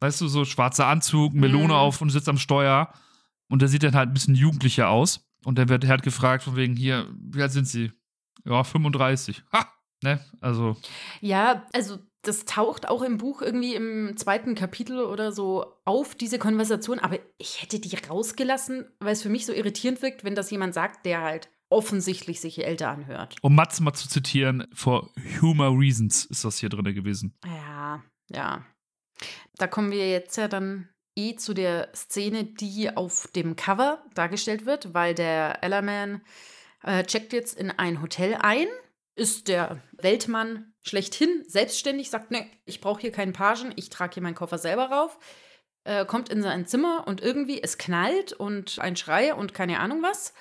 weißt 0.00 0.20
du, 0.22 0.28
so 0.28 0.44
schwarzer 0.46 0.86
Anzug, 0.86 1.34
Melone 1.34 1.64
Mhm. 1.66 1.70
auf 1.72 2.00
und 2.00 2.08
sitzt 2.10 2.28
am 2.28 2.38
Steuer. 2.38 2.90
Und 3.52 3.60
der 3.60 3.68
sieht 3.68 3.82
dann 3.82 3.94
halt 3.94 4.08
ein 4.08 4.14
bisschen 4.14 4.34
jugendlicher 4.34 4.88
aus. 4.88 5.28
Und 5.44 5.58
dann 5.58 5.68
wird 5.68 5.86
halt 5.86 6.02
gefragt, 6.02 6.42
von 6.42 6.56
wegen, 6.56 6.74
hier, 6.74 7.06
wie 7.20 7.42
alt 7.42 7.52
sind 7.52 7.68
sie? 7.68 7.92
Ja, 8.46 8.64
35. 8.64 9.44
Ha! 9.52 9.70
Ne? 10.02 10.24
Also, 10.40 10.74
Ja, 11.20 11.66
also 11.74 11.98
das 12.22 12.46
taucht 12.46 12.88
auch 12.88 13.02
im 13.02 13.18
Buch 13.18 13.42
irgendwie 13.42 13.74
im 13.74 14.16
zweiten 14.16 14.54
Kapitel 14.54 15.00
oder 15.00 15.32
so 15.32 15.66
auf, 15.84 16.14
diese 16.14 16.38
Konversation. 16.38 16.98
Aber 16.98 17.18
ich 17.36 17.60
hätte 17.60 17.78
die 17.78 17.94
rausgelassen, 17.94 18.86
weil 19.00 19.12
es 19.12 19.22
für 19.22 19.28
mich 19.28 19.44
so 19.44 19.52
irritierend 19.52 20.00
wirkt, 20.00 20.24
wenn 20.24 20.34
das 20.34 20.50
jemand 20.50 20.72
sagt, 20.72 21.04
der 21.04 21.20
halt 21.20 21.50
offensichtlich 21.68 22.40
sich 22.40 22.64
älter 22.64 22.88
anhört. 22.88 23.36
um 23.42 23.54
Mats 23.54 23.80
mal 23.80 23.92
zu 23.92 24.08
zitieren, 24.08 24.66
for 24.72 25.10
humor 25.42 25.78
reasons 25.78 26.24
ist 26.24 26.44
das 26.46 26.56
hier 26.56 26.70
drin 26.70 26.94
gewesen. 26.94 27.36
Ja, 27.44 28.02
ja. 28.30 28.64
Da 29.58 29.66
kommen 29.66 29.90
wir 29.90 30.08
jetzt 30.10 30.38
ja 30.38 30.48
dann 30.48 30.88
eh 31.16 31.36
zu 31.36 31.54
der 31.54 31.90
Szene, 31.94 32.44
die 32.44 32.96
auf 32.96 33.28
dem 33.34 33.56
Cover 33.56 34.02
dargestellt 34.14 34.66
wird, 34.66 34.94
weil 34.94 35.14
der 35.14 35.62
Ellerman 35.62 36.22
äh, 36.82 37.04
checkt 37.04 37.32
jetzt 37.32 37.58
in 37.58 37.70
ein 37.70 38.02
Hotel 38.02 38.36
ein, 38.40 38.66
ist 39.14 39.48
der 39.48 39.82
Weltmann 39.92 40.72
schlechthin 40.82 41.44
selbstständig, 41.46 42.10
sagt, 42.10 42.30
ne, 42.30 42.46
ich 42.64 42.80
brauche 42.80 43.00
hier 43.00 43.12
keinen 43.12 43.32
Pagen, 43.32 43.72
ich 43.76 43.90
trage 43.90 44.14
hier 44.14 44.22
meinen 44.22 44.34
Koffer 44.34 44.58
selber 44.58 44.86
rauf, 44.86 45.18
äh, 45.84 46.04
kommt 46.06 46.28
in 46.28 46.42
sein 46.42 46.66
Zimmer 46.66 47.04
und 47.06 47.20
irgendwie 47.20 47.62
es 47.62 47.78
knallt 47.78 48.32
und 48.32 48.78
ein 48.78 48.96
Schrei 48.96 49.34
und 49.34 49.54
keine 49.54 49.80
Ahnung 49.80 50.02
was. 50.02 50.32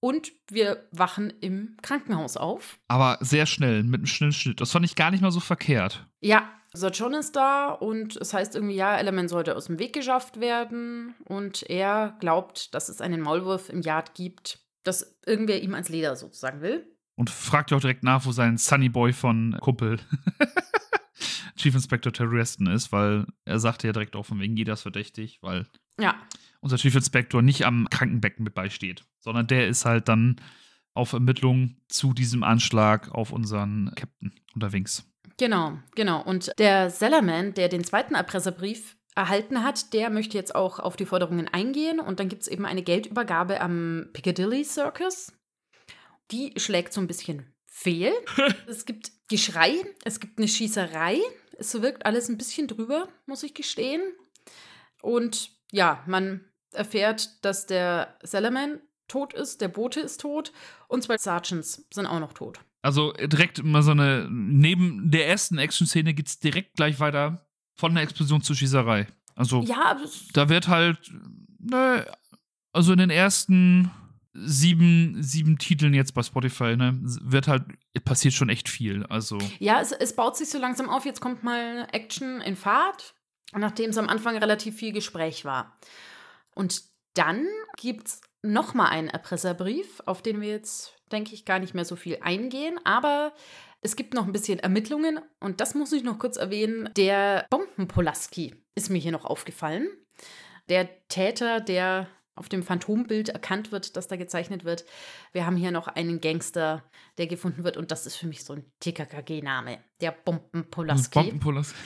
Und 0.00 0.30
wir 0.48 0.86
wachen 0.92 1.32
im 1.40 1.76
Krankenhaus 1.82 2.36
auf. 2.36 2.78
Aber 2.86 3.18
sehr 3.20 3.46
schnell, 3.46 3.82
mit 3.82 4.00
einem 4.00 4.06
schnellen 4.06 4.32
Schnitt. 4.32 4.60
Das 4.60 4.70
fand 4.70 4.84
ich 4.84 4.94
gar 4.94 5.10
nicht 5.10 5.22
mal 5.22 5.32
so 5.32 5.40
verkehrt. 5.40 6.06
Ja, 6.20 6.48
Sir 6.76 6.90
John 6.90 7.14
ist 7.14 7.34
da 7.36 7.70
und 7.70 8.16
es 8.16 8.34
heißt 8.34 8.54
irgendwie, 8.54 8.76
ja, 8.76 8.96
Element 8.96 9.30
sollte 9.30 9.56
aus 9.56 9.66
dem 9.66 9.78
Weg 9.78 9.94
geschafft 9.94 10.40
werden 10.40 11.14
und 11.24 11.62
er 11.62 12.16
glaubt, 12.20 12.74
dass 12.74 12.88
es 12.88 13.00
einen 13.00 13.22
Maulwurf 13.22 13.68
im 13.70 13.80
Yard 13.80 14.14
gibt, 14.14 14.60
das 14.84 15.18
irgendwer 15.24 15.62
ihm 15.62 15.72
ans 15.72 15.88
Leder 15.88 16.16
sozusagen 16.16 16.60
will. 16.60 16.86
Und 17.16 17.30
fragt 17.30 17.70
ja 17.70 17.78
auch 17.78 17.80
direkt 17.80 18.04
nach, 18.04 18.26
wo 18.26 18.32
sein 18.32 18.58
Sunny 18.58 18.90
Boy 18.90 19.14
von 19.14 19.56
Kumpel 19.60 19.98
Chief 21.56 21.74
Inspector 21.74 22.12
Terry 22.12 22.36
Reston 22.36 22.66
ist, 22.66 22.92
weil 22.92 23.26
er 23.46 23.58
sagte 23.58 23.86
ja 23.86 23.94
direkt 23.94 24.14
auch 24.14 24.26
von 24.26 24.38
wegen, 24.38 24.56
jeder 24.56 24.74
ist 24.74 24.82
verdächtig, 24.82 25.38
weil 25.40 25.66
Ja, 25.98 26.14
unser 26.60 26.76
Chief 26.76 26.94
Inspector 26.94 27.40
nicht 27.40 27.64
am 27.64 27.88
Krankenbecken 27.90 28.44
mit 28.44 28.54
beisteht, 28.54 29.04
sondern 29.20 29.46
der 29.46 29.68
ist 29.68 29.84
halt 29.86 30.08
dann 30.08 30.36
auf 30.94 31.12
Ermittlung 31.12 31.76
zu 31.88 32.12
diesem 32.12 32.42
Anschlag 32.42 33.10
auf 33.12 33.32
unseren 33.32 33.92
Captain 33.94 34.32
unterwegs. 34.54 35.04
Genau, 35.36 35.78
genau. 35.94 36.22
Und 36.22 36.52
der 36.58 36.90
Sellerman, 36.90 37.54
der 37.54 37.68
den 37.68 37.84
zweiten 37.84 38.14
Erpresserbrief 38.14 38.96
erhalten 39.14 39.64
hat, 39.64 39.92
der 39.92 40.10
möchte 40.10 40.36
jetzt 40.36 40.54
auch 40.54 40.78
auf 40.78 40.96
die 40.96 41.06
Forderungen 41.06 41.48
eingehen 41.48 42.00
und 42.00 42.20
dann 42.20 42.28
gibt 42.28 42.42
es 42.42 42.48
eben 42.48 42.66
eine 42.66 42.82
Geldübergabe 42.82 43.60
am 43.60 44.10
Piccadilly 44.12 44.64
Circus. 44.64 45.32
Die 46.30 46.52
schlägt 46.56 46.92
so 46.92 47.00
ein 47.00 47.06
bisschen 47.06 47.52
fehl. 47.66 48.12
es 48.66 48.84
gibt 48.84 49.12
Geschrei, 49.28 49.74
es 50.04 50.20
gibt 50.20 50.38
eine 50.38 50.46
Schießerei. 50.46 51.20
Es 51.58 51.80
wirkt 51.80 52.06
alles 52.06 52.28
ein 52.28 52.38
bisschen 52.38 52.68
drüber, 52.68 53.08
muss 53.26 53.42
ich 53.42 53.54
gestehen. 53.54 54.02
Und 55.02 55.50
ja, 55.72 56.02
man 56.06 56.44
erfährt, 56.72 57.44
dass 57.44 57.66
der 57.66 58.18
Salaman 58.22 58.80
tot 59.08 59.34
ist, 59.34 59.60
der 59.60 59.68
Bote 59.68 60.00
ist 60.00 60.20
tot 60.20 60.52
und 60.88 61.02
zwei 61.02 61.16
Sergeants 61.16 61.86
sind 61.92 62.06
auch 62.06 62.20
noch 62.20 62.34
tot. 62.34 62.60
Also 62.86 63.12
direkt 63.14 63.64
mal 63.64 63.82
so 63.82 63.90
eine, 63.90 64.28
neben 64.30 65.10
der 65.10 65.26
ersten 65.26 65.58
Action-Szene 65.58 66.14
geht 66.14 66.28
es 66.28 66.38
direkt 66.38 66.76
gleich 66.76 67.00
weiter 67.00 67.44
von 67.74 67.92
der 67.92 68.04
Explosion 68.04 68.42
zur 68.42 68.54
Schießerei. 68.54 69.08
Also 69.34 69.62
Ja, 69.62 70.00
da 70.34 70.48
wird 70.48 70.68
halt, 70.68 71.12
ne, 71.58 72.06
also 72.72 72.92
in 72.92 72.98
den 72.98 73.10
ersten 73.10 73.90
sieben, 74.34 75.20
sieben 75.20 75.58
Titeln 75.58 75.94
jetzt 75.94 76.14
bei 76.14 76.22
Spotify, 76.22 76.76
ne, 76.76 76.96
wird 77.02 77.48
halt, 77.48 77.64
passiert 78.04 78.34
schon 78.34 78.50
echt 78.50 78.68
viel. 78.68 79.04
Also, 79.06 79.38
ja 79.58 79.80
es, 79.80 79.90
es 79.90 80.14
baut 80.14 80.36
sich 80.36 80.48
so 80.48 80.58
langsam 80.58 80.88
auf. 80.88 81.04
Jetzt 81.04 81.20
kommt 81.20 81.42
mal 81.42 81.88
Action 81.90 82.40
in 82.40 82.54
Fahrt, 82.54 83.16
nachdem 83.52 83.90
es 83.90 83.98
am 83.98 84.08
Anfang 84.08 84.36
relativ 84.36 84.76
viel 84.76 84.92
Gespräch 84.92 85.44
war. 85.44 85.76
Und 86.54 86.84
dann 87.14 87.46
gibt 87.78 88.06
es 88.06 88.20
nochmal 88.42 88.90
einen 88.90 89.08
Erpresserbrief, 89.08 90.02
auf 90.06 90.22
den 90.22 90.40
wir 90.40 90.50
jetzt, 90.50 90.95
denke 91.12 91.34
ich, 91.34 91.44
gar 91.44 91.58
nicht 91.58 91.74
mehr 91.74 91.84
so 91.84 91.96
viel 91.96 92.18
eingehen. 92.20 92.78
Aber 92.84 93.32
es 93.80 93.96
gibt 93.96 94.14
noch 94.14 94.26
ein 94.26 94.32
bisschen 94.32 94.58
Ermittlungen 94.58 95.20
und 95.40 95.60
das 95.60 95.74
muss 95.74 95.92
ich 95.92 96.02
noch 96.02 96.18
kurz 96.18 96.36
erwähnen. 96.36 96.90
Der 96.96 97.46
Bombenpolaski 97.50 98.54
ist 98.74 98.90
mir 98.90 98.98
hier 98.98 99.12
noch 99.12 99.24
aufgefallen. 99.24 99.88
Der 100.68 100.88
Täter, 101.08 101.60
der 101.60 102.08
auf 102.34 102.48
dem 102.48 102.62
Phantombild 102.62 103.30
erkannt 103.30 103.72
wird, 103.72 103.96
das 103.96 104.08
da 104.08 104.16
gezeichnet 104.16 104.64
wird. 104.64 104.84
Wir 105.32 105.46
haben 105.46 105.56
hier 105.56 105.70
noch 105.70 105.88
einen 105.88 106.20
Gangster, 106.20 106.84
der 107.16 107.26
gefunden 107.26 107.64
wird 107.64 107.76
und 107.76 107.90
das 107.90 108.06
ist 108.06 108.16
für 108.16 108.26
mich 108.26 108.44
so 108.44 108.52
ein 108.52 108.70
TKKG-Name. 108.80 109.78
Der 110.00 110.12
Bombenpolaski. 110.12 111.18
Bombenpolaski. 111.18 111.78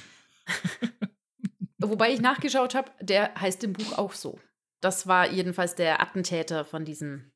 Wobei 1.78 2.12
ich 2.12 2.20
nachgeschaut 2.20 2.74
habe, 2.74 2.90
der 3.00 3.34
heißt 3.34 3.62
im 3.64 3.72
Buch 3.72 3.96
auch 3.96 4.12
so. 4.12 4.40
Das 4.80 5.06
war 5.06 5.30
jedenfalls 5.30 5.74
der 5.74 6.00
Attentäter 6.00 6.64
von 6.64 6.84
diesem 6.84 7.30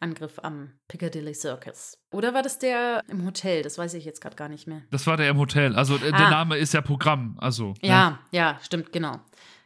Angriff 0.00 0.38
am 0.42 0.78
Piccadilly 0.88 1.34
Circus. 1.34 1.98
Oder 2.12 2.34
war 2.34 2.42
das 2.42 2.58
der 2.58 3.02
im 3.08 3.24
Hotel? 3.24 3.62
Das 3.62 3.78
weiß 3.78 3.94
ich 3.94 4.04
jetzt 4.04 4.20
gerade 4.20 4.36
gar 4.36 4.48
nicht 4.48 4.66
mehr. 4.66 4.82
Das 4.90 5.06
war 5.06 5.16
der 5.16 5.28
im 5.30 5.38
Hotel. 5.38 5.74
Also 5.74 5.96
äh, 5.96 6.10
der 6.12 6.14
Ah. 6.28 6.30
Name 6.30 6.56
ist 6.56 6.72
ja 6.74 6.80
Programm. 6.80 7.36
Also. 7.40 7.68
ne? 7.82 7.88
Ja, 7.88 8.18
ja, 8.30 8.58
stimmt, 8.62 8.92
genau. 8.92 9.20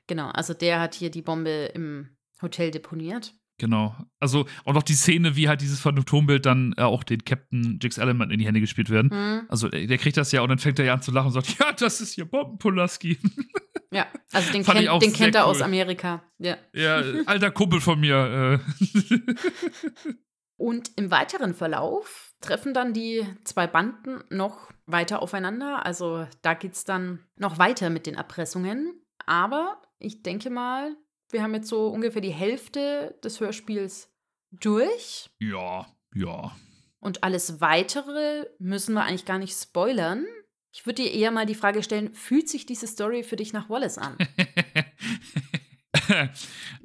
Genau, 0.06 0.28
also 0.30 0.54
der 0.54 0.80
hat 0.80 0.94
hier 0.94 1.10
die 1.10 1.22
Bombe 1.22 1.70
im 1.74 2.16
Hotel 2.40 2.70
deponiert. 2.70 3.34
Genau. 3.58 3.94
Also 4.18 4.46
auch 4.64 4.72
noch 4.72 4.82
die 4.82 4.94
Szene, 4.94 5.36
wie 5.36 5.48
halt 5.48 5.60
dieses 5.60 5.80
Phantombild 5.80 6.46
dann 6.46 6.74
äh, 6.76 6.82
auch 6.82 7.04
den 7.04 7.24
Captain 7.24 7.78
Jix 7.80 7.98
Element 7.98 8.32
in 8.32 8.38
die 8.38 8.46
Hände 8.46 8.60
gespielt 8.60 8.90
werden. 8.90 9.10
Hm. 9.10 9.46
Also 9.48 9.68
der 9.68 9.98
kriegt 9.98 10.16
das 10.16 10.32
ja 10.32 10.40
und 10.42 10.48
dann 10.48 10.58
fängt 10.58 10.78
er 10.78 10.84
ja 10.84 10.94
an 10.94 11.02
zu 11.02 11.12
lachen 11.12 11.26
und 11.28 11.32
sagt, 11.32 11.58
ja, 11.58 11.72
das 11.72 12.00
ist 12.00 12.14
hier 12.14 12.24
Bombenpolaski. 12.24 13.18
Ja, 13.92 14.06
also 14.32 14.52
den, 14.52 14.64
kennt, 14.64 15.02
den 15.02 15.12
kennt 15.12 15.34
er 15.34 15.46
aus 15.46 15.58
cool. 15.58 15.64
Amerika. 15.64 16.22
Ja. 16.38 16.56
ja, 16.72 16.96
alter 17.26 17.50
Kumpel 17.50 17.80
von 17.80 18.00
mir. 18.00 18.60
Äh. 18.60 18.94
Und 20.56 20.92
im 20.96 21.10
weiteren 21.10 21.54
Verlauf 21.54 22.34
treffen 22.40 22.74
dann 22.74 22.92
die 22.92 23.26
zwei 23.44 23.66
Banden 23.66 24.24
noch 24.30 24.70
weiter 24.86 25.22
aufeinander. 25.22 25.84
Also 25.84 26.26
da 26.42 26.54
geht 26.54 26.72
es 26.72 26.84
dann 26.84 27.20
noch 27.36 27.58
weiter 27.58 27.90
mit 27.90 28.06
den 28.06 28.14
Erpressungen. 28.14 29.00
Aber 29.26 29.80
ich 29.98 30.22
denke 30.22 30.50
mal, 30.50 30.96
wir 31.32 31.42
haben 31.42 31.54
jetzt 31.54 31.68
so 31.68 31.88
ungefähr 31.88 32.22
die 32.22 32.30
Hälfte 32.30 33.18
des 33.24 33.40
Hörspiels 33.40 34.10
durch. 34.50 35.30
ja, 35.38 35.86
ja. 36.14 36.52
Und 37.00 37.24
alles 37.24 37.60
Weitere 37.60 38.46
müssen 38.60 38.94
wir 38.94 39.02
eigentlich 39.02 39.24
gar 39.24 39.38
nicht 39.38 39.54
spoilern. 39.54 40.24
Ich 40.72 40.86
würde 40.86 41.02
dir 41.02 41.12
eher 41.12 41.32
mal 41.32 41.46
die 41.46 41.56
Frage 41.56 41.82
stellen, 41.82 42.14
fühlt 42.14 42.48
sich 42.48 42.64
diese 42.64 42.86
Story 42.86 43.24
für 43.24 43.36
dich 43.36 43.52
nach 43.52 43.68
Wallace 43.68 43.98
an? 43.98 44.16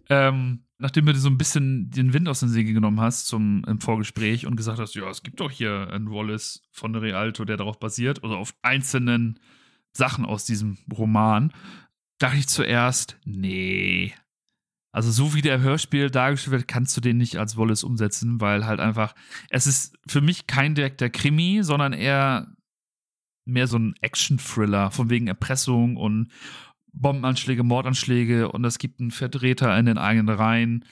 ähm, 0.10 0.66
nachdem 0.80 1.06
du 1.06 1.14
dir 1.14 1.20
so 1.20 1.30
ein 1.30 1.38
bisschen 1.38 1.91
den 1.91 2.14
Wind 2.14 2.28
aus 2.28 2.39
den 2.39 2.50
Segeln 2.50 2.76
genommen 2.76 3.00
hast 3.00 3.28
zum, 3.28 3.64
im 3.68 3.80
Vorgespräch 3.80 4.45
und 4.45 4.56
gesagt 4.56 4.80
hast, 4.80 4.95
ja, 4.95 5.10
es 5.10 5.24
gibt 5.24 5.39
doch 5.39 5.52
hier 5.52 5.89
einen 5.91 6.10
Wallace 6.10 6.64
von 6.72 6.95
Rialto, 6.95 7.45
der 7.45 7.58
darauf 7.58 7.80
basiert, 7.80 8.24
oder 8.24 8.38
auf 8.38 8.56
einzelnen 8.62 9.39
Sachen 9.93 10.26
aus 10.26 10.45
diesem 10.45 10.78
Roman, 10.91 11.54
dachte 12.18 12.38
ich 12.38 12.48
zuerst, 12.48 13.18
nee. 13.26 14.14
Also 14.92 15.12
so 15.12 15.34
wie 15.34 15.42
der 15.42 15.60
Hörspiel 15.60 16.10
dargestellt 16.10 16.52
wird, 16.52 16.68
kannst 16.68 16.96
du 16.98 17.02
den 17.02 17.18
nicht 17.18 17.38
als 17.38 17.58
Wallace 17.58 17.84
umsetzen, 17.84 18.42
weil 18.42 18.66
halt 18.66 18.80
einfach, 18.80 19.14
es 19.50 19.68
ist 19.68 19.98
für 20.08 20.22
mich 20.22 20.48
kein 20.48 20.76
direkter 20.76 21.10
Krimi, 21.10 21.60
sondern 21.62 21.94
eher 21.94 22.48
mehr 23.46 23.68
so 23.68 23.78
ein 23.78 23.96
Action-Thriller, 24.02 24.92
von 24.92 25.10
wegen 25.10 25.28
Erpressung 25.28 25.98
und 25.98 26.32
Bombenanschläge, 26.94 27.64
Mordanschläge 27.64 28.52
und 28.52 28.66
es 28.66 28.80
gibt 28.80 29.00
einen 29.00 29.12
Vertreter 29.12 29.78
in 29.78 29.86
den 29.86 29.98
eigenen 29.98 30.30
Reihen. 30.30 30.86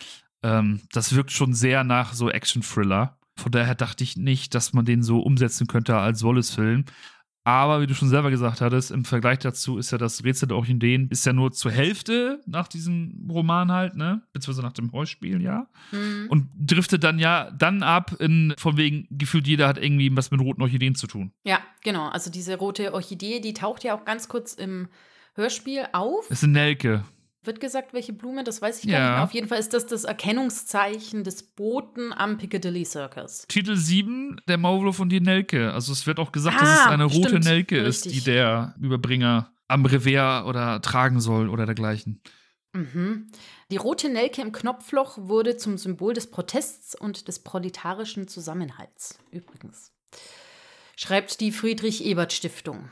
Ähm, 0.44 0.82
das 0.92 1.16
wirkt 1.16 1.32
schon 1.32 1.54
sehr 1.54 1.84
nach 1.84 2.14
so 2.14 2.30
Action-Thriller. 2.30 3.18
Von 3.38 3.52
daher 3.52 3.76
dachte 3.76 4.04
ich 4.04 4.16
nicht, 4.16 4.56
dass 4.56 4.74
man 4.74 4.86
den 4.86 5.04
so 5.04 5.20
umsetzen 5.20 5.68
könnte 5.68 5.98
als 5.98 6.24
Wallace-Film. 6.24 6.86
Aber 7.46 7.80
wie 7.80 7.86
du 7.86 7.94
schon 7.94 8.10
selber 8.10 8.32
gesagt 8.32 8.60
hattest, 8.60 8.90
im 8.90 9.06
Vergleich 9.06 9.38
dazu 9.38 9.78
ist 9.78 9.92
ja 9.92 10.00
das 10.00 10.24
Rätsel 10.24 10.48
der 10.48 10.58
Orchideen 10.58 11.10
ist 11.10 11.28
ja 11.28 11.32
nur 11.32 11.52
zur 11.52 11.72
Hälfte 11.72 12.42
nach 12.48 12.68
diesem 12.68 13.28
Roman 13.30 13.72
halt, 13.72 13.96
ne? 13.96 14.24
Beziehungsweise 14.34 14.66
nach 14.66 14.74
dem 14.74 14.92
Heuspiel, 14.92 15.44
ja. 15.44 15.68
Hm. 15.92 16.26
Und 16.30 16.50
driftet 16.58 17.04
dann 17.04 17.20
ja 17.20 17.52
dann 17.52 17.84
ab 17.84 18.16
in, 18.20 18.56
von 18.58 18.78
wegen, 18.78 19.08
gefühlt 19.12 19.46
jeder 19.46 19.68
hat 19.68 19.78
irgendwie 19.78 20.10
was 20.18 20.32
mit 20.32 20.42
roten 20.42 20.64
Orchideen 20.64 20.96
zu 20.96 21.06
tun. 21.06 21.34
Ja, 21.44 21.60
genau. 21.84 22.10
Also 22.10 22.32
diese 22.32 22.58
rote 22.58 22.96
Orchidee, 22.96 23.40
die 23.42 23.54
taucht 23.54 23.84
ja 23.84 23.96
auch 23.96 24.06
ganz 24.06 24.28
kurz 24.28 24.56
im 24.56 24.88
Hörspiel 25.36 25.86
auf. 25.94 26.26
Es 26.26 26.40
ist 26.40 26.46
eine 26.46 26.54
Nelke. 26.54 27.04
Wird 27.46 27.60
gesagt, 27.60 27.94
welche 27.94 28.14
Blume, 28.14 28.44
das 28.44 28.62
weiß 28.62 28.80
ich 28.80 28.86
Ja. 28.86 28.92
gar 28.92 29.00
nicht 29.06 29.16
mehr. 29.16 29.24
Auf 29.24 29.32
jeden 29.34 29.48
Fall 29.48 29.60
ist 29.60 29.74
das 29.74 29.86
das 29.86 30.04
Erkennungszeichen 30.04 31.24
des 31.24 31.44
Boten 31.44 32.14
am 32.14 32.38
Piccadilly 32.38 32.86
Circus. 32.86 33.46
Titel 33.48 33.76
7, 33.76 34.42
der 34.48 34.58
Maulwurf 34.58 35.00
und 35.00 35.10
die 35.10 35.22
Nelke. 35.22 35.72
Also 35.74 35.92
es 35.94 36.08
wird 36.08 36.20
auch 36.20 36.32
gesagt, 36.32 36.60
dass 36.62 36.70
Ah, 36.70 36.86
es 36.86 36.92
eine 36.92 37.06
rote 37.06 37.30
stimmt. 37.30 37.46
Nelke 37.46 37.78
ist, 37.78 38.06
Richtig. 38.06 38.24
die 38.24 38.32
der 38.32 38.76
Überbringer 38.80 39.52
am 39.68 39.86
Revers 39.86 40.46
oder 40.46 40.82
tragen 40.82 41.20
soll 41.20 41.50
oder 41.50 41.66
dergleichen. 41.66 42.22
Mhm. 42.74 43.32
Die 43.72 43.78
rote 43.78 44.10
Nelke 44.10 44.42
im 44.42 44.52
Knopfloch 44.52 45.18
wurde 45.18 45.56
zum 45.58 45.78
Symbol 45.78 46.14
des 46.14 46.30
Protests 46.30 46.94
und 46.94 47.28
des 47.28 47.40
proletarischen 47.40 48.28
Zusammenhalts. 48.28 49.18
Übrigens. 49.32 49.92
Schreibt 50.98 51.40
die 51.42 51.52
Friedrich-Ebert-Stiftung. 51.52 52.90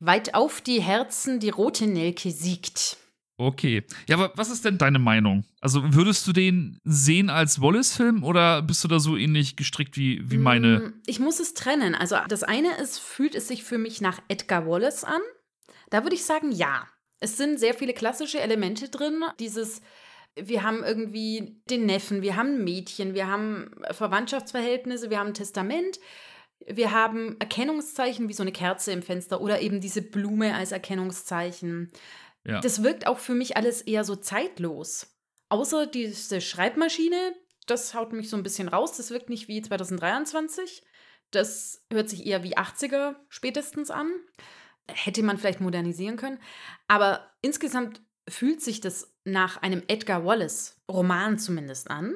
Weit 0.00 0.34
auf 0.34 0.60
die 0.60 0.80
Herzen, 0.80 1.40
die 1.40 1.48
rote 1.50 1.86
Nelke 1.86 2.30
siegt. 2.30 2.96
Okay. 3.40 3.84
Ja, 4.08 4.16
aber 4.16 4.32
was 4.34 4.50
ist 4.50 4.64
denn 4.64 4.78
deine 4.78 4.98
Meinung? 4.98 5.44
Also 5.60 5.94
würdest 5.94 6.26
du 6.26 6.32
den 6.32 6.80
sehen 6.82 7.30
als 7.30 7.60
Wallace-Film 7.62 8.24
oder 8.24 8.62
bist 8.62 8.82
du 8.82 8.88
da 8.88 8.98
so 8.98 9.16
ähnlich 9.16 9.54
gestrickt 9.54 9.96
wie, 9.96 10.28
wie 10.28 10.38
meine? 10.38 10.80
Mm, 10.80 11.02
Ich 11.06 11.20
muss 11.20 11.38
es 11.38 11.54
trennen. 11.54 11.94
Also 11.94 12.16
das 12.28 12.42
eine 12.42 12.76
ist, 12.78 12.98
fühlt 12.98 13.36
es 13.36 13.46
sich 13.46 13.62
für 13.62 13.78
mich 13.78 14.00
nach 14.00 14.18
Edgar 14.26 14.66
Wallace 14.66 15.04
an? 15.04 15.20
Da 15.90 16.02
würde 16.02 16.16
ich 16.16 16.24
sagen, 16.24 16.50
ja. 16.50 16.86
Es 17.20 17.36
sind 17.36 17.60
sehr 17.60 17.74
viele 17.74 17.94
klassische 17.94 18.40
Elemente 18.40 18.88
drin. 18.88 19.22
Dieses, 19.38 19.82
wir 20.36 20.64
haben 20.64 20.82
irgendwie 20.82 21.60
den 21.70 21.86
Neffen, 21.86 22.22
wir 22.22 22.34
haben 22.34 22.56
ein 22.56 22.64
Mädchen, 22.64 23.14
wir 23.14 23.28
haben 23.28 23.70
Verwandtschaftsverhältnisse, 23.92 25.10
wir 25.10 25.18
haben 25.20 25.28
ein 25.28 25.34
Testament, 25.34 26.00
wir 26.66 26.90
haben 26.92 27.36
Erkennungszeichen 27.38 28.28
wie 28.28 28.34
so 28.34 28.42
eine 28.42 28.52
Kerze 28.52 28.90
im 28.92 29.02
Fenster 29.02 29.40
oder 29.40 29.60
eben 29.60 29.80
diese 29.80 30.02
Blume 30.02 30.54
als 30.54 30.72
Erkennungszeichen. 30.72 31.92
Ja. 32.48 32.60
Das 32.60 32.82
wirkt 32.82 33.06
auch 33.06 33.18
für 33.18 33.34
mich 33.34 33.58
alles 33.58 33.82
eher 33.82 34.04
so 34.04 34.16
zeitlos. 34.16 35.14
Außer 35.50 35.86
diese 35.86 36.40
Schreibmaschine, 36.40 37.34
das 37.66 37.92
haut 37.92 38.14
mich 38.14 38.30
so 38.30 38.38
ein 38.38 38.42
bisschen 38.42 38.68
raus. 38.68 38.96
Das 38.96 39.10
wirkt 39.10 39.28
nicht 39.28 39.48
wie 39.48 39.60
2023. 39.60 40.82
Das 41.30 41.84
hört 41.92 42.08
sich 42.08 42.26
eher 42.26 42.42
wie 42.42 42.56
80er 42.56 43.16
spätestens 43.28 43.90
an. 43.90 44.10
Hätte 44.90 45.22
man 45.22 45.36
vielleicht 45.36 45.60
modernisieren 45.60 46.16
können. 46.16 46.40
Aber 46.86 47.30
insgesamt 47.42 48.00
fühlt 48.26 48.62
sich 48.62 48.80
das 48.80 49.14
nach 49.24 49.60
einem 49.60 49.82
Edgar 49.86 50.24
Wallace-Roman 50.24 51.38
zumindest 51.38 51.90
an. 51.90 52.14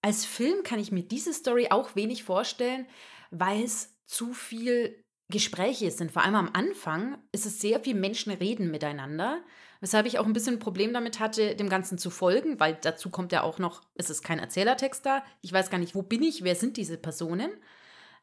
Als 0.00 0.24
Film 0.24 0.62
kann 0.62 0.78
ich 0.78 0.90
mir 0.90 1.02
diese 1.02 1.34
Story 1.34 1.68
auch 1.68 1.94
wenig 1.96 2.24
vorstellen, 2.24 2.86
weil 3.30 3.62
es 3.62 3.94
zu 4.06 4.32
viel 4.32 5.04
Gespräche 5.30 5.90
sind. 5.90 6.12
Vor 6.12 6.22
allem 6.22 6.34
am 6.34 6.50
Anfang 6.52 7.18
ist 7.32 7.46
es 7.46 7.60
sehr 7.60 7.80
viel 7.80 7.94
Menschen 7.94 8.32
reden 8.32 8.70
miteinander, 8.70 9.42
weshalb 9.80 10.06
ich 10.06 10.18
auch 10.18 10.26
ein 10.26 10.32
bisschen 10.32 10.56
ein 10.56 10.60
Problem 10.60 10.92
damit 10.92 11.20
hatte, 11.20 11.56
dem 11.56 11.68
Ganzen 11.68 11.98
zu 11.98 12.10
folgen, 12.10 12.60
weil 12.60 12.78
dazu 12.80 13.10
kommt 13.10 13.32
ja 13.32 13.42
auch 13.42 13.58
noch, 13.58 13.82
es 13.94 14.10
ist 14.10 14.22
kein 14.22 14.38
Erzählertext 14.38 15.04
da. 15.06 15.24
Ich 15.40 15.52
weiß 15.52 15.70
gar 15.70 15.78
nicht, 15.78 15.94
wo 15.94 16.02
bin 16.02 16.22
ich, 16.22 16.44
wer 16.44 16.54
sind 16.54 16.76
diese 16.76 16.98
Personen? 16.98 17.50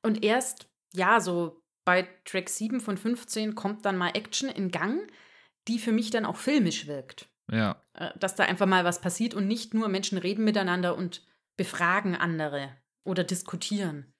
Und 0.03 0.24
erst, 0.24 0.68
ja, 0.93 1.20
so 1.20 1.62
bei 1.86 2.08
Track 2.26 2.49
7 2.49 2.82
von 2.82 2.97
15 2.97 3.55
kommt 3.55 3.86
dann 3.86 3.97
mal 3.97 4.10
Action 4.10 4.49
in 4.49 4.72
Gang, 4.72 5.10
die 5.68 5.80
für 5.80 5.91
mich 5.91 6.10
dann 6.10 6.26
auch 6.26 6.36
filmisch 6.36 6.88
wirkt. 6.88 7.30
Ja. 7.51 7.82
Äh, 7.93 8.12
Dass 8.20 8.36
da 8.36 8.43
einfach 8.43 8.66
mal 8.66 8.84
was 8.84 9.01
passiert 9.01 9.34
und 9.34 9.47
nicht 9.47 9.74
nur 9.74 9.88
Menschen 9.88 10.18
reden 10.18 10.43
miteinander 10.43 10.95
und 10.95 11.26
befragen 11.55 12.16
andere 12.16 12.76
oder 13.03 13.24
diskutieren. 13.24 14.14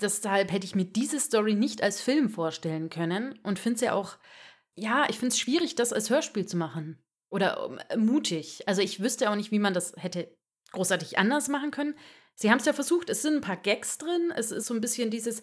Deshalb 0.00 0.52
hätte 0.52 0.66
ich 0.66 0.74
mir 0.74 0.84
diese 0.84 1.18
Story 1.20 1.54
nicht 1.54 1.82
als 1.82 2.00
Film 2.00 2.28
vorstellen 2.28 2.90
können 2.90 3.38
und 3.42 3.58
finde 3.58 3.76
es 3.76 3.80
ja 3.80 3.92
auch, 3.94 4.16
ja, 4.74 5.06
ich 5.08 5.18
finde 5.18 5.28
es 5.32 5.38
schwierig, 5.38 5.74
das 5.74 5.92
als 5.92 6.10
Hörspiel 6.10 6.46
zu 6.46 6.56
machen. 6.56 6.98
Oder 7.30 7.78
ähm, 7.90 8.04
mutig. 8.04 8.62
Also 8.66 8.82
ich 8.82 9.00
wüsste 9.00 9.30
auch 9.30 9.36
nicht, 9.36 9.50
wie 9.50 9.58
man 9.58 9.74
das 9.74 9.94
hätte 9.96 10.28
großartig 10.72 11.18
anders 11.18 11.48
machen 11.48 11.70
können. 11.70 11.94
Sie 12.34 12.50
haben 12.50 12.58
es 12.58 12.66
ja 12.66 12.72
versucht, 12.74 13.08
es 13.08 13.22
sind 13.22 13.36
ein 13.36 13.40
paar 13.40 13.56
Gags 13.56 13.96
drin, 13.98 14.32
es 14.36 14.50
ist 14.50 14.66
so 14.66 14.74
ein 14.74 14.82
bisschen 14.82 15.10
dieses, 15.10 15.42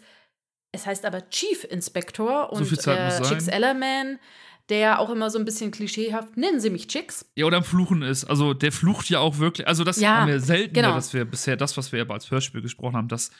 es 0.72 0.86
heißt 0.86 1.06
aber 1.06 1.28
Chief 1.30 1.64
Inspector 1.64 2.52
und 2.54 2.70
muss 2.70 2.88
äh. 2.88 3.22
Chicks 3.24 3.48
Ellerman. 3.48 4.20
der 4.70 5.00
auch 5.00 5.10
immer 5.10 5.30
so 5.30 5.40
ein 5.40 5.46
bisschen 5.46 5.72
klischeehaft, 5.72 6.38
nennen 6.38 6.60
Sie 6.60 6.70
mich 6.70 6.88
Chicks. 6.88 7.30
Ja, 7.36 7.46
oder 7.46 7.58
am 7.58 7.64
Fluchen 7.64 8.02
ist. 8.02 8.26
Also 8.26 8.54
der 8.54 8.72
flucht 8.72 9.10
ja 9.10 9.20
auch 9.20 9.40
wirklich. 9.40 9.68
Also 9.68 9.84
das 9.84 10.00
Ja, 10.00 10.18
haben 10.22 10.28
wir 10.28 10.40
selten, 10.40 10.74
genau. 10.74 10.94
dass 10.94 11.14
wir 11.14 11.26
bisher 11.26 11.58
das, 11.58 11.76
was 11.76 11.92
wir 11.92 12.02
aber 12.02 12.14
als 12.14 12.32
Hörspiel 12.32 12.62
gesprochen 12.62 12.96
haben, 12.96 13.08
dass 13.08 13.32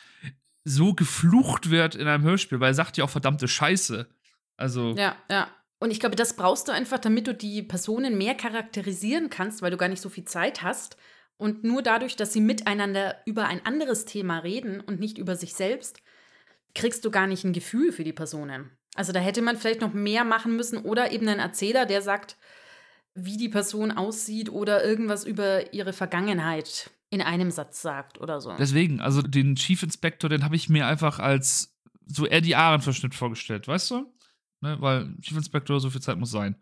so 0.64 0.94
geflucht 0.94 1.70
wird 1.70 1.96
in 1.96 2.08
einem 2.08 2.24
Hörspiel, 2.24 2.60
weil 2.60 2.72
er 2.72 2.76
sagt 2.76 2.98
ja 2.98 3.04
auch 3.04 3.10
verdammte 3.10 3.48
Scheiße. 3.48 4.08
Also, 4.58 4.96
Ja, 4.98 5.16
ja. 5.30 5.50
Und 5.80 5.92
ich 5.92 6.00
glaube, 6.00 6.16
das 6.16 6.36
brauchst 6.38 6.70
du 6.70 6.72
einfach, 6.72 7.00
damit 7.00 7.28
du 7.28 7.34
die 7.34 7.62
Personen 7.62 8.18
mehr 8.18 8.36
charakterisieren 8.36 9.30
kannst, 9.30 9.62
weil 9.62 9.72
du 9.72 9.78
gar 9.78 9.90
nicht 9.90 10.02
so 10.02 10.08
viel 10.08 10.24
Zeit 10.24 10.62
hast. 10.62 10.96
Und 11.36 11.66
nur 11.66 11.82
dadurch, 11.82 12.16
dass 12.16 12.32
sie 12.32 12.40
miteinander 12.40 13.18
über 13.26 13.48
ein 13.48 13.66
anderes 13.66 14.06
Thema 14.06 14.40
reden 14.40 14.80
und 14.80 15.02
nicht 15.02 15.18
über 15.18 15.36
sich 15.36 15.56
selbst, 15.56 16.02
kriegst 16.74 17.04
du 17.04 17.12
gar 17.12 17.28
nicht 17.28 17.44
ein 17.44 17.52
Gefühl 17.52 17.92
für 17.92 18.06
die 18.06 18.14
Personen. 18.14 18.72
Also 18.96 19.12
da 19.12 19.20
hätte 19.20 19.42
man 19.42 19.58
vielleicht 19.58 19.82
noch 19.82 19.94
mehr 19.94 20.24
machen 20.24 20.56
müssen 20.56 20.78
oder 20.78 21.12
eben 21.12 21.28
einen 21.28 21.40
Erzähler, 21.40 21.86
der 21.86 22.02
sagt, 22.02 22.38
wie 23.14 23.38
die 23.38 23.50
Person 23.50 23.92
aussieht 23.92 24.50
oder 24.50 24.84
irgendwas 24.86 25.26
über 25.26 25.74
ihre 25.74 25.94
Vergangenheit 25.94 26.92
in 27.14 27.22
einem 27.22 27.52
Satz 27.52 27.82
sagt 27.82 28.20
oder 28.20 28.42
so. 28.42 28.56
deswegen, 28.58 29.00
also 29.00 29.22
den 29.22 29.56
Chief 29.56 29.82
Inspector, 29.84 30.30
den 30.30 30.44
habe 30.44 30.56
ich 30.56 30.68
mir 30.70 30.88
einfach 30.88 31.20
als 31.20 31.78
so 32.08 32.26
Eddie 32.26 32.56
Aaron-Verschnitt 32.56 33.14
vorgestellt, 33.16 33.68
weißt 33.68 33.92
du? 33.92 34.14
Ne, 34.62 34.78
weil 34.82 35.16
Chief 35.22 35.38
Inspector, 35.38 35.80
so 35.80 35.90
viel 35.90 36.02
Zeit 36.02 36.18
muss 36.18 36.32
sein. 36.32 36.56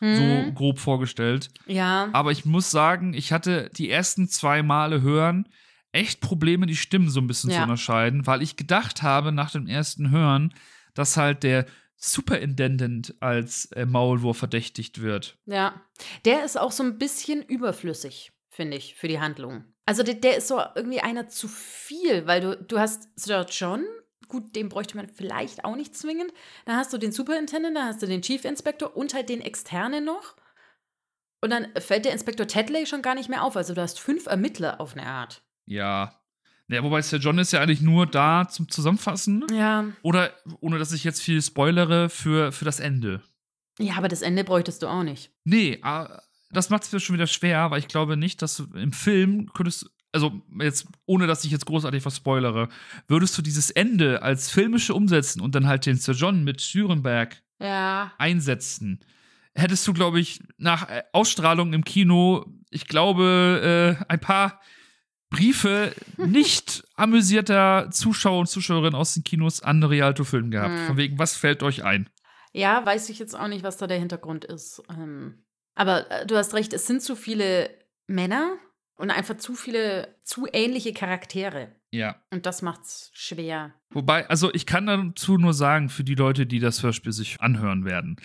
So 0.00 0.44
Hm, 0.44 0.54
grob 0.54 0.78
vorgestellt. 0.78 1.48
ja. 1.66 2.08
Aber 2.12 2.30
ich 2.30 2.44
muss 2.44 2.70
sagen, 2.70 3.14
ich 3.14 3.32
hatte 3.32 3.70
die 3.76 3.88
ersten 3.90 4.28
zwei 4.28 4.62
Male 4.62 5.00
hören 5.00 5.48
echt 5.92 6.20
Probleme, 6.20 6.66
die 6.66 6.76
Stimmen 6.76 7.08
so 7.08 7.20
ein 7.20 7.26
bisschen 7.26 7.50
zu 7.50 7.56
Ja. 7.56 7.62
unterscheiden, 7.62 8.26
weil 8.26 8.42
ich 8.42 8.56
gedacht 8.56 9.02
habe 9.02 9.32
nach 9.32 9.50
dem 9.52 9.66
ersten 9.66 10.10
Hören, 10.10 10.52
dass 10.92 11.16
halt 11.16 11.42
der 11.42 11.64
Superintendent 11.96 13.14
als 13.20 13.66
äh, 13.72 13.86
Maulwurf 13.86 14.36
verdächtigt 14.38 15.00
wird. 15.00 15.38
Ja, 15.46 15.80
der 16.24 16.44
ist 16.44 16.58
auch 16.58 16.72
so 16.72 16.82
ein 16.82 16.98
bisschen 16.98 17.42
überflüssig, 17.42 18.32
finde 18.50 18.76
ich, 18.76 18.94
für 18.96 19.08
die 19.08 19.20
Handlung. 19.20 19.64
Also 19.86 20.02
der, 20.02 20.14
der 20.14 20.36
ist 20.36 20.48
so 20.48 20.60
irgendwie 20.74 21.00
einer 21.00 21.28
zu 21.28 21.48
viel, 21.48 22.26
weil 22.26 22.40
du, 22.40 22.56
du 22.56 22.78
hast 22.78 23.08
Sir 23.18 23.46
John, 23.48 23.84
gut, 24.28 24.56
den 24.56 24.68
bräuchte 24.68 24.96
man 24.96 25.08
vielleicht 25.08 25.64
auch 25.64 25.76
nicht 25.76 25.96
zwingend. 25.96 26.32
Dann 26.64 26.76
hast 26.76 26.92
du 26.92 26.98
den 26.98 27.12
Superintendent, 27.12 27.76
dann 27.76 27.86
hast 27.86 28.02
du 28.02 28.06
den 28.06 28.22
Chief 28.22 28.44
Inspector 28.44 28.96
und 28.96 29.14
halt 29.14 29.28
den 29.28 29.40
Externen 29.40 30.04
noch. 30.04 30.34
Und 31.40 31.50
dann 31.50 31.68
fällt 31.78 32.04
der 32.04 32.12
Inspektor 32.12 32.48
Tedley 32.48 32.86
schon 32.86 33.02
gar 33.02 33.14
nicht 33.14 33.28
mehr 33.28 33.44
auf. 33.44 33.56
Also 33.56 33.74
du 33.74 33.80
hast 33.80 34.00
fünf 34.00 34.26
Ermittler 34.26 34.80
auf 34.80 34.94
eine 34.94 35.06
Art. 35.06 35.42
Ja. 35.66 36.20
Ja, 36.68 36.82
wobei 36.82 37.00
Sir 37.00 37.20
John 37.20 37.38
ist 37.38 37.52
ja 37.52 37.60
eigentlich 37.60 37.80
nur 37.80 38.06
da 38.06 38.48
zum 38.48 38.68
Zusammenfassen. 38.68 39.46
Ja. 39.52 39.84
Oder, 40.02 40.32
ohne 40.60 40.80
dass 40.80 40.92
ich 40.92 41.04
jetzt 41.04 41.22
viel 41.22 41.40
spoilere, 41.40 42.08
für, 42.08 42.50
für 42.50 42.64
das 42.64 42.80
Ende. 42.80 43.22
Ja, 43.78 43.94
aber 43.96 44.08
das 44.08 44.22
Ende 44.22 44.42
bräuchtest 44.42 44.82
du 44.82 44.88
auch 44.88 45.04
nicht. 45.04 45.30
Nee, 45.44 45.78
ah, 45.82 46.20
das 46.50 46.70
macht 46.70 46.92
es 46.92 47.02
schon 47.02 47.14
wieder 47.14 47.26
schwer, 47.26 47.70
weil 47.70 47.78
ich 47.80 47.88
glaube 47.88 48.16
nicht, 48.16 48.42
dass 48.42 48.56
du 48.56 48.64
im 48.74 48.92
Film 48.92 49.50
könntest, 49.52 49.90
also 50.12 50.40
jetzt, 50.60 50.86
ohne 51.04 51.26
dass 51.26 51.44
ich 51.44 51.50
jetzt 51.50 51.66
großartig 51.66 52.04
was 52.04 52.16
spoilere, 52.16 52.68
würdest 53.08 53.36
du 53.36 53.42
dieses 53.42 53.70
Ende 53.70 54.22
als 54.22 54.50
filmische 54.50 54.94
umsetzen 54.94 55.40
und 55.40 55.54
dann 55.54 55.66
halt 55.66 55.86
den 55.86 55.96
Sir 55.96 56.14
John 56.14 56.44
mit 56.44 56.62
Schürenberg 56.62 57.42
Ja. 57.60 58.12
einsetzen, 58.18 59.00
hättest 59.54 59.86
du, 59.86 59.92
glaube 59.92 60.20
ich, 60.20 60.40
nach 60.58 60.88
äh, 60.88 61.02
Ausstrahlung 61.12 61.72
im 61.72 61.84
Kino, 61.84 62.44
ich 62.70 62.86
glaube, 62.86 63.98
äh, 64.00 64.04
ein 64.08 64.20
paar 64.20 64.60
Briefe 65.30 65.92
nicht 66.16 66.84
amüsierter 66.94 67.90
Zuschauer 67.90 68.40
und 68.40 68.46
Zuschauerinnen 68.48 68.94
aus 68.94 69.14
den 69.14 69.24
Kinos 69.24 69.62
an 69.62 69.82
Rialto-Filmen 69.82 70.50
gehabt. 70.50 70.78
Hm. 70.78 70.86
Von 70.86 70.96
wegen, 70.96 71.18
was 71.18 71.36
fällt 71.36 71.62
euch 71.62 71.84
ein? 71.84 72.08
Ja, 72.52 72.86
weiß 72.86 73.08
ich 73.10 73.18
jetzt 73.18 73.38
auch 73.38 73.48
nicht, 73.48 73.64
was 73.64 73.76
da 73.76 73.86
der 73.86 73.98
Hintergrund 73.98 74.44
ist. 74.44 74.82
Ähm, 74.88 75.42
aber 75.76 76.10
äh, 76.10 76.26
du 76.26 76.36
hast 76.36 76.54
recht, 76.54 76.72
es 76.72 76.86
sind 76.88 77.02
zu 77.02 77.14
viele 77.14 77.70
Männer 78.08 78.56
und 78.96 79.10
einfach 79.10 79.36
zu 79.36 79.54
viele, 79.54 80.16
zu 80.24 80.48
ähnliche 80.52 80.92
Charaktere. 80.92 81.68
Ja. 81.92 82.16
Und 82.30 82.46
das 82.46 82.62
macht's 82.62 83.10
schwer. 83.12 83.74
Wobei, 83.90 84.28
also 84.28 84.52
ich 84.52 84.66
kann 84.66 84.86
dazu 84.86 85.38
nur 85.38 85.54
sagen, 85.54 85.88
für 85.88 86.02
die 86.02 86.14
Leute, 86.14 86.46
die 86.46 86.58
das 86.58 86.82
Hörspiel 86.82 87.12
sich 87.12 87.40
anhören 87.40 87.84
werden. 87.84 88.16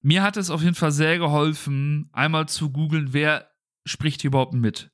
Mir 0.00 0.22
hat 0.22 0.36
es 0.36 0.50
auf 0.50 0.62
jeden 0.62 0.76
Fall 0.76 0.92
sehr 0.92 1.18
geholfen, 1.18 2.08
einmal 2.12 2.46
zu 2.46 2.70
googeln, 2.70 3.12
wer 3.12 3.50
spricht 3.84 4.20
hier 4.20 4.28
überhaupt 4.28 4.54
mit. 4.54 4.90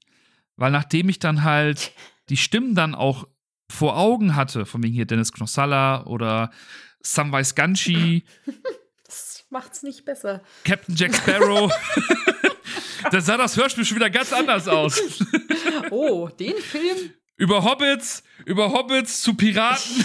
Weil 0.57 0.71
nachdem 0.71 1.09
ich 1.09 1.19
dann 1.19 1.43
halt 1.43 1.93
die 2.31 2.37
Stimmen 2.37 2.75
dann 2.75 2.95
auch 2.95 3.29
vor 3.71 3.99
Augen 3.99 4.37
hatte, 4.37 4.67
von 4.67 4.83
wegen 4.83 4.95
hier 4.95 5.07
Dennis 5.07 5.33
Knossalla 5.33 6.07
oder 6.07 6.51
Samwise 7.01 7.55
Ganshi, 7.55 8.25
macht's 9.51 9.83
nicht 9.83 10.05
besser. 10.05 10.43
Captain 10.65 10.95
Jack 10.97 11.15
Sparrow, 11.15 11.73
da 13.11 13.21
sah 13.21 13.37
das 13.37 13.57
Hörspiel 13.57 13.85
schon 13.85 13.97
wieder 13.97 14.11
ganz 14.11 14.33
anders 14.33 14.69
aus. 14.69 15.01
Oh, 15.91 16.29
den 16.29 16.57
Film? 16.59 17.13
über 17.37 17.65
Hobbits, 17.65 18.23
über 18.47 18.71
Hobbits 18.73 19.23
zu 19.23 19.35
Piraten. 19.35 20.05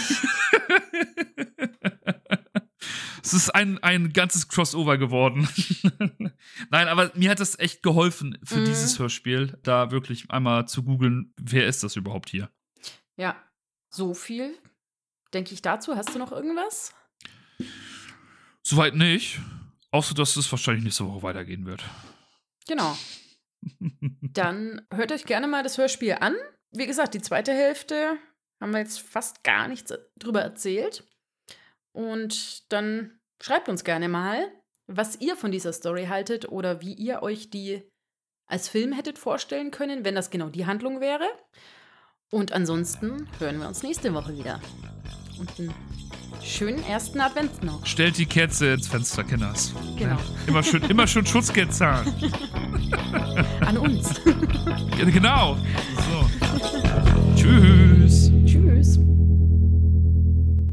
es 3.22 3.32
ist 3.32 3.50
ein, 3.54 3.78
ein 3.82 4.12
ganzes 4.12 4.48
Crossover 4.48 4.98
geworden. 4.98 5.48
Nein, 6.70 6.88
aber 6.88 7.12
mir 7.14 7.30
hat 7.30 7.40
das 7.40 7.58
echt 7.58 7.82
geholfen 7.82 8.38
für 8.44 8.56
Mhm. 8.58 8.64
dieses 8.64 8.98
Hörspiel, 8.98 9.58
da 9.62 9.90
wirklich 9.90 10.30
einmal 10.30 10.66
zu 10.66 10.82
googeln, 10.82 11.32
wer 11.40 11.66
ist 11.66 11.82
das 11.84 11.96
überhaupt 11.96 12.30
hier? 12.30 12.50
Ja, 13.16 13.36
so 13.90 14.14
viel. 14.14 14.56
Denke 15.32 15.54
ich 15.54 15.62
dazu. 15.62 15.94
Hast 15.96 16.14
du 16.14 16.18
noch 16.18 16.32
irgendwas? 16.32 16.92
Soweit 18.62 18.94
nicht. 18.94 19.40
Außer, 19.92 20.14
dass 20.14 20.36
es 20.36 20.50
wahrscheinlich 20.50 20.84
nächste 20.84 21.06
Woche 21.06 21.22
weitergehen 21.22 21.66
wird. 21.66 21.82
Genau. 22.68 22.96
Dann 24.22 24.86
hört 24.92 25.12
euch 25.12 25.24
gerne 25.24 25.48
mal 25.48 25.62
das 25.62 25.78
Hörspiel 25.78 26.16
an. 26.20 26.34
Wie 26.70 26.86
gesagt, 26.86 27.14
die 27.14 27.20
zweite 27.20 27.52
Hälfte 27.52 28.16
haben 28.60 28.72
wir 28.72 28.78
jetzt 28.78 29.00
fast 29.00 29.42
gar 29.42 29.66
nichts 29.66 29.92
drüber 30.16 30.42
erzählt. 30.42 31.04
Und 31.92 32.72
dann 32.72 33.18
schreibt 33.42 33.68
uns 33.68 33.82
gerne 33.82 34.08
mal, 34.08 34.46
was 34.86 35.20
ihr 35.20 35.36
von 35.36 35.50
dieser 35.50 35.72
Story 35.72 36.06
haltet 36.06 36.48
oder 36.48 36.80
wie 36.80 36.94
ihr 36.94 37.22
euch 37.22 37.50
die 37.50 37.82
als 38.46 38.68
Film 38.68 38.92
hättet 38.92 39.18
vorstellen 39.18 39.70
können, 39.70 40.04
wenn 40.04 40.14
das 40.14 40.30
genau 40.30 40.48
die 40.48 40.66
Handlung 40.66 41.00
wäre. 41.00 41.28
Und 42.30 42.52
ansonsten 42.52 43.28
hören 43.38 43.58
wir 43.58 43.68
uns 43.68 43.82
nächste 43.82 44.12
Woche 44.14 44.36
wieder. 44.36 44.60
Und 45.40 45.50
einen 45.58 45.74
schönen 46.42 46.84
ersten 46.84 47.18
Advent 47.18 47.64
noch. 47.64 47.86
Stellt 47.86 48.18
die 48.18 48.26
Kerze 48.26 48.74
ins 48.74 48.88
Fenster, 48.88 49.24
Kinders. 49.24 49.72
Genau. 49.96 50.18
Immer 50.46 50.62
schön, 50.62 50.82
immer 50.82 51.06
schön 51.06 51.24
Schutzgeld 51.24 51.72
zahlen. 51.72 52.12
An 53.66 53.78
uns. 53.78 54.20
Ja, 54.98 55.04
genau. 55.06 55.56
So. 55.96 56.30
Tschüss. 57.34 58.30
Tschüss. 58.44 58.98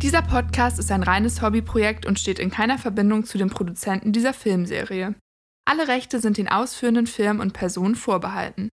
Dieser 0.01 0.21
Podcast 0.21 0.79
ist 0.79 0.91
ein 0.91 1.03
reines 1.03 1.41
Hobbyprojekt 1.41 2.05
und 2.05 2.19
steht 2.19 2.37
in 2.37 2.51
keiner 2.51 2.77
Verbindung 2.77 3.23
zu 3.23 3.37
den 3.37 3.49
Produzenten 3.49 4.11
dieser 4.11 4.33
Filmserie. 4.33 5.15
Alle 5.63 5.87
Rechte 5.87 6.19
sind 6.19 6.37
den 6.37 6.49
ausführenden 6.49 7.07
Firmen 7.07 7.41
und 7.41 7.53
Personen 7.53 7.95
vorbehalten. 7.95 8.67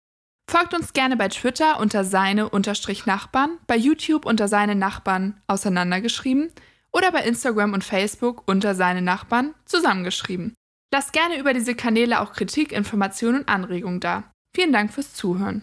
Folgt 0.52 0.74
uns 0.74 0.92
gerne 0.92 1.16
bei 1.16 1.28
Twitter 1.28 1.80
unter 1.80 2.04
seine-nachbarn, 2.04 3.58
bei 3.66 3.74
YouTube 3.74 4.26
unter 4.26 4.48
seine 4.48 4.74
Nachbarn 4.74 5.40
auseinandergeschrieben 5.46 6.52
oder 6.92 7.10
bei 7.10 7.22
Instagram 7.22 7.72
und 7.72 7.82
Facebook 7.82 8.42
unter 8.46 8.74
seine 8.74 9.00
Nachbarn 9.00 9.54
zusammengeschrieben. 9.64 10.52
Lasst 10.92 11.14
gerne 11.14 11.38
über 11.38 11.54
diese 11.54 11.74
Kanäle 11.74 12.20
auch 12.20 12.34
Kritik, 12.34 12.70
Informationen 12.72 13.38
und 13.38 13.48
Anregungen 13.48 14.00
da. 14.00 14.30
Vielen 14.54 14.74
Dank 14.74 14.92
fürs 14.92 15.14
Zuhören. 15.14 15.62